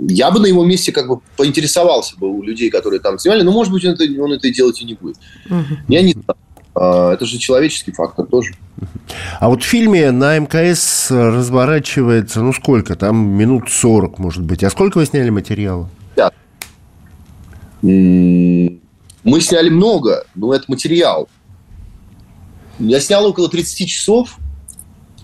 я 0.09 0.31
бы 0.31 0.39
на 0.39 0.45
его 0.45 0.63
месте 0.63 0.91
как 0.91 1.07
бы 1.07 1.19
поинтересовался 1.35 2.17
бы 2.17 2.29
у 2.29 2.41
людей, 2.41 2.69
которые 2.69 2.99
там 2.99 3.19
снимали, 3.19 3.41
но, 3.41 3.51
может 3.51 3.73
быть, 3.73 3.83
он 3.85 3.93
это, 3.93 4.03
он 4.21 4.33
это 4.33 4.49
делать 4.49 4.81
и 4.81 4.85
не 4.85 4.93
будет. 4.93 5.17
Угу. 5.49 5.77
Я 5.89 6.01
не 6.01 6.13
знаю. 6.13 6.37
А, 6.75 7.13
это 7.13 7.25
же 7.25 7.37
человеческий 7.37 7.91
фактор 7.91 8.25
тоже. 8.25 8.53
А 9.39 9.49
вот 9.49 9.61
в 9.61 9.65
фильме 9.65 10.11
на 10.11 10.37
МКС 10.39 11.11
разворачивается, 11.11 12.41
ну, 12.41 12.53
сколько? 12.53 12.95
Там 12.95 13.17
минут 13.17 13.69
40, 13.69 14.19
может 14.19 14.43
быть. 14.43 14.63
А 14.63 14.69
сколько 14.69 14.97
вы 14.97 15.05
сняли 15.05 15.29
материала? 15.29 15.89
Да. 16.15 16.31
Мы 17.81 18.79
сняли 19.41 19.69
много, 19.69 20.25
но 20.35 20.53
это 20.53 20.65
материал. 20.67 21.27
Я 22.79 22.99
снял 22.99 23.25
около 23.25 23.49
30 23.49 23.87
часов, 23.87 24.39
Э, 24.42 24.42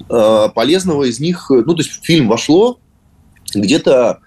полезного 0.08 1.04
из 1.04 1.20
них, 1.20 1.48
ну, 1.50 1.74
то 1.74 1.82
есть 1.82 1.92
в 1.92 2.06
фильм 2.06 2.28
вошло 2.28 2.80
где-то, 3.54 4.20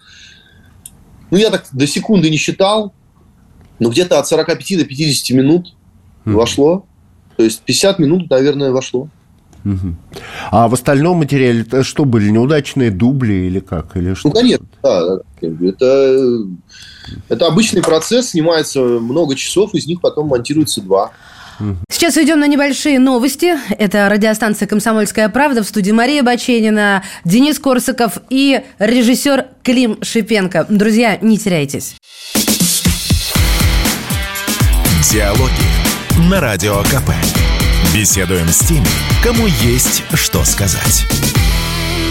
ну, 1.30 1.38
я 1.38 1.50
так 1.50 1.66
до 1.72 1.86
секунды 1.86 2.30
не 2.30 2.36
считал, 2.36 2.92
но 3.78 3.90
где-то 3.90 4.18
от 4.18 4.26
45 4.26 4.78
до 4.78 4.84
50 4.84 5.36
минут 5.36 5.74
mm-hmm. 6.24 6.32
вошло. 6.32 6.86
То 7.36 7.44
есть 7.44 7.62
50 7.62 7.98
минут, 7.98 8.30
наверное, 8.30 8.70
вошло. 8.70 9.08
Угу. 9.64 9.94
А 10.50 10.68
в 10.68 10.74
остальном 10.74 11.18
материале 11.18 11.64
что 11.82 12.04
были 12.04 12.30
неудачные 12.30 12.90
дубли 12.90 13.46
или 13.46 13.60
как? 13.60 13.96
Или 13.96 14.14
что? 14.14 14.28
Ну, 14.28 14.34
конечно, 14.34 14.66
да. 14.82 15.18
Это, 15.40 16.44
это 17.28 17.46
обычный 17.46 17.82
процесс, 17.82 18.30
снимается 18.30 18.80
много 18.80 19.36
часов, 19.36 19.74
из 19.74 19.86
них 19.86 20.00
потом 20.00 20.28
монтируется 20.28 20.82
два. 20.82 21.12
Сейчас 21.90 22.16
уйдем 22.16 22.40
на 22.40 22.46
небольшие 22.46 22.98
новости. 22.98 23.54
Это 23.78 24.08
радиостанция 24.08 24.66
«Комсомольская 24.66 25.28
правда» 25.28 25.62
в 25.62 25.66
студии 25.66 25.92
Мария 25.92 26.22
Баченина, 26.22 27.02
Денис 27.24 27.58
Корсаков 27.58 28.18
и 28.30 28.62
режиссер 28.78 29.46
Клим 29.62 29.98
Шипенко. 30.02 30.66
Друзья, 30.68 31.18
не 31.20 31.38
теряйтесь. 31.38 31.94
Диалоги 35.10 36.30
на 36.30 36.40
Радио 36.40 36.82
КП. 36.84 37.10
Беседуем 37.94 38.48
с 38.48 38.60
теми, 38.60 38.86
кому 39.22 39.46
есть 39.46 40.02
что 40.14 40.44
сказать. 40.44 41.04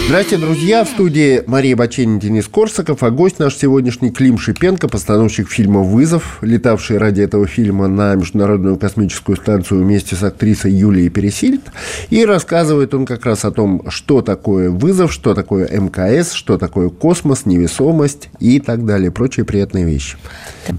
Здравствуйте, 0.04 0.44
друзья! 0.44 0.84
В 0.84 0.88
студии 0.88 1.42
Мария 1.46 1.76
Баченин, 1.76 2.18
Денис 2.18 2.46
Корсаков, 2.48 3.02
а 3.02 3.10
гость 3.10 3.38
наш 3.38 3.56
сегодняшний 3.56 4.10
Клим 4.10 4.36
Шипенко, 4.36 4.88
постановщик 4.88 5.48
фильма 5.48 5.80
«Вызов», 5.80 6.38
летавший 6.42 6.98
ради 6.98 7.22
этого 7.22 7.46
фильма 7.46 7.86
на 7.86 8.14
Международную 8.16 8.76
космическую 8.76 9.36
станцию 9.36 9.84
вместе 9.84 10.16
с 10.16 10.22
актрисой 10.22 10.72
Юлией 10.72 11.08
Пересильд. 11.08 11.62
И 12.10 12.26
рассказывает 12.26 12.92
он 12.94 13.06
как 13.06 13.24
раз 13.24 13.44
о 13.44 13.52
том, 13.52 13.88
что 13.88 14.22
такое 14.22 14.70
вызов, 14.70 15.12
что 15.12 15.34
такое 15.34 15.68
МКС, 15.68 16.32
что 16.32 16.58
такое 16.58 16.90
космос, 16.90 17.46
невесомость 17.46 18.28
и 18.40 18.58
так 18.58 18.84
далее, 18.84 19.12
прочие 19.12 19.46
приятные 19.46 19.84
вещи. 19.84 20.18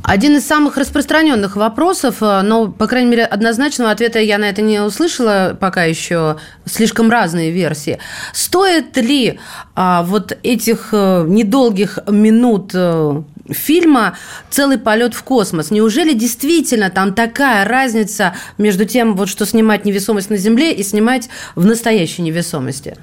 Один 0.03 0.35
из 0.35 0.45
самых 0.45 0.77
распространенных 0.77 1.55
вопросов, 1.55 2.17
э, 2.21 2.41
но, 2.41 2.67
по 2.67 2.87
крайней 2.87 3.09
мере, 3.09 3.25
однозначного 3.25 3.89
ответа 3.89 4.19
я 4.19 4.37
на 4.37 4.49
это 4.49 4.61
не 4.61 4.81
услышала 4.81 5.57
пока 5.59 5.85
еще, 5.85 6.35
слишком 6.65 7.09
разные 7.09 7.51
версии. 7.51 7.99
Стоит 8.33 8.95
ли 8.97 9.12
а, 9.75 10.03
вот 10.03 10.37
этих 10.43 10.89
а, 10.91 11.25
недолгих 11.25 11.99
минут 12.07 12.71
а, 12.73 13.23
фильма 13.51 14.17
целый 14.49 14.77
полет 14.77 15.13
в 15.13 15.23
космос. 15.23 15.71
Неужели 15.71 16.13
действительно 16.13 16.89
там 16.89 17.13
такая 17.13 17.65
разница 17.65 18.35
между 18.57 18.85
тем, 18.85 19.15
вот 19.15 19.29
что 19.29 19.45
снимать 19.45 19.85
невесомость 19.85 20.29
на 20.29 20.37
Земле 20.37 20.73
и 20.73 20.83
снимать 20.83 21.29
в 21.55 21.65
настоящей 21.65 22.21
невесомости? 22.21 22.97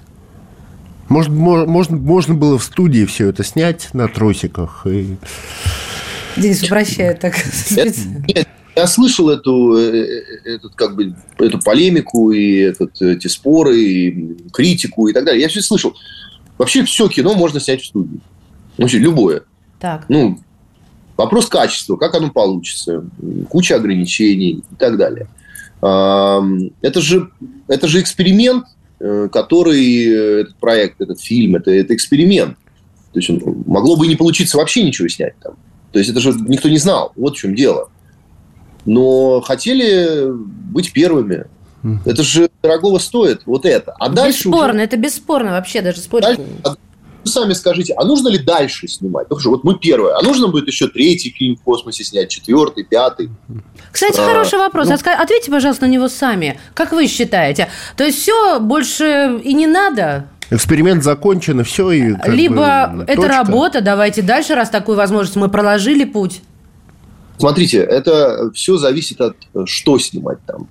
Может, 1.09 1.33
можно, 1.33 1.96
можно 1.96 2.35
было 2.35 2.59
в 2.59 2.64
студии 2.64 3.05
все 3.05 3.29
это 3.29 3.42
снять 3.42 3.88
на 3.92 4.09
тросиках 4.09 4.87
и... 4.87 5.16
Денис 6.37 6.62
упрощает 6.62 7.18
так. 7.20 7.35
Нет, 7.70 7.96
я 8.81 8.87
слышал 8.87 9.29
эту, 9.29 9.75
этот, 9.75 10.75
как 10.75 10.97
бы, 10.97 11.14
эту 11.38 11.59
полемику 11.61 12.33
и 12.33 12.57
этот, 12.57 13.01
эти 13.03 13.27
споры, 13.27 13.79
и 13.79 14.37
критику 14.53 15.09
и 15.09 15.12
так 15.12 15.25
далее. 15.25 15.43
Я 15.43 15.49
все 15.49 15.61
слышал. 15.61 15.95
Вообще 16.57 16.85
все 16.85 17.09
кино 17.09 17.35
можно 17.35 17.61
снять 17.61 17.83
в 17.83 17.87
студии. 17.87 18.21
Вообще 18.79 18.99
любое. 18.99 19.43
Так. 19.79 20.07
Ну, 20.09 20.38
вопрос 21.16 21.47
качества, 21.47 21.97
как 21.97 22.14
оно 22.14 22.31
получится, 22.31 23.05
куча 23.49 23.77
ограничений 23.77 24.62
и 24.71 24.75
так 24.79 24.97
далее. 24.97 25.29
Это 25.81 27.01
же, 27.01 27.31
это 27.69 27.87
же 27.88 28.01
эксперимент, 28.01 28.66
э, 28.99 29.29
который 29.33 30.05
э, 30.05 30.40
этот 30.43 30.57
проект, 30.57 31.01
этот 31.01 31.23
фильм, 31.23 31.57
это, 31.57 31.71
это 31.71 31.95
эксперимент. 31.95 32.59
То 33.14 33.21
есть 33.21 33.31
могло 33.66 33.97
бы 33.97 34.05
и 34.05 34.09
не 34.09 34.16
получиться 34.16 34.59
вообще 34.59 34.83
ничего 34.83 35.09
снять 35.09 35.38
там. 35.43 35.55
То 35.93 35.99
есть 35.99 36.11
это 36.11 36.21
же 36.21 36.33
никто 36.33 36.69
не 36.69 36.77
знал. 36.77 37.12
Вот 37.16 37.35
в 37.35 37.40
чем 37.40 37.55
дело 37.55 37.88
но 38.85 39.40
хотели 39.40 40.29
быть 40.31 40.93
первыми. 40.93 41.47
Это 42.05 42.23
же 42.23 42.51
дорогого 42.62 42.99
стоит, 42.99 43.43
вот 43.47 43.64
это. 43.64 43.95
А 43.99 44.09
дальше 44.11 44.49
бесспорно, 44.49 44.75
уже... 44.75 44.83
это 44.83 44.97
бесспорно 44.97 45.53
вообще, 45.53 45.81
даже 45.81 46.01
спорить. 46.01 46.27
Дальше... 46.27 46.43
А 46.64 46.75
вы 47.23 47.31
сами 47.31 47.53
скажите, 47.53 47.95
а 47.95 48.05
нужно 48.05 48.29
ли 48.29 48.38
дальше 48.38 48.88
снимать? 48.88 49.29
Ну, 49.31 49.37
хорошо, 49.37 49.51
вот 49.51 49.64
мы 49.64 49.79
первые, 49.79 50.14
а 50.14 50.23
нужно 50.23 50.49
будет 50.49 50.66
еще 50.66 50.88
третий 50.88 51.31
фильм 51.31 51.57
в 51.57 51.62
космосе 51.62 52.05
снять, 52.05 52.29
четвертый, 52.29 52.85
пятый? 52.85 53.31
Кстати, 53.93 54.19
а, 54.21 54.27
хороший 54.27 54.59
вопрос. 54.59 54.88
Ну... 54.88 54.95
Ответьте, 54.95 55.51
пожалуйста, 55.51 55.87
на 55.87 55.90
него 55.90 56.09
сами. 56.09 56.59
Как 56.75 56.93
вы 56.93 57.07
считаете? 57.07 57.69
То 57.97 58.05
есть 58.05 58.19
все 58.19 58.61
больше 58.61 59.40
и 59.43 59.53
не 59.55 59.66
надо? 59.66 60.27
Эксперимент 60.51 61.05
закончен, 61.05 61.61
и 61.61 61.64
все. 61.64 61.90
И 61.93 62.14
Либо 62.27 62.90
бы, 62.93 63.03
это 63.05 63.23
точка. 63.23 63.29
работа, 63.29 63.81
давайте 63.81 64.23
дальше, 64.23 64.55
раз 64.55 64.69
такую 64.69 64.97
возможность 64.97 65.37
мы 65.37 65.49
проложили 65.49 66.05
путь. 66.05 66.43
Смотрите, 67.40 67.79
это 67.79 68.50
все 68.53 68.76
зависит 68.76 69.18
от 69.22 69.35
э, 69.55 69.62
что 69.64 69.98
снимать 69.98 70.38
там. 70.46 70.68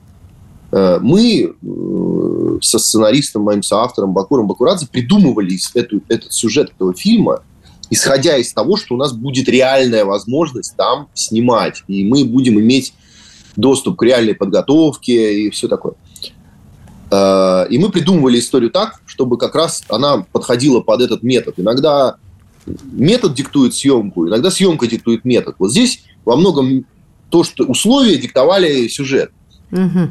Э, 0.71 0.99
мы 1.01 1.51
э, 1.51 2.57
со 2.61 2.77
сценаристом, 2.77 3.41
моим 3.41 3.63
соавтором 3.63 4.13
Бакуром 4.13 4.45
Бакурадзе 4.45 4.85
придумывали 4.85 5.57
эту, 5.73 6.01
этот 6.09 6.31
сюжет 6.31 6.69
этого 6.69 6.93
фильма, 6.93 7.41
исходя 7.89 8.37
из 8.37 8.53
того, 8.53 8.77
что 8.77 8.93
у 8.93 8.97
нас 8.99 9.13
будет 9.13 9.49
реальная 9.49 10.05
возможность 10.05 10.75
там 10.75 11.07
снимать, 11.15 11.81
и 11.87 12.05
мы 12.05 12.23
будем 12.23 12.59
иметь 12.59 12.93
доступ 13.55 13.97
к 13.97 14.03
реальной 14.03 14.35
подготовке 14.35 15.45
и 15.45 15.49
все 15.49 15.67
такое. 15.67 15.93
И 17.11 17.77
мы 17.79 17.89
придумывали 17.91 18.37
историю 18.37 18.69
так, 18.69 19.01
чтобы 19.07 19.39
как 19.39 19.55
раз 19.55 19.81
она 19.89 20.23
подходила 20.31 20.81
под 20.81 21.01
этот 21.01 21.23
метод. 21.23 21.55
Иногда 21.57 22.17
метод 22.91 23.33
диктует 23.33 23.73
съемку, 23.73 24.27
иногда 24.27 24.51
съемка 24.51 24.85
диктует 24.85 25.25
метод. 25.25 25.55
Вот 25.57 25.71
здесь 25.71 26.03
во 26.25 26.35
многом 26.35 26.85
то, 27.29 27.43
что 27.43 27.63
условия 27.65 28.17
диктовали 28.17 28.87
сюжет. 28.87 29.31
Угу. 29.71 30.09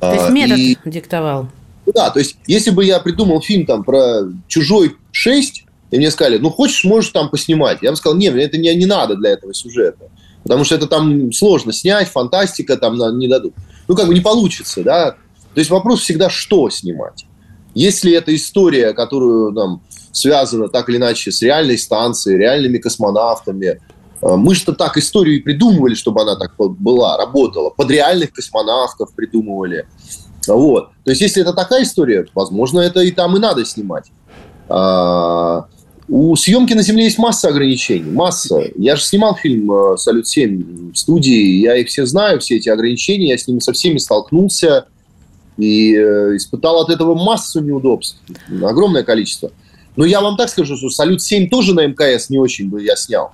То 0.00 0.12
есть 0.12 0.30
метод 0.30 0.58
и, 0.58 0.78
диктовал. 0.84 1.48
Да, 1.94 2.10
то 2.10 2.18
есть 2.18 2.36
если 2.46 2.70
бы 2.70 2.84
я 2.84 3.00
придумал 3.00 3.40
фильм 3.40 3.66
там 3.66 3.84
про 3.84 4.22
«Чужой 4.46 4.96
6», 5.12 5.44
и 5.90 5.96
мне 5.96 6.10
сказали, 6.10 6.38
ну, 6.38 6.50
хочешь, 6.50 6.84
можешь 6.84 7.10
там 7.10 7.30
поснимать. 7.30 7.78
Я 7.80 7.90
бы 7.90 7.96
сказал, 7.96 8.18
нет, 8.18 8.34
это 8.34 8.58
не, 8.58 8.74
не 8.74 8.86
надо 8.86 9.16
для 9.16 9.30
этого 9.30 9.54
сюжета. 9.54 10.10
Потому 10.42 10.64
что 10.64 10.74
это 10.74 10.86
там 10.86 11.32
сложно 11.32 11.72
снять, 11.72 12.08
фантастика 12.08 12.76
там 12.76 12.96
не 13.18 13.26
дадут. 13.26 13.54
Ну, 13.86 13.96
как 13.96 14.06
бы 14.06 14.14
не 14.14 14.20
получится, 14.20 14.82
да. 14.82 15.12
То 15.54 15.60
есть 15.60 15.70
вопрос 15.70 16.00
всегда, 16.00 16.28
что 16.28 16.68
снимать. 16.68 17.24
Если 17.74 18.12
это 18.12 18.34
история, 18.34 18.92
которую 18.92 19.52
нам 19.52 19.82
связана 20.12 20.68
так 20.68 20.88
или 20.88 20.96
иначе 20.96 21.32
с 21.32 21.42
реальной 21.42 21.78
станцией, 21.78 22.38
реальными 22.38 22.78
космонавтами, 22.78 23.80
мы 24.20 24.54
что 24.54 24.72
так 24.72 24.96
историю 24.96 25.36
и 25.36 25.40
придумывали, 25.40 25.94
чтобы 25.94 26.22
она 26.22 26.36
так 26.36 26.54
была, 26.56 27.16
работала. 27.16 27.70
Под 27.70 27.90
реальных 27.90 28.32
космонавтов 28.32 29.12
придумывали. 29.14 29.86
Вот. 30.46 30.90
То 31.04 31.10
есть, 31.10 31.20
если 31.20 31.42
это 31.42 31.52
такая 31.52 31.82
история, 31.82 32.26
возможно, 32.34 32.80
это 32.80 33.00
и 33.00 33.10
там 33.10 33.36
и 33.36 33.40
надо 33.40 33.64
снимать. 33.64 34.10
А, 34.68 35.66
у 36.08 36.34
съемки 36.36 36.72
на 36.72 36.82
Земле 36.82 37.04
есть 37.04 37.18
масса 37.18 37.48
ограничений. 37.48 38.10
Масса. 38.10 38.62
Я 38.76 38.96
же 38.96 39.02
снимал 39.02 39.36
фильм 39.36 39.70
э, 39.70 39.96
«Салют-7» 39.98 40.92
в 40.92 40.96
студии. 40.96 41.60
Я 41.60 41.76
их 41.76 41.88
все 41.88 42.06
знаю, 42.06 42.40
все 42.40 42.56
эти 42.56 42.68
ограничения. 42.70 43.28
Я 43.28 43.38
с 43.38 43.46
ними 43.46 43.58
со 43.58 43.72
всеми 43.72 43.98
столкнулся. 43.98 44.86
И 45.58 45.94
э, 45.94 46.36
испытал 46.36 46.80
от 46.80 46.88
этого 46.88 47.14
массу 47.14 47.60
неудобств. 47.60 48.16
Огромное 48.62 49.02
количество. 49.02 49.50
Но 49.96 50.06
я 50.06 50.20
вам 50.20 50.36
так 50.36 50.48
скажу, 50.48 50.76
что 50.76 50.88
«Салют-7» 50.88 51.48
тоже 51.48 51.74
на 51.74 51.86
МКС 51.86 52.30
не 52.30 52.38
очень 52.38 52.70
бы 52.70 52.82
я 52.82 52.96
снял. 52.96 53.32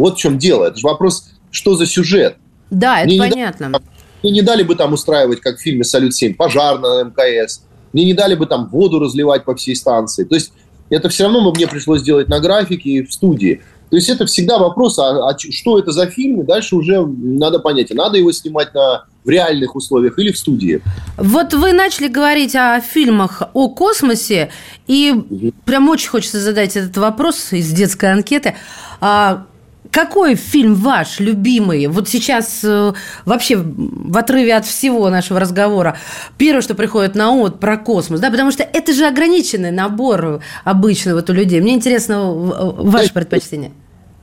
Вот 0.00 0.16
в 0.16 0.18
чем 0.18 0.38
дело. 0.38 0.64
Это 0.64 0.78
же 0.78 0.86
вопрос, 0.86 1.30
что 1.50 1.76
за 1.76 1.84
сюжет. 1.84 2.36
Да, 2.70 3.00
это 3.00 3.08
Мне 3.08 3.18
понятно. 3.18 3.66
Не 3.66 3.78
мне 4.22 4.32
не 4.32 4.42
дали 4.42 4.62
бы 4.62 4.74
там 4.74 4.94
устраивать, 4.94 5.40
как 5.40 5.58
в 5.58 5.60
фильме 5.60 5.84
«Салют-7», 5.84 6.34
пожар 6.34 6.78
на 6.78 7.04
МКС. 7.04 7.62
Мне 7.92 8.04
не 8.04 8.14
дали 8.14 8.34
бы 8.34 8.46
там 8.46 8.68
воду 8.70 8.98
разливать 8.98 9.44
по 9.44 9.54
всей 9.54 9.76
станции. 9.76 10.24
То 10.24 10.36
есть 10.36 10.52
это 10.88 11.10
все 11.10 11.24
равно 11.24 11.44
бы 11.44 11.54
мне 11.54 11.66
пришлось 11.66 12.02
делать 12.02 12.28
на 12.28 12.40
графике 12.40 12.90
и 12.90 13.02
в 13.04 13.12
студии. 13.12 13.60
То 13.90 13.96
есть 13.96 14.08
это 14.08 14.24
всегда 14.24 14.58
вопрос, 14.58 14.98
а, 14.98 15.28
а 15.28 15.36
что 15.38 15.78
это 15.78 15.90
за 15.90 16.06
фильм, 16.06 16.40
и 16.40 16.44
дальше 16.44 16.76
уже 16.76 17.04
надо 17.04 17.58
понять, 17.58 17.92
надо 17.92 18.18
его 18.18 18.30
снимать 18.30 18.72
на, 18.72 19.04
в 19.24 19.28
реальных 19.28 19.74
условиях 19.74 20.18
или 20.18 20.30
в 20.30 20.38
студии. 20.38 20.80
Вот 21.16 21.52
вы 21.52 21.72
начали 21.72 22.06
говорить 22.06 22.54
о 22.54 22.80
фильмах 22.80 23.42
о 23.52 23.68
космосе, 23.68 24.50
и 24.86 25.12
угу. 25.12 25.52
прям 25.64 25.88
очень 25.88 26.08
хочется 26.08 26.40
задать 26.40 26.76
этот 26.76 26.96
вопрос 26.96 27.52
из 27.52 27.70
детской 27.72 28.12
анкеты. 28.12 28.54
А 29.00 29.46
какой 29.90 30.34
фильм 30.34 30.74
ваш 30.74 31.20
любимый? 31.20 31.86
Вот 31.88 32.08
сейчас 32.08 32.60
э, 32.62 32.92
вообще 33.24 33.56
в 33.56 34.16
отрыве 34.16 34.54
от 34.54 34.66
всего 34.66 35.10
нашего 35.10 35.40
разговора 35.40 35.98
первое, 36.38 36.62
что 36.62 36.74
приходит 36.74 37.14
на 37.14 37.30
ум, 37.30 37.52
про 37.52 37.76
космос, 37.76 38.20
да, 38.20 38.30
потому 38.30 38.50
что 38.50 38.62
это 38.62 38.92
же 38.92 39.06
ограниченный 39.06 39.70
набор 39.70 40.42
обычно 40.64 41.14
вот 41.14 41.28
у 41.30 41.32
людей. 41.32 41.60
Мне 41.60 41.74
интересно 41.74 42.32
ваше 42.32 43.12
предпочтение. 43.12 43.72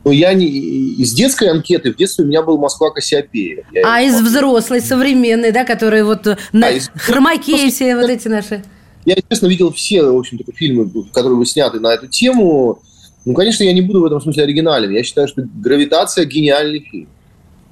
Ну, 0.08 0.12
я 0.12 0.34
не 0.34 0.45
из 0.45 1.12
детской 1.12 1.49
анкеты, 1.49 1.91
в 1.91 1.97
детстве 1.97 2.23
у 2.23 2.27
меня 2.27 2.41
был 2.41 2.58
Москва 2.58 2.91
Кассиопея. 2.91 3.65
Я 3.73 3.82
а 3.86 4.01
из 4.01 4.13
помню. 4.13 4.30
взрослой, 4.30 4.82
современной, 4.82 5.51
да, 5.51 5.65
которые 5.65 6.06
вот 6.06 6.27
а 6.27 6.38
на 6.53 6.69
из... 6.69 6.89
хромаке 6.95 7.69
все 7.69 7.93
вот 7.97 8.10
эти 8.10 8.30
наши. 8.30 8.63
Я, 9.03 9.15
честно, 9.30 9.47
видел 9.47 9.73
все, 9.73 10.03
в 10.03 10.17
общем-то, 10.17 10.49
фильмы, 10.53 10.89
которые 11.13 11.38
вы 11.38 11.45
сняты 11.45 11.82
на 11.82 11.93
эту 11.93 12.08
тему. 12.08 12.82
Ну, 13.27 13.33
конечно, 13.33 13.65
я 13.65 13.73
не 13.73 13.81
буду 13.81 13.99
в 13.99 14.05
этом 14.05 14.21
смысле 14.21 14.43
оригинален. 14.43 14.89
Я 14.89 15.03
считаю, 15.03 15.27
что 15.27 15.43
«Гравитация»– 15.61 16.23
гениальный 16.25 16.79
фильм. 16.79 17.09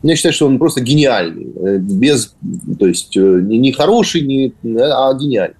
Я 0.03 0.17
считаю, 0.17 0.33
что 0.33 0.47
он 0.47 0.59
просто 0.59 0.81
гениальный. 0.81 1.47
Э, 1.55 1.77
без, 1.77 2.35
то 2.77 2.85
есть, 2.85 3.15
э, 3.15 3.39
не, 3.41 3.71
хороший, 3.71 4.23
не, 4.23 4.53
а 4.77 5.13
гениальный. 5.13 5.55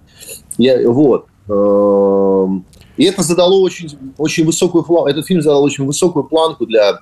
Я, 0.58 0.92
вот. 0.92 1.28
Эм, 1.48 2.66
и 2.98 3.06
это 3.06 3.24
задало 3.24 3.54
очень, 3.62 3.90
очень 4.18 4.46
высокую 4.46 4.84
планку. 4.84 5.08
Этот 5.08 5.26
фильм 5.28 5.42
задал 5.42 5.64
очень 5.64 5.86
высокую 5.86 6.26
планку 6.26 6.66
для, 6.66 7.00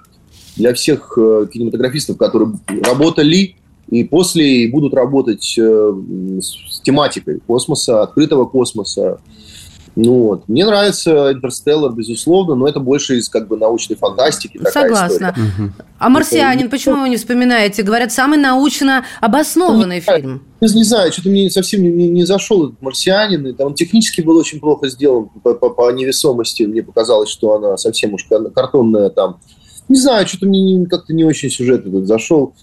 для 0.56 0.76
всех 0.76 1.18
э, 1.18 1.48
кинематографистов, 1.52 2.18
которые 2.18 2.54
работали 2.84 3.56
и 3.90 4.04
после 4.04 4.70
будут 4.70 4.94
работать 4.94 5.44
с 5.44 6.82
тематикой 6.84 7.40
космоса, 7.40 8.04
открытого 8.04 8.46
космоса, 8.46 9.20
ну, 9.96 10.24
вот. 10.24 10.50
Мне 10.50 10.66
нравится 10.66 11.32
«Интерстеллар», 11.32 11.92
безусловно, 11.94 12.56
но 12.56 12.68
это 12.68 12.80
больше 12.80 13.18
из 13.18 13.30
как 13.30 13.48
бы 13.48 13.58
научной 13.58 13.96
фантастики. 13.96 14.60
Согласна. 14.72 15.36
Угу. 15.38 15.72
А 16.00 16.10
«Марсианин», 16.10 16.70
почему 16.70 17.02
вы 17.02 17.10
не 17.10 17.18
вспоминаете? 17.18 17.84
Говорят, 17.84 18.12
самый 18.12 18.40
научно 18.40 19.06
обоснованный 19.22 20.04
ну, 20.06 20.14
фильм. 20.14 20.44
Не, 20.62 20.74
не 20.74 20.84
знаю, 20.84 21.12
что-то 21.12 21.30
мне 21.30 21.50
совсем 21.52 21.84
не, 21.84 21.90
не, 21.90 22.10
не 22.10 22.26
зашел 22.26 22.70
этот 22.70 22.82
«Марсианин». 22.82 23.46
И 23.46 23.54
там 23.54 23.68
он 23.68 23.74
технически 23.76 24.22
был 24.22 24.38
очень 24.38 24.60
плохо 24.60 24.90
сделан 24.90 25.30
по, 25.44 25.54
по, 25.54 25.70
по 25.70 25.92
невесомости. 25.92 26.64
Мне 26.64 26.82
показалось, 26.82 27.30
что 27.30 27.54
она 27.54 27.78
совсем 27.78 28.16
уж 28.16 28.26
картонная 28.56 29.10
там. 29.10 29.40
Не 29.90 30.00
знаю, 30.00 30.28
что-то 30.28 30.48
мне 30.48 30.62
не, 30.62 30.86
как-то 30.88 31.14
не 31.14 31.24
очень 31.24 31.52
сюжет 31.52 31.86
этот 31.86 32.08
зашел. 32.08 32.56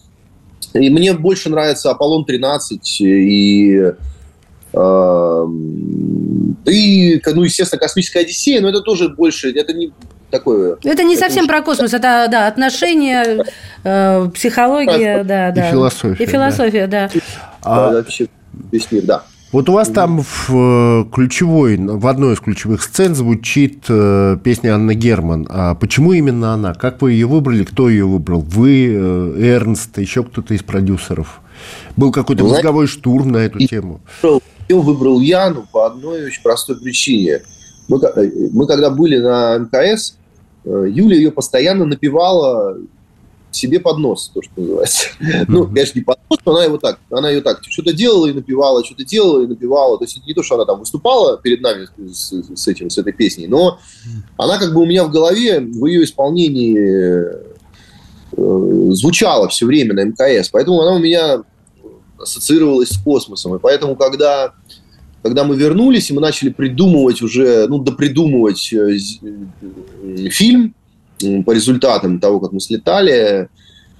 И 0.72 0.90
мне 0.90 1.12
больше 1.12 1.48
нравится 1.48 1.90
«Аполлон-13» 1.90 2.78
и 3.00 3.92
и, 6.66 7.22
ну, 7.26 7.42
естественно, 7.42 7.80
космическая 7.80 8.20
Одиссея, 8.20 8.60
но 8.60 8.68
это 8.68 8.80
тоже 8.80 9.08
больше, 9.08 9.50
это 9.50 9.72
не 9.72 9.92
такое... 10.30 10.76
Это 10.84 11.02
не 11.02 11.14
это 11.14 11.24
совсем 11.24 11.44
уж... 11.44 11.48
про 11.48 11.62
космос, 11.62 11.92
это, 11.92 12.28
да, 12.30 12.46
отношения, 12.46 13.44
э, 13.82 14.28
психология, 14.32 15.24
да, 15.24 15.50
да. 15.50 15.68
И 15.68 15.72
философия. 15.72 16.22
И 16.22 16.26
философия, 16.26 16.86
да. 16.86 17.10
да. 17.12 17.20
А... 17.62 17.92
Вообще 17.94 18.28
весь 18.70 18.90
мир, 18.92 19.02
да. 19.04 19.24
Вот 19.52 19.68
у 19.68 19.72
вас 19.72 19.88
там 19.88 20.22
в 20.22 20.50
э, 20.50 21.04
ключевой, 21.12 21.76
в 21.76 22.06
одной 22.06 22.34
из 22.34 22.40
ключевых 22.40 22.84
сцен 22.84 23.16
звучит 23.16 23.84
э, 23.88 24.36
песня 24.44 24.76
Анны 24.76 24.94
Герман. 24.94 25.48
А 25.50 25.74
почему 25.74 26.12
именно 26.12 26.54
она? 26.54 26.72
Как 26.72 27.02
вы 27.02 27.12
ее 27.12 27.26
выбрали? 27.26 27.64
Кто 27.64 27.88
ее 27.88 28.04
выбрал? 28.04 28.42
Вы, 28.42 28.86
э, 28.86 29.56
Эрнст, 29.56 29.98
еще 29.98 30.22
кто-то 30.22 30.54
из 30.54 30.62
продюсеров? 30.62 31.40
Был 31.96 32.12
какой-то 32.12 32.44
мозговой 32.44 32.86
штурм 32.86 33.32
на 33.32 33.38
эту 33.38 33.58
тему? 33.58 34.00
Ее 34.70 34.80
выбрал 34.80 35.18
я, 35.18 35.50
ну, 35.50 35.64
по 35.72 35.86
одной 35.86 36.26
очень 36.26 36.42
простой 36.42 36.80
причине. 36.80 37.42
Мы, 37.88 37.98
э, 37.98 38.30
мы 38.52 38.68
когда 38.68 38.88
были 38.88 39.18
на 39.18 39.58
МКС, 39.58 40.14
э, 40.64 40.86
Юля 40.88 41.16
ее 41.16 41.32
постоянно 41.32 41.86
напевала 41.86 42.78
себе 43.50 43.80
под 43.80 43.98
нос, 43.98 44.30
то, 44.32 44.40
что 44.42 44.60
называется. 44.60 45.08
Mm-hmm. 45.18 45.44
Ну, 45.48 45.66
конечно, 45.66 45.98
не 45.98 46.04
под 46.04 46.18
нос, 46.30 46.38
но 46.46 46.52
она 46.52 46.64
его 46.64 46.78
так, 46.78 47.00
она 47.10 47.30
ее 47.30 47.40
так 47.40 47.64
что-то 47.68 47.92
делала 47.92 48.28
и 48.28 48.32
напевала, 48.32 48.84
что-то 48.84 49.04
делала 49.04 49.42
и 49.42 49.48
напевала. 49.48 49.98
То 49.98 50.04
есть 50.04 50.18
это 50.18 50.26
не 50.28 50.34
то, 50.34 50.44
что 50.44 50.54
она 50.54 50.66
там 50.66 50.78
выступала 50.78 51.36
перед 51.36 51.62
нами 51.62 51.88
с, 52.12 52.32
с 52.32 52.68
этим, 52.68 52.90
с 52.90 52.98
этой 52.98 53.12
песней, 53.12 53.48
но 53.48 53.80
она 54.36 54.56
как 54.58 54.72
бы 54.72 54.82
у 54.82 54.86
меня 54.86 55.02
в 55.02 55.10
голове 55.10 55.58
в 55.58 55.86
ее 55.86 56.04
исполнении 56.04 56.78
э, 56.78 57.42
звучала 58.92 59.48
все 59.48 59.66
время 59.66 59.94
на 59.94 60.04
МКС. 60.04 60.48
Поэтому 60.50 60.80
она 60.80 60.92
у 60.92 61.00
меня 61.00 61.42
ассоциировалась 62.20 62.90
с 62.90 62.98
космосом. 62.98 63.56
И 63.56 63.58
поэтому, 63.58 63.96
когда, 63.96 64.54
когда 65.22 65.44
мы 65.44 65.56
вернулись, 65.56 66.10
и 66.10 66.14
мы 66.14 66.20
начали 66.20 66.50
придумывать 66.50 67.22
уже, 67.22 67.66
ну, 67.68 67.78
допридумывать 67.78 68.72
э, 68.72 68.96
э, 69.22 70.28
фильм 70.30 70.74
по 71.44 71.52
результатам 71.52 72.18
того, 72.18 72.40
как 72.40 72.52
мы 72.52 72.60
слетали, 72.60 73.48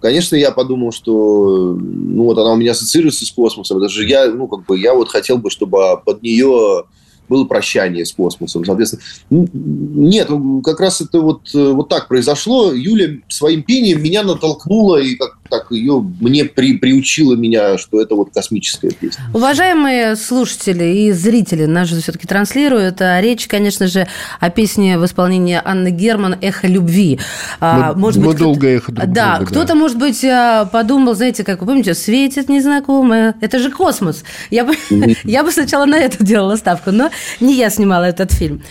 конечно, 0.00 0.37
я 0.37 0.50
подумал, 0.50 0.92
что 0.92 1.76
ну, 1.78 2.24
вот 2.24 2.38
она 2.38 2.52
у 2.52 2.56
меня 2.56 2.72
ассоциируется 2.72 3.26
с 3.26 3.30
космосом. 3.30 3.80
Даже 3.80 4.06
я, 4.06 4.26
ну, 4.30 4.48
как 4.48 4.64
бы, 4.64 4.78
я 4.78 4.94
вот 4.94 5.09
хотел 5.09 5.38
бы, 5.38 5.50
чтобы 5.50 6.00
под 6.04 6.22
нее 6.22 6.85
было 7.28 7.44
прощание 7.44 8.04
с 8.04 8.12
космосом. 8.12 8.64
Соответственно, 8.64 9.02
нет, 9.30 10.28
как 10.64 10.80
раз 10.80 11.00
это 11.00 11.20
вот, 11.20 11.54
э, 11.54 11.72
вот 11.72 11.88
так 11.88 12.09
произошло. 12.09 12.72
Юля 12.72 13.18
своим 13.28 13.62
пением 13.62 14.02
меня 14.02 14.22
натолкнула 14.24 14.96
и 14.96 15.14
как 15.14 15.39
так 15.50 15.66
ее 15.70 16.04
мне 16.20 16.44
при, 16.44 16.78
приучила 16.78 17.34
меня, 17.34 17.76
что 17.78 18.00
это 18.00 18.14
вот 18.14 18.30
космическая 18.32 18.90
песня. 18.90 19.22
Уважаемые 19.34 20.16
слушатели 20.16 20.84
и 20.84 21.12
зрители, 21.12 21.66
нас 21.66 21.88
же 21.88 22.00
все-таки 22.00 22.26
транслируют. 22.26 23.00
А 23.02 23.20
речь, 23.20 23.46
конечно 23.46 23.86
же, 23.86 24.06
о 24.38 24.50
песне 24.50 24.98
в 24.98 25.04
исполнении 25.04 25.60
Анны 25.62 25.90
Герман 25.90 26.36
«Эхо 26.40 26.66
любви». 26.66 27.18
А, 27.60 27.92
мы, 27.92 28.00
может 28.00 28.20
мы 28.20 28.28
быть, 28.28 28.38
долго 28.38 28.68
эхо 28.68 28.92
друг 28.92 29.08
Да, 29.12 29.36
друга, 29.36 29.50
кто-то, 29.50 29.68
да. 29.68 29.74
может 29.74 29.98
быть, 29.98 30.24
а, 30.24 30.64
подумал, 30.66 31.14
знаете, 31.14 31.44
как 31.44 31.60
вы 31.60 31.66
помните, 31.66 31.94
светит 31.94 32.48
незнакомое. 32.48 33.34
Это 33.40 33.58
же 33.58 33.70
космос. 33.70 34.24
Я 34.50 34.64
бы, 34.64 34.74
я 35.24 35.42
бы 35.42 35.50
сначала 35.50 35.84
на 35.86 35.96
это 35.96 36.24
делала 36.24 36.56
ставку, 36.56 36.90
но 36.92 37.10
не 37.40 37.54
я 37.54 37.70
снимала 37.70 38.04
этот 38.04 38.32
фильм. 38.32 38.62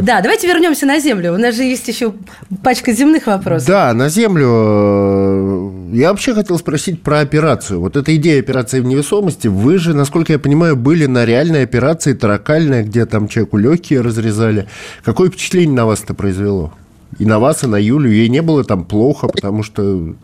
Да, 0.00 0.20
давайте 0.20 0.46
вернемся 0.46 0.86
на 0.86 0.98
Землю. 0.98 1.34
У 1.34 1.38
нас 1.38 1.54
же 1.54 1.62
есть 1.64 1.86
еще 1.88 2.14
пачка 2.62 2.92
земных 2.92 3.26
вопросов. 3.26 3.68
Да, 3.68 3.92
на 3.92 4.08
Землю. 4.08 5.71
Э, 5.92 5.96
я 5.96 6.10
вообще 6.10 6.34
хотел 6.34 6.58
спросить 6.58 7.02
про 7.02 7.20
операцию. 7.20 7.80
Вот 7.80 7.96
эта 7.96 8.14
идея 8.16 8.40
операции 8.40 8.80
в 8.80 8.84
невесомости, 8.84 9.48
вы 9.48 9.78
же, 9.78 9.94
насколько 9.94 10.32
я 10.32 10.38
понимаю, 10.38 10.76
были 10.76 11.06
на 11.06 11.24
реальной 11.24 11.62
операции 11.62 12.14
таракальной, 12.14 12.82
где 12.84 13.06
там 13.06 13.28
человеку 13.28 13.58
легкие 13.58 14.00
разрезали. 14.00 14.68
Какое 15.04 15.28
впечатление 15.28 15.74
на 15.74 15.86
вас 15.86 16.02
это 16.02 16.14
произвело? 16.14 16.72
И 17.18 17.26
на 17.26 17.38
вас, 17.38 17.62
и 17.62 17.66
на 17.66 17.76
Юлю. 17.76 18.10
Ей 18.10 18.28
не 18.28 18.40
было 18.40 18.64
там 18.64 18.84
плохо, 18.84 19.28
потому 19.28 19.62
что... 19.62 20.14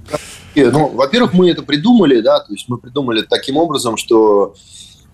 Ну, 0.55 0.89
во-первых, 0.89 1.35
мы 1.35 1.51
это 1.51 1.63
придумали, 1.63 2.21
да, 2.21 2.41
то 2.41 2.53
есть 2.53 2.65
мы 2.69 2.79
придумали 2.79 3.23
таким 3.23 3.59
образом, 3.59 3.97
что 3.97 4.55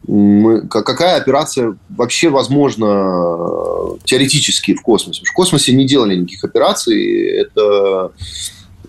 мы, 0.07 0.67
какая 0.69 1.17
операция 1.17 1.77
вообще 1.89 2.29
возможна 2.29 3.97
теоретически 4.05 4.75
в 4.75 4.83
космосе? 4.83 5.23
В 5.25 5.33
космосе 5.33 5.73
не 5.73 5.87
делали 5.87 6.15
никаких 6.15 6.45
операций. 6.45 7.41
Это, 7.41 8.13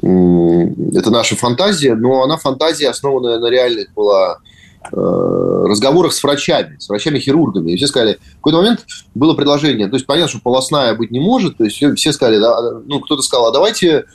это 0.06 1.10
наша 1.10 1.36
фантазия, 1.36 1.96
но 1.96 2.24
она 2.24 2.38
фантазия, 2.38 2.90
основанная 2.90 3.40
на 3.40 3.48
реальных 3.48 3.92
была 3.94 4.38
э, 4.92 4.96
разговорах 4.96 6.14
с 6.14 6.24
врачами, 6.24 6.78
с 6.78 6.90
врачами-хирургами. 6.90 7.72
И 7.72 7.78
все 7.78 7.88
сказали, 7.88 8.20
в 8.34 8.36
какой-то 8.36 8.58
момент 8.60 8.86
было 9.16 9.34
предложение, 9.34 9.88
то 9.88 9.96
есть 9.96 10.06
понятно, 10.06 10.30
что 10.30 10.40
полостная 10.42 10.94
быть 10.96 11.12
не 11.12 11.20
может, 11.20 11.58
то 11.58 11.64
есть 11.64 11.76
все, 11.76 12.12
сказали, 12.12 12.40
да, 12.40 12.80
ну, 12.86 13.00
кто-то 13.00 13.22
сказал, 13.22 13.48
а 13.48 13.52
давайте 13.52 14.06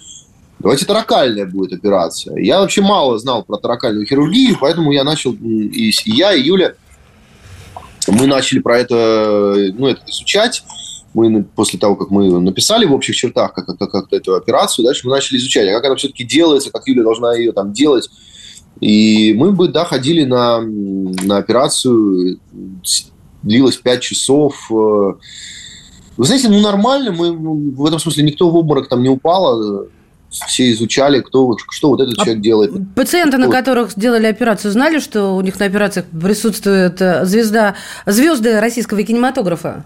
давайте 0.61 0.85
таракальная 0.85 1.47
будет 1.47 1.73
операция. 1.73 2.37
Я 2.37 2.61
вообще 2.61 2.83
мало 2.83 3.19
знал 3.19 3.43
про 3.43 3.57
таракальную 3.57 4.07
хирургию, 4.07 4.59
поэтому 4.61 4.93
я 4.93 5.05
начал, 5.05 5.33
и 5.33 5.91
я, 6.05 6.35
и 6.35 6.43
Юля 6.43 6.75
мы 8.09 8.27
начали 8.27 8.61
про 8.61 8.79
это, 8.79 9.73
ну, 9.75 9.87
это 9.89 10.03
изучать. 10.09 10.63
Мы 11.15 11.43
после 11.43 11.79
того, 11.79 11.97
как 11.97 12.11
мы 12.11 12.41
написали 12.41 12.87
в 12.87 12.93
общих 12.93 13.17
чертах 13.17 13.53
как, 13.53 13.67
как, 13.67 13.91
как 13.91 14.13
эту 14.13 14.35
операцию, 14.35 14.85
дальше 14.85 15.07
мы 15.07 15.13
начали 15.13 15.39
изучать, 15.39 15.69
а 15.69 15.73
как 15.73 15.85
она 15.87 15.97
все-таки 15.97 16.25
делается, 16.25 16.71
как 16.71 16.87
Юля 16.87 17.03
должна 17.03 17.35
ее 17.35 17.53
там 17.53 17.73
делать. 17.73 18.09
И 18.81 19.35
мы 19.37 19.53
бы, 19.53 19.69
да, 19.69 19.85
ходили 19.85 20.25
на, 20.25 20.61
на 20.61 21.39
операцию, 21.39 22.39
длилось 23.43 23.77
5 23.77 24.01
часов. 24.01 24.71
Вы 24.71 25.17
знаете, 26.27 26.49
ну 26.49 26.61
нормально, 26.61 27.13
мы 27.13 27.33
ну, 27.33 27.73
в 27.75 27.85
этом 27.87 27.99
смысле 27.99 28.25
никто 28.25 28.49
в 28.51 28.57
обморок 28.57 28.89
там 28.89 29.03
не 29.03 29.09
упал, 29.09 29.89
все 30.31 30.71
изучали, 30.73 31.21
кто, 31.21 31.57
что 31.71 31.91
вот 31.91 32.01
этот 32.01 32.19
а 32.19 32.25
человек 32.25 32.43
делает. 32.43 32.73
Пациенты, 32.95 33.37
на 33.39 33.49
которых 33.49 33.93
сделали 33.93 34.27
операцию, 34.27 34.71
знали, 34.71 35.01
что 35.01 35.35
у 35.35 35.41
них 35.41 35.59
на 35.59 35.67
операциях 35.67 36.07
присутствует 36.07 37.01
э, 37.01 37.25
звезда, 37.25 37.75
звезды 38.07 38.61
российского 38.61 39.03
кинематографа? 39.03 39.85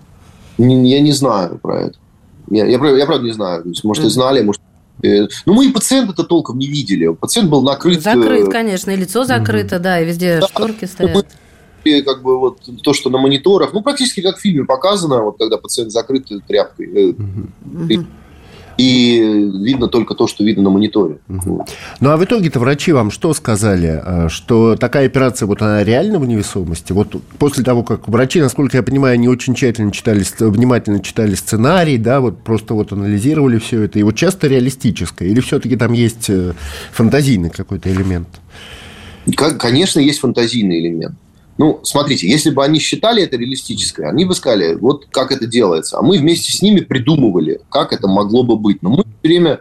Я 0.58 1.00
не 1.00 1.12
знаю 1.12 1.58
про 1.62 1.82
это. 1.82 1.98
Я, 2.50 2.66
я, 2.66 2.78
я 2.78 3.06
правда 3.06 3.24
не 3.24 3.32
знаю. 3.32 3.62
То 3.62 3.68
есть, 3.70 3.84
может, 3.84 4.04
и 4.04 4.10
знали, 4.10 4.42
может, 4.42 4.60
э, 5.02 5.26
ну, 5.46 5.54
мы 5.54 5.66
и 5.66 5.72
пациента-то 5.72 6.24
толком 6.24 6.58
не 6.58 6.66
видели. 6.66 7.08
Пациент 7.08 7.50
был 7.50 7.62
накрыт. 7.62 8.02
Закрыт, 8.02 8.48
э, 8.48 8.50
конечно, 8.50 8.90
и 8.90 8.96
лицо 8.96 9.24
закрыто, 9.24 9.78
да, 9.78 10.00
и 10.00 10.04
везде 10.04 10.40
да, 10.40 10.46
шторки 10.46 10.84
стоят. 10.84 11.26
Мы, 11.84 12.02
как 12.02 12.22
бы 12.22 12.38
вот 12.38 12.60
то, 12.82 12.92
что 12.94 13.10
на 13.10 13.18
мониторах, 13.18 13.72
ну, 13.72 13.82
практически 13.82 14.20
как 14.22 14.38
в 14.38 14.40
фильме 14.40 14.64
показано, 14.64 15.22
вот 15.22 15.38
когда 15.38 15.58
пациент 15.58 15.92
закрыт 15.92 16.28
тряпкой. 16.46 17.12
Угу 17.12 17.48
и 17.88 18.00
видно 18.82 19.88
только 19.88 20.14
то, 20.14 20.26
что 20.26 20.44
видно 20.44 20.64
на 20.64 20.70
мониторе. 20.70 21.18
Угу. 21.28 21.66
Ну 22.00 22.10
а 22.10 22.16
в 22.16 22.24
итоге-то 22.24 22.60
врачи 22.60 22.92
вам 22.92 23.10
что 23.10 23.34
сказали? 23.34 24.00
А, 24.04 24.28
что 24.28 24.76
такая 24.76 25.06
операция, 25.06 25.46
вот 25.46 25.62
она 25.62 25.84
реально 25.84 26.18
в 26.18 26.26
невесомости? 26.26 26.92
Вот 26.92 27.14
после 27.38 27.64
того, 27.64 27.82
как 27.82 28.08
врачи, 28.08 28.40
насколько 28.40 28.76
я 28.76 28.82
понимаю, 28.82 29.18
не 29.18 29.28
очень 29.28 29.54
тщательно 29.54 29.92
читали, 29.92 30.24
внимательно 30.38 31.00
читали 31.00 31.34
сценарий, 31.34 31.98
да, 31.98 32.20
вот 32.20 32.42
просто 32.42 32.74
вот 32.74 32.92
анализировали 32.92 33.58
все 33.58 33.82
это, 33.82 33.98
и 33.98 34.02
вот 34.02 34.16
часто 34.16 34.46
реалистическое, 34.46 35.28
или 35.28 35.40
все-таки 35.40 35.76
там 35.76 35.92
есть 35.92 36.28
э, 36.28 36.52
фантазийный 36.92 37.50
какой-то 37.50 37.90
элемент? 37.90 38.28
Конечно, 39.58 40.00
есть 40.00 40.20
фантазийный 40.20 40.80
элемент. 40.80 41.16
Ну, 41.56 41.80
смотрите, 41.84 42.28
если 42.28 42.50
бы 42.50 42.64
они 42.64 42.80
считали 42.80 43.22
это 43.22 43.36
реалистическое, 43.36 44.08
они 44.08 44.24
бы 44.24 44.34
сказали, 44.34 44.74
вот 44.74 45.06
как 45.10 45.30
это 45.30 45.46
делается. 45.46 45.98
А 45.98 46.02
мы 46.02 46.18
вместе 46.18 46.52
с 46.52 46.62
ними 46.62 46.80
придумывали, 46.80 47.60
как 47.68 47.92
это 47.92 48.08
могло 48.08 48.42
бы 48.42 48.56
быть. 48.56 48.82
Но 48.82 48.90
мы 48.90 49.04
все 49.04 49.12
время 49.22 49.60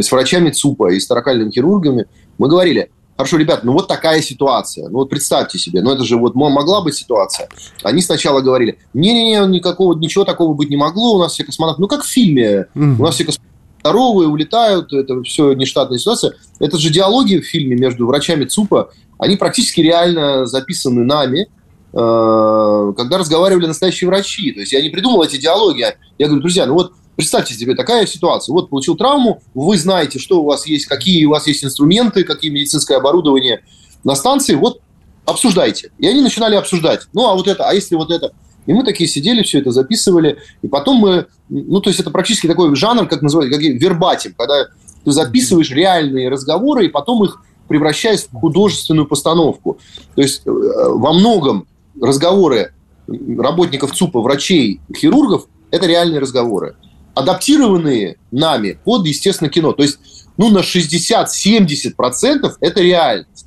с 0.00 0.10
врачами 0.10 0.50
ЦУПа 0.50 0.92
и 0.92 1.00
с 1.00 1.06
таракальными 1.06 1.50
хирургами 1.50 2.06
мы 2.38 2.48
говорили, 2.48 2.90
хорошо, 3.16 3.36
ребят, 3.36 3.64
ну 3.64 3.72
вот 3.72 3.86
такая 3.86 4.22
ситуация. 4.22 4.88
Ну 4.88 4.98
вот 5.00 5.10
представьте 5.10 5.58
себе, 5.58 5.82
ну 5.82 5.90
это 5.92 6.04
же 6.04 6.16
вот 6.16 6.34
могла 6.34 6.82
быть 6.82 6.94
ситуация. 6.94 7.48
Они 7.82 8.00
сначала 8.00 8.40
говорили, 8.40 8.78
не-не-не, 8.94 9.46
никакого, 9.46 9.94
ничего 9.94 10.24
такого 10.24 10.54
быть 10.54 10.70
не 10.70 10.76
могло, 10.76 11.16
у 11.16 11.18
нас 11.18 11.34
все 11.34 11.44
космонавты, 11.44 11.82
ну 11.82 11.88
как 11.88 12.02
в 12.02 12.08
фильме, 12.08 12.66
у 12.74 13.02
нас 13.02 13.14
все 13.14 13.24
космонавты 13.24 13.53
здоровые, 13.84 14.28
улетают, 14.28 14.92
это 14.94 15.22
все 15.22 15.52
нештатная 15.52 15.98
ситуация. 15.98 16.32
Это 16.58 16.78
же 16.78 16.88
диалоги 16.88 17.38
в 17.38 17.44
фильме 17.44 17.76
между 17.76 18.06
врачами 18.06 18.46
ЦУПа 18.46 18.90
они 19.18 19.36
практически 19.36 19.80
реально 19.80 20.46
записаны 20.46 21.04
нами, 21.04 21.48
э, 21.92 22.92
когда 22.96 23.18
разговаривали 23.18 23.66
настоящие 23.66 24.08
врачи. 24.08 24.52
То 24.52 24.60
есть 24.60 24.72
я 24.72 24.82
не 24.82 24.88
придумал 24.88 25.22
эти 25.22 25.36
диалоги. 25.36 25.86
Я 26.18 26.26
говорю, 26.26 26.40
друзья, 26.40 26.66
ну 26.66 26.74
вот 26.74 26.92
представьте 27.14 27.54
себе 27.54 27.74
такая 27.74 28.06
ситуация. 28.06 28.52
Вот 28.52 28.70
получил 28.70 28.96
травму, 28.96 29.42
вы 29.54 29.76
знаете, 29.78 30.18
что 30.18 30.40
у 30.40 30.44
вас 30.44 30.66
есть, 30.66 30.86
какие 30.86 31.24
у 31.26 31.30
вас 31.30 31.46
есть 31.46 31.64
инструменты, 31.64 32.24
какие 32.24 32.50
медицинское 32.50 32.96
оборудование 32.96 33.62
на 34.02 34.14
станции, 34.14 34.54
вот 34.54 34.80
обсуждайте. 35.24 35.92
И 35.98 36.06
они 36.06 36.20
начинали 36.20 36.56
обсуждать. 36.56 37.02
Ну, 37.12 37.28
а 37.28 37.34
вот 37.34 37.46
это, 37.46 37.68
а 37.68 37.72
если 37.72 37.94
вот 37.94 38.10
это? 38.10 38.32
И 38.66 38.72
мы 38.72 38.84
такие 38.84 39.08
сидели, 39.08 39.42
все 39.42 39.60
это 39.60 39.70
записывали, 39.70 40.38
и 40.62 40.68
потом 40.68 40.96
мы, 40.96 41.26
ну, 41.48 41.80
то 41.80 41.90
есть 41.90 42.00
это 42.00 42.10
практически 42.10 42.46
такой 42.46 42.74
жанр, 42.74 43.06
как 43.06 43.22
называют, 43.22 43.52
как 43.52 43.60
вербатим, 43.62 44.34
когда 44.36 44.66
ты 45.04 45.12
записываешь 45.12 45.70
реальные 45.70 46.28
разговоры, 46.28 46.86
и 46.86 46.88
потом 46.88 47.24
их 47.24 47.42
превращаясь 47.68 48.28
в 48.30 48.38
художественную 48.38 49.06
постановку. 49.06 49.78
То 50.14 50.22
есть 50.22 50.42
э, 50.46 50.50
во 50.50 51.12
многом 51.12 51.66
разговоры 52.00 52.72
работников 53.06 53.92
ЦУПа, 53.94 54.20
врачей, 54.20 54.80
хирургов– 54.96 55.46
это 55.70 55.86
реальные 55.86 56.20
разговоры, 56.20 56.76
адаптированные 57.14 58.16
нами 58.30 58.78
под, 58.84 59.06
естественно, 59.06 59.50
кино. 59.50 59.72
То 59.72 59.82
есть 59.82 59.98
ну, 60.36 60.50
на 60.50 60.58
60-70% 60.60 62.52
это 62.60 62.80
реальность. 62.80 63.46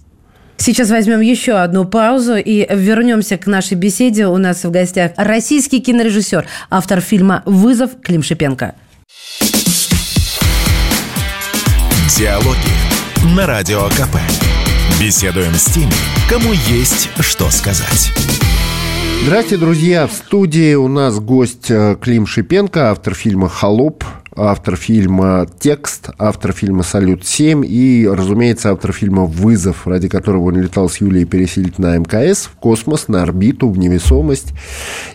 Сейчас 0.57 0.89
возьмем 0.89 1.21
еще 1.21 1.53
одну 1.53 1.85
паузу 1.85 2.35
и 2.35 2.67
вернемся 2.73 3.37
к 3.37 3.47
нашей 3.47 3.75
беседе. 3.75 4.27
У 4.27 4.37
нас 4.37 4.63
в 4.63 4.71
гостях 4.71 5.11
российский 5.15 5.79
кинорежиссер, 5.79 6.45
автор 6.69 6.99
фильма 6.99 7.43
«Вызов» 7.45 7.91
Клим 8.01 8.23
Шипенко. 8.23 8.75
Диалоги 12.17 13.35
на 13.35 13.45
Радио 13.45 13.87
КП. 13.89 14.17
Беседуем 14.99 15.53
с 15.53 15.65
теми, 15.65 15.91
кому 16.27 16.51
есть 16.67 17.09
что 17.19 17.51
сказать. 17.51 18.11
Здравствуйте, 19.23 19.63
друзья! 19.63 20.07
В 20.07 20.13
студии 20.13 20.73
у 20.73 20.87
нас 20.87 21.19
гость 21.19 21.69
э, 21.69 21.95
Клим 22.01 22.25
Шипенко, 22.25 22.91
автор 22.91 23.13
фильма 23.13 23.49
«Холоп», 23.49 24.03
автор 24.37 24.75
фильма 24.75 25.47
«Текст», 25.59 26.09
автор 26.17 26.53
фильма 26.53 26.83
«Салют-7» 26.83 27.65
и, 27.65 28.07
разумеется, 28.07 28.71
автор 28.71 28.93
фильма 28.93 29.25
«Вызов», 29.25 29.87
ради 29.87 30.07
которого 30.07 30.49
он 30.49 30.61
летал 30.61 30.89
с 30.89 30.97
Юлией 30.97 31.25
переселить 31.25 31.79
на 31.79 31.97
МКС, 31.97 32.45
в 32.45 32.51
космос, 32.51 33.07
на 33.07 33.23
орбиту, 33.23 33.69
в 33.69 33.77
невесомость. 33.77 34.53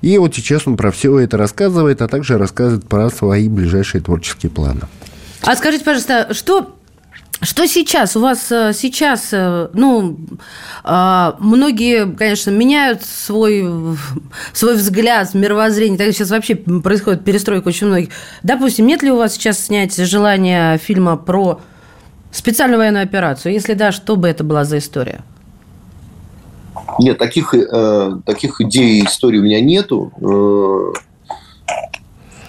И 0.01 0.19
вот 0.19 0.35
сейчас 0.35 0.67
он 0.67 0.77
про 0.77 0.91
все 0.91 1.19
это 1.19 1.37
рассказывает, 1.37 2.03
а 2.03 2.09
также 2.09 2.37
рассказывает 2.39 2.87
про 2.87 3.09
свои 3.11 3.49
ближайшие 3.49 4.03
творческие 4.03 4.51
планы. 4.51 4.83
А 5.43 5.57
скажите, 5.57 5.85
пожалуйста, 5.85 6.29
что 6.33 6.77
что 7.43 7.67
сейчас? 7.67 8.17
У 8.17 8.21
вас 8.21 8.51
э, 8.53 8.73
сейчас, 8.73 9.31
э, 9.33 9.69
ну, 9.75 10.17
а, 10.85 11.37
многие, 11.41 12.11
конечно, 12.15 12.51
меняют 12.51 13.03
свой, 13.03 13.65
свой 14.53 14.77
взгляд, 14.77 15.35
мировоззрение. 15.35 15.99
Так 15.99 16.13
сейчас 16.13 16.31
вообще 16.31 16.55
происходит 16.55 17.25
перестройка 17.25 17.69
очень 17.69 17.89
многих. 17.89 18.11
Допустим, 18.43 18.87
нет 18.87 19.03
ли 19.03 19.11
у 19.11 19.17
вас 19.17 19.35
сейчас 19.35 19.59
снять 19.59 19.97
желание 19.97 20.79
фильма 20.79 21.17
про 21.17 21.61
специальную 22.31 22.79
военную 22.79 23.03
операцию? 23.03 23.53
Если 23.53 23.75
да, 23.75 23.93
что 23.93 24.17
бы 24.17 24.29
это 24.29 24.45
была 24.45 24.65
за 24.65 24.79
история? 24.79 25.23
Нет, 26.99 27.19
таких, 27.19 27.55
э, 27.55 28.13
таких 28.25 28.61
идей 28.61 29.05
истории 29.05 29.39
у 29.39 29.43
меня 29.43 29.61
нету. 29.61 30.13
Э, 30.21 30.99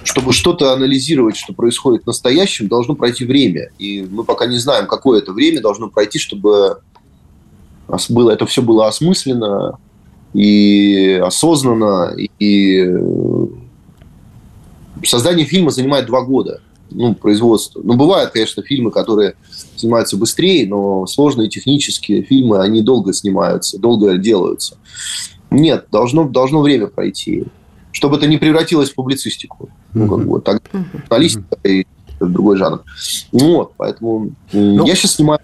чтобы 0.04 0.34
что-то 0.34 0.74
анализировать, 0.74 1.38
что 1.38 1.54
происходит 1.54 2.04
в 2.04 2.08
настоящем, 2.08 2.68
должно 2.68 2.96
пройти 2.96 3.26
время. 3.26 3.72
И 3.80 4.02
мы 4.10 4.24
пока 4.24 4.46
не 4.46 4.58
знаем, 4.58 4.88
какое 4.88 5.20
это 5.20 5.32
время 5.32 5.62
должно 5.62 5.90
пройти, 5.90 6.20
чтобы 6.20 6.80
было, 8.10 8.32
это 8.32 8.46
все 8.46 8.62
было 8.62 8.88
осмысленно 8.88 9.78
и 10.34 11.22
осознанно. 11.24 12.16
И 12.40 12.86
э, 12.86 13.48
создание 15.04 15.46
фильма 15.46 15.72
занимает 15.72 16.06
два 16.06 16.22
года. 16.22 16.62
Ну, 16.92 17.16
производство. 17.16 17.82
Ну, 17.84 17.96
бывают, 17.96 18.32
конечно, 18.32 18.62
фильмы, 18.62 18.92
которые 18.92 19.36
снимаются 19.76 20.16
быстрее, 20.16 20.68
но 20.68 21.08
сложные 21.08 21.50
технические 21.50 22.22
фильмы, 22.22 22.60
они 22.60 22.82
долго 22.82 23.14
снимаются, 23.14 23.80
долго 23.80 24.18
делаются. 24.18 24.78
Нет, 25.50 25.88
должно, 25.92 26.28
должно 26.28 26.62
время 26.62 26.88
пройти 26.88 27.46
чтобы 27.94 28.18
это 28.18 28.28
не 28.28 28.38
превратилось 28.38 28.90
в 28.90 28.96
публицистику. 28.96 29.70
Ну, 29.94 30.08
как 30.08 30.28
бы, 30.28 30.42
так, 30.42 30.62
журналистика 30.94 31.58
и 31.64 31.86
другой 32.20 32.58
жанр. 32.58 32.84
Вот, 33.32 33.74
поэтому 33.78 34.32
ну, 34.52 34.86
я 34.86 34.96
сейчас 34.96 35.16
снимаю 35.16 35.40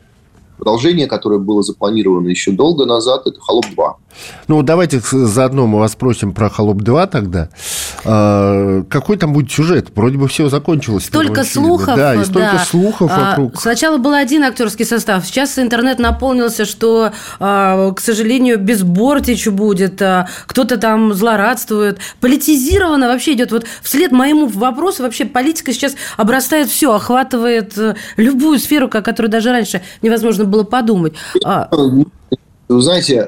продолжение, 0.60 1.08
которое 1.08 1.40
было 1.40 1.64
запланировано 1.64 2.28
еще 2.28 2.52
долго 2.52 2.86
назад, 2.86 3.26
это 3.26 3.40
«Холоп 3.40 3.66
2». 3.76 3.94
Ну, 4.48 4.64
давайте 4.64 5.00
заодно 5.00 5.68
мы 5.68 5.80
вас 5.80 5.94
спросим 5.94 6.34
про 6.34 6.50
«Холоп-2» 6.50 7.08
тогда. 7.08 7.50
А, 8.04 8.84
какой 8.90 9.18
там 9.18 9.34
будет 9.34 9.52
сюжет? 9.52 9.90
Вроде 9.96 10.18
бы 10.18 10.28
все 10.28 10.50
закончилось. 10.50 11.06
Столько 11.06 11.44
слухов. 11.44 11.96
Да, 11.96 12.16
и 12.16 12.24
столько 12.24 12.54
да. 12.54 12.66
слухов 12.66 13.12
а, 13.14 13.30
вокруг. 13.30 13.62
Сначала 13.62 13.98
был 13.98 14.14
один 14.14 14.44
актерский 14.44 14.86
состав. 14.86 15.26
Сейчас 15.26 15.58
интернет 15.60 16.00
наполнился, 16.00 16.66
что, 16.66 17.12
а, 17.40 17.92
к 17.92 18.00
сожалению, 18.00 18.60
без 18.60 18.84
Бортичу 18.84 19.52
будет. 19.52 20.02
Кто-то 20.48 20.78
там 20.78 21.14
злорадствует. 21.14 22.00
Политизировано 22.20 23.08
вообще 23.08 23.34
идет. 23.34 23.52
Вот 23.52 23.66
вслед 23.82 24.12
моему 24.12 24.48
вопросу 24.48 25.04
вообще 25.04 25.26
политика 25.26 25.74
сейчас 25.74 25.96
обрастает 26.18 26.70
все, 26.70 26.94
охватывает 26.94 27.78
э, 27.78 27.96
любую 28.18 28.60
сферу, 28.60 28.88
о 28.88 29.02
которой 29.02 29.28
даже 29.28 29.52
раньше 29.52 29.82
невозможно 30.02 30.46
было 30.50 30.64
подумать. 30.64 31.14
Вы 32.68 32.82
знаете, 32.82 33.28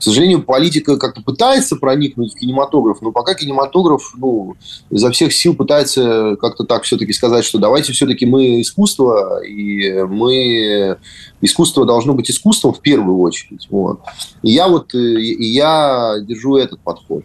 К 0.00 0.02
сожалению, 0.02 0.42
политика 0.42 0.96
как-то 0.96 1.20
пытается 1.20 1.76
проникнуть 1.76 2.32
в 2.32 2.38
кинематограф, 2.38 3.02
но 3.02 3.12
пока 3.12 3.34
кинематограф 3.34 4.14
ну, 4.16 4.56
изо 4.88 5.10
всех 5.10 5.30
сил 5.30 5.54
пытается 5.54 6.36
как-то 6.40 6.64
так 6.64 6.84
все-таки 6.84 7.12
сказать, 7.12 7.44
что 7.44 7.58
давайте 7.58 7.92
все-таки 7.92 8.24
мы 8.24 8.62
искусство, 8.62 9.44
и 9.44 10.02
мы 10.04 10.96
искусство 11.42 11.84
должно 11.84 12.14
быть 12.14 12.30
искусством 12.30 12.72
в 12.72 12.80
первую 12.80 13.18
очередь. 13.18 13.68
Вот. 13.70 14.00
И 14.40 14.52
я 14.52 14.68
вот 14.68 14.94
и 14.94 15.44
я 15.44 16.14
держу 16.22 16.56
этот 16.56 16.80
подход. 16.80 17.22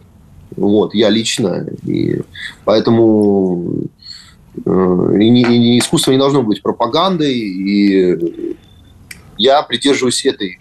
Вот, 0.54 0.94
я 0.94 1.08
лично. 1.08 1.66
И 1.86 2.20
поэтому 2.66 3.84
э, 4.66 5.18
и, 5.18 5.30
не, 5.30 5.42
и 5.42 5.78
искусство 5.78 6.12
не 6.12 6.18
должно 6.18 6.42
быть 6.42 6.60
пропагандой, 6.60 7.32
и 7.38 8.54
я 9.38 9.62
придерживаюсь 9.62 10.24
этой 10.24 10.58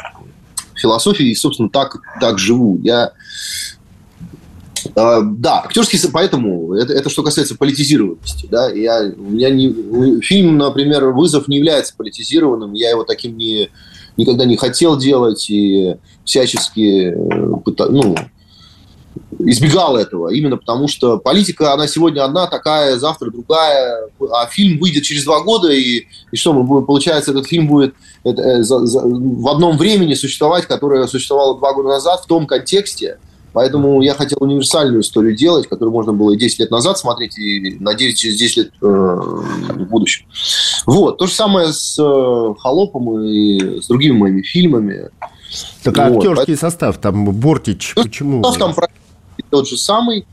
философии 0.76 1.28
и, 1.28 1.36
собственно, 1.36 1.70
так, 1.70 1.98
так 2.20 2.40
живу. 2.40 2.80
Я 2.84 3.12
Uh, 4.94 5.24
да, 5.24 5.64
актерский, 5.66 6.00
поэтому 6.14 6.74
это, 6.76 6.94
это 6.94 7.10
что 7.10 7.24
касается 7.24 7.56
политизированности. 7.56 8.48
Да, 8.52 8.70
я, 8.70 9.12
у 9.18 9.32
меня 9.32 9.50
не, 9.50 10.22
фильм, 10.22 10.58
например, 10.58 11.06
«Вызов» 11.06 11.48
не 11.48 11.58
является 11.58 11.96
политизированным, 11.98 12.74
я 12.74 12.92
его 12.92 13.04
таким 13.04 13.36
не, 13.36 13.72
никогда 14.16 14.46
не 14.46 14.58
хотел 14.58 14.96
делать 14.96 15.50
и 15.50 15.96
всячески 16.24 17.10
э, 17.10 17.86
ну, 17.90 18.16
избегал 19.40 19.98
этого, 19.98 20.30
именно 20.34 20.58
потому 20.58 20.88
что 20.88 21.18
политика, 21.18 21.74
она 21.74 21.88
сегодня 21.88 22.24
одна 22.24 22.48
такая, 22.48 22.98
завтра 22.98 23.32
другая, 23.32 24.10
а 24.32 24.46
фильм 24.48 24.80
выйдет 24.80 25.04
через 25.04 25.24
два 25.26 25.42
года, 25.42 25.72
и, 25.72 26.06
и 26.32 26.36
что 26.36 26.64
получается, 26.82 27.32
этот 27.32 27.48
фильм 27.48 27.68
будет 27.68 27.94
э, 27.94 27.96
в 28.26 29.48
одном 29.50 29.78
времени 29.78 30.16
существовать, 30.16 30.66
которое 30.66 31.06
существовало 31.08 31.58
два 31.58 31.74
года 31.74 31.90
назад 31.90 32.22
в 32.22 32.26
том 32.26 32.48
контексте, 32.48 33.20
Поэтому 33.56 34.02
я 34.02 34.16
хотел 34.16 34.40
универсальную 34.42 35.00
историю 35.00 35.34
делать, 35.34 35.70
которую 35.70 35.94
можно 35.94 36.12
было 36.12 36.34
и 36.34 36.38
10 36.38 36.60
лет 36.60 36.72
назад 36.72 36.98
смотреть, 36.98 37.38
и, 37.40 37.78
надеюсь, 37.80 38.20
через 38.20 38.36
10 38.36 38.58
лет 38.58 38.72
э, 38.82 38.86
в 38.86 39.88
будущем. 39.90 40.26
Вот. 40.86 41.18
То 41.18 41.26
же 41.26 41.34
самое 41.34 41.72
с 41.72 41.98
э, 41.98 42.54
«Холопом» 42.60 43.18
и 43.22 43.80
с 43.80 43.88
другими 43.88 44.12
моими 44.12 44.42
фильмами. 44.42 45.10
Так 45.84 45.98
а 46.00 46.10
вот. 46.10 46.18
актерский 46.18 46.58
состав, 46.58 46.98
там 46.98 47.32
Бортич, 47.32 47.94
ну, 47.96 48.04
почему? 48.04 48.44
Состав 48.44 48.76
там 48.76 48.86
тот 49.50 49.70
же 49.70 49.78
самый. 49.78 50.28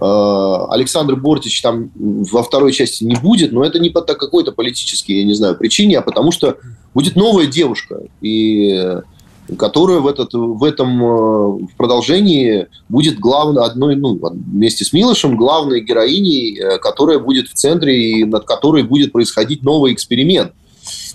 Э, 0.00 0.66
Александр 0.70 1.14
Бортич 1.14 1.60
там 1.60 1.90
во 1.94 2.42
второй 2.42 2.72
части 2.72 3.04
не 3.04 3.16
будет, 3.16 3.52
но 3.52 3.64
это 3.64 3.78
не 3.78 3.90
по 3.90 4.00
какой-то 4.00 4.52
политической, 4.52 5.12
я 5.12 5.24
не 5.24 5.34
знаю, 5.34 5.56
причине, 5.56 5.98
а 5.98 6.02
потому 6.02 6.32
что 6.32 6.56
будет 6.96 7.14
новая 7.14 7.46
девушка, 7.46 8.00
и 8.22 9.02
которая 9.58 10.00
в, 10.00 10.06
этот, 10.06 10.32
в 10.32 10.64
этом 10.64 11.04
э, 11.04 11.66
в 11.66 11.76
продолжении 11.76 12.68
будет 12.88 13.18
главной, 13.18 13.64
одной, 13.64 13.96
ну, 13.96 14.18
вместе 14.18 14.86
с 14.86 14.94
Милошем, 14.94 15.36
главной 15.36 15.82
героиней, 15.82 16.58
э, 16.58 16.78
которая 16.78 17.18
будет 17.18 17.48
в 17.48 17.52
центре 17.52 18.12
и 18.12 18.24
над 18.24 18.44
которой 18.46 18.82
будет 18.82 19.12
происходить 19.12 19.62
новый 19.62 19.92
эксперимент. 19.92 20.52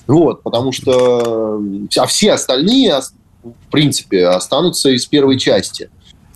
Вот, 0.05 0.43
потому 0.43 0.71
что 0.71 1.59
а 1.97 2.05
все 2.05 2.33
остальные, 2.33 2.99
в 3.43 3.71
принципе, 3.71 4.27
останутся 4.27 4.91
из 4.91 5.07
первой 5.07 5.39
части. 5.39 5.89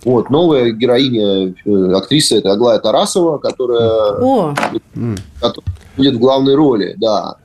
Вот, 0.04 0.28
новая 0.28 0.72
героиня, 0.72 1.54
э, 1.64 1.92
актриса, 1.94 2.38
это 2.38 2.50
Аглая 2.50 2.80
Тарасова, 2.80 3.38
которая, 3.38 4.18
О. 4.20 4.54
которая 5.40 5.76
будет 5.96 6.14
в 6.16 6.18
главной 6.18 6.56
роли, 6.56 6.96
да. 6.98 7.36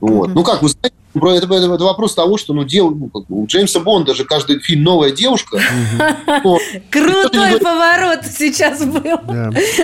Вот. 0.00 0.28
Mm-hmm. 0.28 0.32
Ну, 0.34 0.44
как 0.44 0.62
вы 0.62 0.68
знаете, 0.68 0.94
это, 1.14 1.54
это, 1.54 1.74
это 1.74 1.84
вопрос 1.84 2.14
того, 2.14 2.36
что 2.36 2.52
ну, 2.52 2.64
дев, 2.64 2.92
ну, 2.94 3.08
как, 3.08 3.30
у 3.30 3.46
Джеймса 3.46 3.80
Бонда 3.80 4.14
же 4.14 4.24
каждый 4.24 4.60
фильм 4.60 4.82
новая 4.82 5.10
девушка. 5.10 5.58
Крутой 6.90 7.58
поворот 7.60 8.20
сейчас 8.30 8.84
был. 8.84 9.18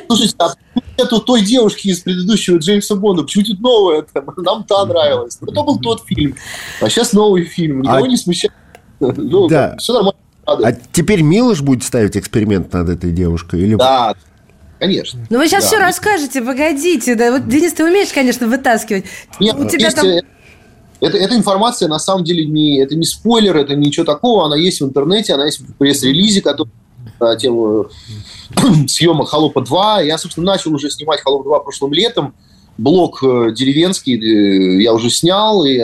Слушайте, 0.06 0.36
а 0.38 0.54
нету 0.98 1.20
той 1.20 1.42
девушки 1.42 1.88
из 1.88 2.00
предыдущего 2.00 2.58
Джеймса 2.58 2.94
Бонда? 2.96 3.22
Почему 3.22 3.44
тут 3.44 3.60
новая? 3.60 4.04
Нам 4.36 4.64
та 4.64 4.84
нравилась. 4.84 5.38
Это 5.40 5.62
был 5.62 5.78
тот 5.78 6.04
фильм. 6.04 6.36
А 6.80 6.90
сейчас 6.90 7.12
новый 7.12 7.44
фильм. 7.44 7.82
Никого 7.82 8.04
а 8.04 8.08
не 8.08 8.16
смущает. 8.16 8.52
Ну, 9.00 9.48
все 9.78 9.92
нормально. 9.92 10.18
А 10.44 10.72
теперь 10.72 11.22
Милош 11.22 11.62
будет 11.62 11.84
ставить 11.84 12.16
эксперимент 12.16 12.72
над 12.72 12.88
этой 12.88 13.12
девушкой? 13.12 13.60
Или... 13.60 13.76
Да, 13.76 14.14
конечно. 14.82 15.24
Ну 15.30 15.38
вы 15.38 15.46
сейчас 15.46 15.62
да. 15.62 15.68
все 15.68 15.78
расскажете, 15.78 16.42
погодите. 16.42 17.14
Да, 17.14 17.30
вот, 17.30 17.46
Денис, 17.46 17.72
ты 17.72 17.84
умеешь, 17.84 18.12
конечно, 18.12 18.48
вытаскивать. 18.48 19.04
Нет, 19.38 19.54
У 19.56 19.68
тебя 19.68 19.92
там... 19.92 20.06
Это, 21.00 21.16
эта 21.16 21.36
информация 21.36 21.88
на 21.88 22.00
самом 22.00 22.24
деле 22.24 22.44
не, 22.44 22.80
это 22.80 22.96
не 22.96 23.04
спойлер, 23.04 23.56
это 23.56 23.76
ничего 23.76 24.04
такого, 24.04 24.46
она 24.46 24.56
есть 24.56 24.80
в 24.80 24.84
интернете, 24.84 25.34
она 25.34 25.46
есть 25.46 25.60
в 25.60 25.74
пресс-релизе, 25.74 26.40
который 26.42 26.70
на 27.20 27.36
тему 27.36 27.86
съемок 28.88 29.28
«Холопа 29.28 29.60
2». 29.60 30.06
Я, 30.06 30.18
собственно, 30.18 30.46
начал 30.46 30.74
уже 30.74 30.90
снимать 30.90 31.20
«Холоп 31.20 31.46
2» 31.46 31.62
прошлым 31.62 31.92
летом. 31.92 32.34
Блок 32.78 33.22
э, 33.22 33.52
деревенский 33.56 34.16
э, 34.16 34.82
я 34.82 34.94
уже 34.94 35.10
снял, 35.10 35.64
и 35.64 35.78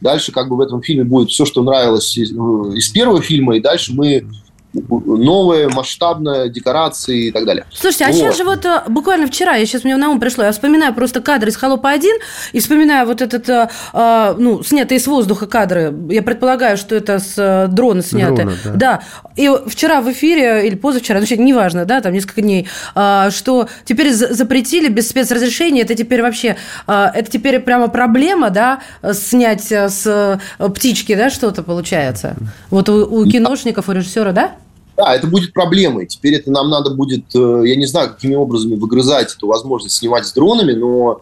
дальше 0.00 0.30
как 0.30 0.48
бы 0.48 0.56
в 0.56 0.60
этом 0.60 0.82
фильме 0.82 1.04
будет 1.04 1.30
все, 1.30 1.44
что 1.44 1.62
нравилось 1.64 2.16
из, 2.16 2.30
из 2.30 2.88
первого 2.90 3.20
фильма, 3.20 3.56
и 3.56 3.60
дальше 3.60 3.92
мы 3.94 4.26
новые, 4.74 5.68
масштабные 5.68 6.50
декорации 6.50 7.28
и 7.28 7.30
так 7.30 7.44
далее. 7.44 7.64
Слушайте, 7.72 8.04
а 8.04 8.08
вот. 8.08 8.16
сейчас 8.16 8.36
же 8.36 8.44
вот 8.44 8.64
э, 8.64 8.82
буквально 8.88 9.26
вчера, 9.26 9.54
я 9.54 9.66
сейчас 9.66 9.84
мне 9.84 9.96
на 9.96 10.10
ум 10.10 10.20
пришло, 10.20 10.44
я 10.44 10.52
вспоминаю 10.52 10.94
просто 10.94 11.20
кадры 11.20 11.50
из 11.50 11.56
«Холопа-1» 11.56 12.04
и 12.52 12.60
вспоминаю 12.60 13.06
вот 13.06 13.22
этот, 13.22 13.48
э, 13.48 13.68
э, 13.92 14.34
ну, 14.38 14.62
снятые 14.62 14.98
с 14.98 15.06
воздуха 15.06 15.46
кадры. 15.46 15.94
Я 16.10 16.22
предполагаю, 16.22 16.76
что 16.76 16.94
это 16.94 17.18
с 17.18 17.68
дрона 17.70 18.02
сняты. 18.02 18.42
Дрона, 18.42 18.56
да. 18.64 18.72
да. 18.74 19.02
И 19.36 19.50
вчера 19.66 20.00
в 20.00 20.10
эфире, 20.12 20.66
или 20.66 20.74
позавчера, 20.74 21.20
ну, 21.20 21.26
неважно, 21.44 21.84
да, 21.84 22.00
там 22.00 22.12
несколько 22.12 22.42
дней, 22.42 22.68
что 22.94 23.68
теперь 23.84 24.12
запретили 24.12 24.88
без 24.88 25.08
спецразрешения, 25.08 25.82
это 25.82 25.94
теперь 25.94 26.22
вообще, 26.22 26.56
это 26.86 27.30
теперь 27.30 27.58
прямо 27.60 27.88
проблема, 27.88 28.50
да, 28.50 28.80
снять 29.12 29.70
с 29.72 30.40
птички, 30.58 31.14
да, 31.14 31.30
что-то 31.30 31.62
получается. 31.62 32.36
Вот 32.70 32.88
у, 32.88 33.20
у 33.20 33.26
киношников, 33.26 33.88
у 33.88 33.92
режиссера, 33.92 34.32
да? 34.32 34.52
Да, 34.96 35.14
это 35.14 35.26
будет 35.26 35.52
проблемой. 35.52 36.06
Теперь 36.06 36.34
это 36.34 36.50
нам 36.50 36.70
надо 36.70 36.90
будет, 36.90 37.24
э, 37.34 37.62
я 37.66 37.76
не 37.76 37.86
знаю, 37.86 38.10
какими 38.10 38.34
образами 38.34 38.76
выгрызать 38.76 39.34
эту 39.34 39.48
возможность 39.48 39.96
снимать 39.96 40.26
с 40.26 40.32
дронами, 40.32 40.72
но 40.72 41.20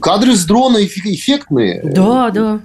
кадры 0.00 0.36
с 0.36 0.44
дрона 0.44 0.84
эффектные. 0.84 1.82
Да, 1.82 2.30
да. 2.30 2.60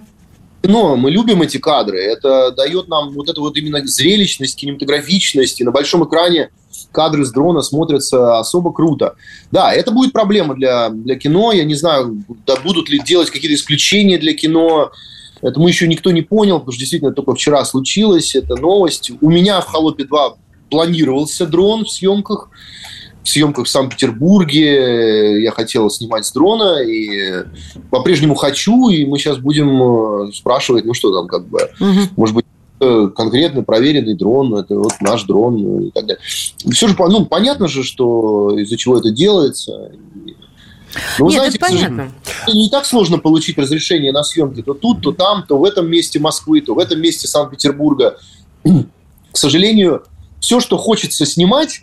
Но 0.63 0.97
мы 0.97 1.09
любим 1.09 1.41
эти 1.41 1.57
кадры. 1.57 1.99
Это 1.99 2.51
дает 2.51 2.89
нам 2.89 3.11
вот 3.11 3.29
эту 3.29 3.41
вот 3.41 3.55
именно 3.55 3.85
зрелищность, 3.87 4.57
кинематографичность. 4.57 5.61
И 5.61 5.63
на 5.63 5.71
большом 5.71 6.05
экране 6.05 6.49
кадры 6.91 7.25
с 7.25 7.31
дрона 7.31 7.61
смотрятся 7.61 8.39
особо 8.39 8.73
круто. 8.73 9.15
Да, 9.51 9.71
это 9.71 9.91
будет 9.91 10.11
проблема 10.11 10.55
для, 10.55 10.89
для 10.89 11.15
кино. 11.15 11.53
Я 11.53 11.63
не 11.63 11.75
знаю, 11.75 12.23
да, 12.45 12.57
будут 12.57 12.89
ли 12.89 12.99
делать 12.99 13.29
какие-то 13.29 13.55
исключения 13.55 14.17
для 14.17 14.33
кино. 14.33 14.91
Это 15.41 15.59
мы 15.59 15.69
еще 15.69 15.87
никто 15.87 16.11
не 16.11 16.21
понял, 16.21 16.59
потому 16.59 16.73
что 16.73 16.79
действительно 16.79 17.13
только 17.13 17.33
вчера 17.33 17.63
случилось, 17.65 18.35
это 18.35 18.55
новость. 18.55 19.11
У 19.21 19.29
меня 19.29 19.61
в 19.61 19.67
«Холопе 19.67 20.03
2» 20.03 20.35
планировался 20.69 21.45
дрон 21.45 21.85
в 21.85 21.89
съемках, 21.89 22.49
в 23.23 23.29
съемках 23.29 23.65
в 23.65 23.69
Санкт-Петербурге. 23.69 25.41
Я 25.41 25.51
хотел 25.51 25.89
снимать 25.89 26.25
с 26.25 26.31
дрона, 26.31 26.81
и 26.83 27.45
по-прежнему 27.89 28.35
хочу, 28.35 28.89
и 28.89 29.05
мы 29.05 29.17
сейчас 29.17 29.37
будем 29.37 30.27
э, 30.27 30.31
спрашивать, 30.33 30.85
ну 30.85 30.93
что 30.93 31.13
там, 31.13 31.27
как 31.27 31.47
бы, 31.47 31.69
угу. 31.79 31.99
может 32.15 32.35
быть, 32.35 32.45
конкретно 32.79 33.63
проверенный 33.63 34.15
дрон, 34.15 34.55
это 34.55 34.75
вот 34.75 34.93
наш 35.01 35.23
дрон 35.23 35.81
и 35.83 35.91
так 35.91 36.05
далее. 36.05 36.21
Все 36.25 36.87
же 36.87 36.95
ну, 36.97 37.25
понятно 37.25 37.67
же, 37.67 37.83
что 37.83 38.57
из-за 38.57 38.77
чего 38.77 38.97
это 38.97 39.11
делается. 39.11 39.91
Ну, 41.19 41.29
Нет, 41.29 41.35
знаете, 41.35 41.57
это 41.57 41.67
понятно. 41.67 42.11
Не 42.47 42.69
так 42.69 42.85
сложно 42.85 43.19
получить 43.19 43.57
разрешение 43.57 44.11
на 44.11 44.23
съемки. 44.23 44.61
То 44.61 44.73
тут, 44.73 45.01
то 45.01 45.11
там, 45.11 45.43
то 45.47 45.57
в 45.57 45.63
этом 45.63 45.89
месте 45.89 46.19
Москвы, 46.19 46.61
то 46.61 46.73
в 46.73 46.79
этом 46.79 46.99
месте 47.01 47.27
Санкт-Петербурга. 47.27 48.17
К 48.63 49.37
сожалению, 49.37 50.03
все, 50.39 50.59
что 50.59 50.77
хочется 50.77 51.25
снимать, 51.25 51.81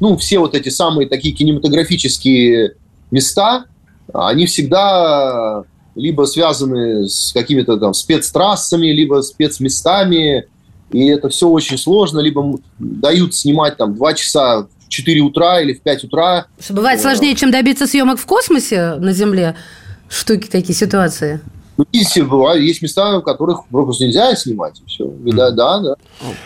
ну, 0.00 0.16
все 0.16 0.38
вот 0.38 0.54
эти 0.54 0.68
самые 0.68 1.08
такие 1.08 1.34
кинематографические 1.34 2.74
места, 3.10 3.66
они 4.12 4.46
всегда 4.46 5.64
либо 5.94 6.24
связаны 6.24 7.08
с 7.08 7.32
какими-то 7.32 7.78
там 7.78 7.94
спецтрассами, 7.94 8.88
либо 8.88 9.22
спецместами, 9.22 10.46
и 10.92 11.06
это 11.08 11.28
все 11.28 11.48
очень 11.48 11.78
сложно, 11.78 12.20
либо 12.20 12.58
дают 12.78 13.34
снимать 13.34 13.76
там 13.76 13.94
два 13.94 14.14
часа 14.14 14.68
4 14.96 15.20
утра 15.20 15.60
или 15.60 15.74
в 15.74 15.82
5 15.82 16.04
утра. 16.04 16.46
Что 16.58 16.74
бывает 16.74 17.00
сложнее, 17.00 17.34
чем 17.36 17.50
добиться 17.50 17.86
съемок 17.86 18.18
в 18.18 18.26
космосе 18.26 18.94
на 18.94 19.12
Земле? 19.12 19.54
Штуки 20.08 20.48
такие 20.48 20.74
ситуации. 20.74 21.40
Ну, 21.76 21.84
есть, 21.92 22.18
бывают, 22.22 22.62
есть 22.62 22.80
места, 22.80 23.18
в 23.18 23.22
которых 23.22 23.66
просто 23.66 24.06
нельзя 24.06 24.34
снимать. 24.34 24.80
И 24.80 24.88
все. 24.88 25.12
И 25.26 25.32
да, 25.32 25.50
да, 25.50 25.80
да. 25.80 25.94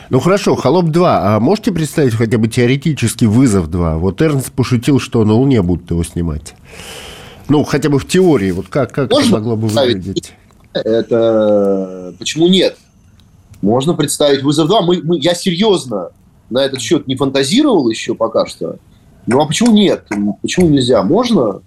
Ну 0.08 0.18
хорошо, 0.18 0.56
Холоп 0.56 0.86
2. 0.86 1.36
А 1.36 1.40
можете 1.40 1.70
представить 1.70 2.14
хотя 2.14 2.38
бы 2.38 2.48
теоретический 2.48 3.28
вызов 3.28 3.70
2? 3.70 3.98
Вот 3.98 4.20
Эрнст 4.20 4.50
пошутил, 4.50 4.98
что 4.98 5.24
на 5.24 5.34
Луне 5.34 5.62
будут 5.62 5.88
его 5.90 6.02
снимать. 6.02 6.54
Ну, 7.48 7.62
хотя 7.62 7.90
бы 7.90 8.00
в 8.00 8.08
теории. 8.08 8.50
Вот 8.50 8.66
как, 8.68 8.92
как 8.92 9.12
это 9.12 9.24
могло 9.26 9.54
бы 9.54 9.68
выглядеть? 9.68 10.32
Это 10.72 12.14
почему 12.18 12.48
нет? 12.48 12.76
Можно 13.62 13.94
представить 13.94 14.42
«Вызов 14.42 14.70
2». 14.70 14.82
Мы, 14.82 15.00
мы, 15.02 15.18
я 15.20 15.34
серьезно 15.34 16.10
на 16.50 16.58
этот 16.64 16.80
счет 16.80 17.06
не 17.06 17.16
фантазировал 17.16 17.88
еще 17.88 18.14
пока 18.14 18.46
что. 18.46 18.76
Ну 19.26 19.40
а 19.40 19.46
почему 19.46 19.72
нет? 19.72 20.06
Почему 20.42 20.68
нельзя? 20.68 21.02
Можно? 21.02 21.62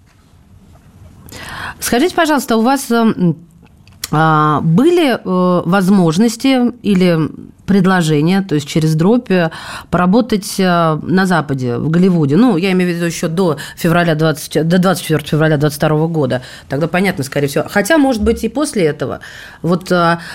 Скажите, 1.80 2.14
пожалуйста, 2.14 2.56
у 2.56 2.62
вас 2.62 2.90
эм, 2.90 3.36
были 4.62 5.14
э, 5.14 5.62
возможности 5.64 6.72
или 6.82 7.18
предложения, 7.66 8.42
то 8.42 8.54
есть 8.54 8.68
через 8.68 8.94
дробь, 8.94 9.30
э, 9.30 9.50
поработать 9.90 10.54
э, 10.58 10.98
на 11.02 11.26
Западе, 11.26 11.78
в 11.78 11.88
Голливуде. 11.88 12.36
Ну, 12.36 12.56
я 12.56 12.72
имею 12.72 12.92
в 12.92 12.94
виду 12.94 13.06
еще 13.06 13.28
до 13.28 13.56
февраля 13.76 14.14
20, 14.14 14.68
до 14.68 14.78
24 14.78 15.24
февраля 15.24 15.56
22 15.56 16.06
года. 16.06 16.42
Тогда 16.68 16.86
понятно, 16.86 17.24
скорее 17.24 17.48
всего. 17.48 17.64
Хотя, 17.68 17.98
может 17.98 18.22
быть, 18.22 18.44
и 18.44 18.48
после 18.48 18.84
этого. 18.84 19.20
Вот, 19.62 19.90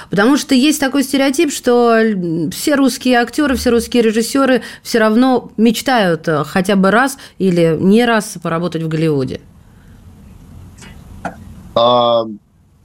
потому 0.09 0.37
что 0.37 0.55
есть 0.55 0.79
такой 0.79 1.03
стереотип, 1.03 1.51
что 1.53 2.01
все 2.51 2.75
русские 2.75 3.19
актеры, 3.19 3.55
все 3.55 3.69
русские 3.69 4.03
режиссеры 4.03 4.61
все 4.83 4.99
равно 4.99 5.51
мечтают 5.57 6.27
хотя 6.47 6.75
бы 6.75 6.91
раз 6.91 7.17
или 7.37 7.77
не 7.79 8.05
раз 8.05 8.37
поработать 8.41 8.83
в 8.83 8.87
Голливуде. 8.87 9.41
А, 11.75 12.23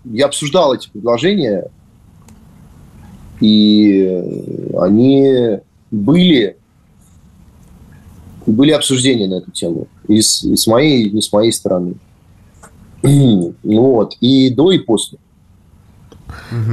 я 0.04 0.26
обсуждал 0.26 0.74
эти 0.74 0.88
предложения, 0.90 1.64
и 3.40 4.22
они 4.78 5.58
были, 5.90 6.56
были 8.46 8.70
обсуждения 8.72 9.26
на 9.26 9.34
эту 9.34 9.50
тему. 9.50 9.88
И 10.08 10.20
с, 10.20 10.44
и 10.44 10.56
с 10.56 10.66
моей, 10.66 11.06
и 11.06 11.10
не 11.10 11.22
с 11.22 11.32
моей 11.32 11.52
стороны. 11.52 11.94
ну 13.02 13.54
вот. 13.62 14.16
И 14.20 14.50
до, 14.50 14.72
и 14.72 14.78
после. 14.78 15.18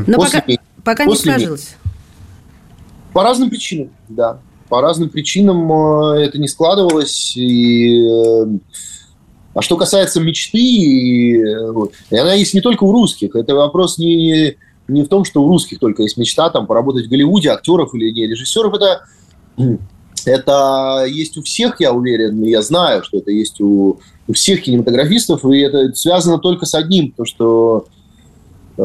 Но 0.08 0.18
после, 0.18 0.42
пока, 0.42 0.62
пока 0.84 1.06
после 1.06 1.32
не 1.32 1.38
сложилось. 1.38 1.76
По 3.14 3.24
разным 3.24 3.50
причинам, 3.50 3.90
да. 4.08 4.40
По 4.70 4.82
разным 4.82 5.10
причинам 5.10 5.72
э, 5.72 6.24
это 6.24 6.38
не 6.38 6.48
складывалось. 6.48 7.36
И 7.36 8.02
э, 8.02 8.46
а 9.54 9.62
что 9.62 9.76
касается 9.76 10.22
мечты, 10.22 11.44
вот, 11.72 11.94
и 12.10 12.16
она 12.16 12.34
есть 12.34 12.54
не 12.54 12.62
только 12.62 12.84
у 12.86 12.92
русских. 12.92 13.36
Это 13.36 13.54
вопрос 13.54 13.98
не, 13.98 14.56
не 14.88 15.04
в 15.04 15.10
том, 15.10 15.26
что 15.26 15.44
у 15.44 15.48
русских 15.48 15.80
только 15.80 16.04
есть 16.04 16.18
мечта 16.18 16.50
там, 16.50 16.68
поработать 16.68 17.08
в 17.08 17.10
Голливуде, 17.10 17.50
актеров 17.50 17.94
или 17.94 18.12
не 18.12 18.28
режиссеров. 18.28 18.74
Это, 18.74 19.06
это 20.26 21.06
есть 21.08 21.38
у 21.38 21.42
всех, 21.42 21.82
я 21.82 21.92
уверен, 21.92 22.44
я 22.44 22.62
знаю, 22.62 23.04
что 23.04 23.18
это 23.18 23.32
есть 23.32 23.60
у, 23.60 24.00
у 24.28 24.34
всех 24.34 24.62
кинематографистов, 24.62 25.44
и 25.46 25.60
это 25.60 25.94
связано 25.96 26.40
только 26.40 26.66
с 26.66 26.74
одним, 26.74 27.12
то 27.12 27.26
что 27.26 27.88
э, 28.78 28.82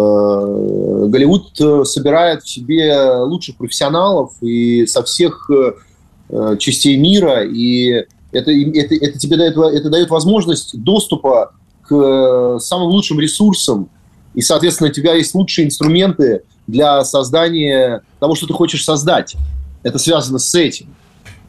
Голливуд 1.09 1.57
собирает 1.87 2.43
в 2.43 2.49
себе 2.49 3.09
лучших 3.21 3.57
профессионалов 3.57 4.33
и 4.41 4.85
со 4.87 5.05
всех 5.05 5.49
э, 5.49 6.57
частей 6.59 6.97
мира, 6.97 7.45
и 7.45 8.07
это, 8.33 8.51
это, 8.51 8.95
это 8.95 9.19
тебе 9.19 9.37
дает, 9.37 9.57
это 9.57 9.89
дает 9.89 10.11
возможность 10.11 10.79
доступа 10.83 11.53
к 11.83 11.95
э, 11.95 12.59
самым 12.61 12.89
лучшим 12.89 13.21
ресурсам, 13.21 13.89
и, 14.35 14.43
соответственно, 14.43 14.91
у 14.91 14.93
тебя 14.93 15.15
есть 15.15 15.35
лучшие 15.35 15.67
инструменты 15.67 16.43
для 16.67 17.05
создания 17.05 18.03
того, 18.19 18.35
что 18.35 18.47
ты 18.47 18.53
хочешь 18.53 18.85
создать. 18.85 19.35
Это 19.83 19.99
связано 19.99 20.39
с 20.39 20.55
этим. 20.55 20.95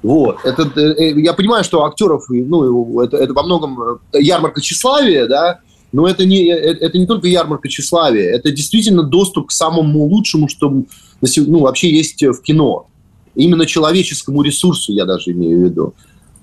Вот. 0.04 0.38
Это, 0.46 0.72
э, 0.80 0.94
э, 0.94 1.20
я 1.20 1.34
понимаю, 1.34 1.64
что 1.64 1.84
актеров, 1.84 2.26
ну, 2.30 3.02
это, 3.02 3.18
это 3.18 3.34
во 3.34 3.44
многом 3.44 4.00
ярмарка 4.14 4.62
тщеславия, 4.62 5.28
да, 5.28 5.60
но 5.92 6.08
это 6.08 6.26
не, 6.26 6.48
это 6.48 6.98
не 6.98 7.08
только 7.08 7.28
ярмарка 7.28 7.68
тщеславия, 7.68 8.30
это 8.32 8.52
действительно 8.52 9.04
доступ 9.04 9.48
к 9.48 9.52
самому 9.52 10.06
лучшему, 10.06 10.48
что 10.48 10.70
ну, 10.70 11.60
вообще 11.60 11.90
есть 11.90 12.22
в 12.22 12.42
кино. 12.42 12.88
Именно 13.36 13.66
человеческому 13.66 14.42
ресурсу 14.44 14.92
я 14.94 15.06
даже 15.06 15.32
имею 15.32 15.60
в 15.60 15.64
виду 15.64 15.94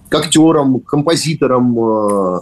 к 0.09 0.15
актерам, 0.15 0.81
к 0.81 0.87
композиторам. 0.87 1.79
Э. 1.79 2.41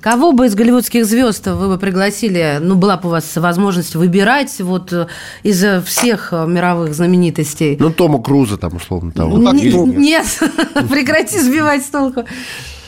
Кого 0.00 0.32
бы 0.32 0.46
из 0.46 0.54
голливудских 0.54 1.04
звезд 1.04 1.46
вы 1.46 1.68
бы 1.68 1.78
пригласили? 1.78 2.58
Ну, 2.60 2.74
была 2.74 2.96
бы 2.96 3.08
у 3.08 3.12
вас 3.12 3.36
возможность 3.36 3.94
выбирать 3.94 4.60
вот 4.60 4.92
э, 4.92 5.08
из 5.42 5.64
всех 5.84 6.32
э, 6.32 6.46
мировых 6.46 6.94
знаменитостей. 6.94 7.76
Ну, 7.78 7.92
Тома 7.92 8.22
Круза 8.22 8.56
там, 8.56 8.76
условно. 8.76 9.12
Того. 9.12 9.36
Ну, 9.36 9.86
нет, 9.86 10.26
прекрати 10.90 11.38
сбивать 11.38 11.84
с 11.84 11.88
толку. 11.88 12.24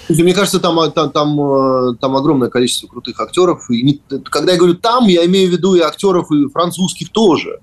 Мне 0.09 0.35
кажется, 0.35 0.61
там, 0.61 0.79
там, 0.93 1.11
там, 1.11 1.97
там 1.99 2.17
огромное 2.17 2.49
количество 2.49 2.87
крутых 2.87 3.19
актеров. 3.21 3.71
И 3.71 3.83
не, 3.83 4.01
когда 4.25 4.53
я 4.53 4.59
говорю 4.59 4.75
там, 4.75 5.07
я 5.07 5.25
имею 5.27 5.49
в 5.49 5.53
виду 5.53 5.75
и 5.75 5.81
актеров, 5.81 6.31
и 6.31 6.49
французских 6.49 7.11
тоже. 7.11 7.61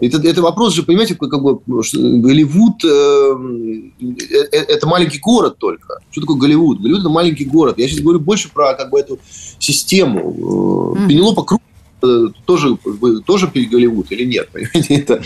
Это, 0.00 0.26
это 0.26 0.42
вопрос 0.42 0.74
же, 0.74 0.82
понимаете, 0.82 1.14
как 1.14 1.42
бы 1.42 1.60
Голливуд 1.66 2.84
эм, 2.84 3.92
э, 4.00 4.48
э, 4.50 4.56
это 4.56 4.86
маленький 4.86 5.18
город 5.18 5.58
только. 5.58 6.00
Что 6.10 6.22
такое 6.22 6.38
Голливуд? 6.38 6.80
Голливуд 6.80 7.00
это 7.00 7.08
маленький 7.10 7.44
город. 7.44 7.78
Я 7.78 7.88
сейчас 7.88 8.00
говорю 8.00 8.20
больше 8.20 8.50
про 8.50 8.74
как 8.74 8.90
бы 8.90 8.98
эту 8.98 9.18
систему. 9.58 10.96
Mm-hmm. 10.96 11.08
Пенелопа 11.08 11.44
Круз 11.44 11.60
Э, 12.02 12.28
тоже, 12.46 12.76
тоже 13.24 13.50
Голливуд 13.54 14.10
или 14.10 14.24
нет? 14.24 14.48
Понимаете? 14.52 14.94
Это, 14.96 15.22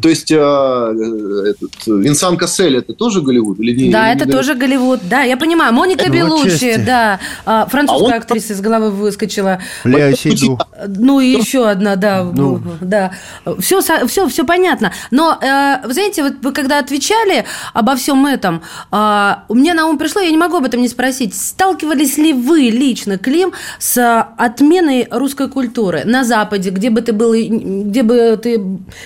то 0.00 0.08
есть 0.08 0.30
э, 0.30 0.36
этот, 0.36 1.86
Винсан 1.86 2.36
Кассель 2.36 2.76
это 2.76 2.94
тоже 2.94 3.20
Голливуд 3.20 3.58
или 3.58 3.72
нет? 3.84 3.92
Да, 3.92 4.12
это 4.12 4.26
не 4.26 4.32
тоже 4.32 4.54
Голливуд. 4.54 5.00
Да, 5.08 5.22
я 5.22 5.36
понимаю. 5.36 5.72
Моника 5.72 6.08
Белучи, 6.08 6.76
да, 6.76 7.18
французская 7.44 8.12
а 8.12 8.16
он... 8.16 8.22
актриса 8.22 8.52
из 8.52 8.60
головы 8.60 8.90
выскочила. 8.90 9.60
Лео 9.84 10.14
Сейду. 10.14 10.58
Ну 10.86 11.20
и 11.20 11.28
еще 11.28 11.68
одна, 11.68 11.96
да, 11.96 12.24
ну. 12.24 12.60
да. 12.80 13.12
Все, 13.58 13.80
все, 13.80 14.28
все 14.28 14.44
понятно. 14.44 14.92
Но 15.10 15.38
э, 15.40 15.86
вы 15.86 15.92
знаете, 15.92 16.22
вот 16.22 16.34
вы 16.42 16.52
когда 16.52 16.78
отвечали 16.78 17.44
обо 17.72 17.96
всем 17.96 18.26
этом, 18.26 18.62
а, 18.90 19.44
у 19.48 19.54
меня 19.54 19.74
на 19.74 19.86
ум 19.86 19.98
пришло, 19.98 20.20
я 20.20 20.30
не 20.30 20.36
могу 20.36 20.56
об 20.56 20.64
этом 20.64 20.80
не 20.80 20.88
спросить. 20.88 21.34
Сталкивались 21.34 22.16
ли 22.16 22.32
вы 22.32 22.60
лично, 22.70 23.18
Клим, 23.18 23.52
с 23.78 24.20
отменой 24.36 25.06
русской 25.10 25.48
культуры? 25.48 26.02
На 26.04 26.24
Западе, 26.24 26.70
где 26.70 26.90
бы 26.90 27.02
ты 27.02 27.12
был, 27.12 27.32
где 27.34 28.02
бы 28.02 28.38
ты 28.42 28.62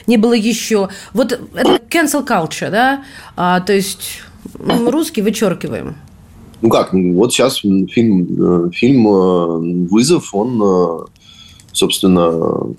не 0.06 0.16
было 0.16 0.34
еще. 0.34 0.88
Вот 1.12 1.32
это 1.32 1.80
cancel 1.90 2.26
culture, 2.26 2.70
да? 2.70 3.04
А, 3.36 3.60
то 3.60 3.72
есть 3.72 4.22
русский 4.58 5.22
вычеркиваем. 5.22 5.96
Ну 6.64 6.70
как, 6.70 6.94
вот 6.94 7.32
сейчас 7.32 7.58
фильм, 7.58 8.66
э, 8.66 8.70
фильм 8.72 9.06
э, 9.06 9.86
«Вызов», 9.90 10.34
он, 10.34 10.62
э, 10.62 11.04
собственно, 11.74 12.74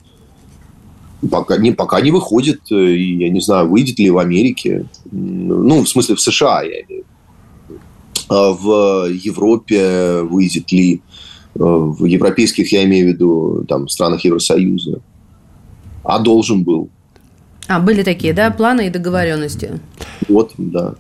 пока 1.30 1.58
не, 1.58 1.72
пока 1.72 2.02
не 2.02 2.12
выходит, 2.12 2.62
и 2.72 3.16
я 3.16 3.30
не 3.30 3.42
знаю, 3.42 3.70
выйдет 3.70 4.00
ли 4.00 4.10
в 4.10 4.18
Америке, 4.18 4.86
ну, 5.12 5.84
в 5.84 5.90
смысле, 5.90 6.16
в 6.16 6.22
США, 6.22 6.64
я 6.64 6.82
имею 6.82 7.06
а 8.28 8.52
в 8.52 9.08
Европе 9.12 10.22
выйдет 10.22 10.72
ли 10.72 11.02
в 11.54 12.04
европейских, 12.06 12.72
я 12.74 12.84
имею 12.84 13.06
в 13.06 13.10
виду, 13.14 13.66
там, 13.68 13.88
странах 13.88 14.26
Евросоюза. 14.26 15.00
А 16.04 16.20
должен 16.20 16.64
был. 16.64 16.90
А, 17.68 17.80
были 17.80 18.04
такие, 18.04 18.34
да, 18.34 18.52
планы 18.52 18.88
и 18.88 18.90
договоренности? 18.90 19.80
Вот, 20.28 20.52
да. 20.58 20.96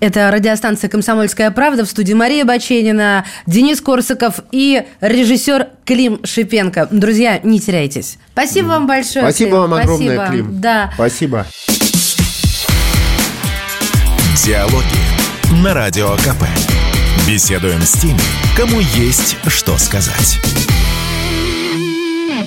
Это 0.00 0.30
радиостанция 0.30 0.88
«Комсомольская 0.88 1.50
правда» 1.50 1.84
в 1.84 1.88
студии 1.88 2.12
Мария 2.12 2.44
Баченина, 2.44 3.24
Денис 3.46 3.80
Корсаков 3.80 4.40
и 4.52 4.84
режиссер 5.00 5.68
Клим 5.84 6.20
Шипенко. 6.24 6.88
Друзья, 6.90 7.40
не 7.42 7.60
теряйтесь. 7.60 8.18
Спасибо 8.32 8.68
вам 8.68 8.86
большое. 8.86 9.24
Спасибо 9.24 9.50
Клим. 9.50 9.60
вам 9.60 9.74
огромное, 9.74 10.14
Спасибо. 10.14 10.26
Клим. 10.30 10.60
Да. 10.60 10.90
Спасибо. 10.94 11.46
Диалоги 14.44 15.62
на 15.62 15.74
Радио 15.74 16.14
КП. 16.16 16.44
Беседуем 17.26 17.82
с 17.82 17.92
теми, 17.92 18.20
кому 18.56 18.80
есть 18.80 19.36
что 19.48 19.76
сказать. 19.76 20.38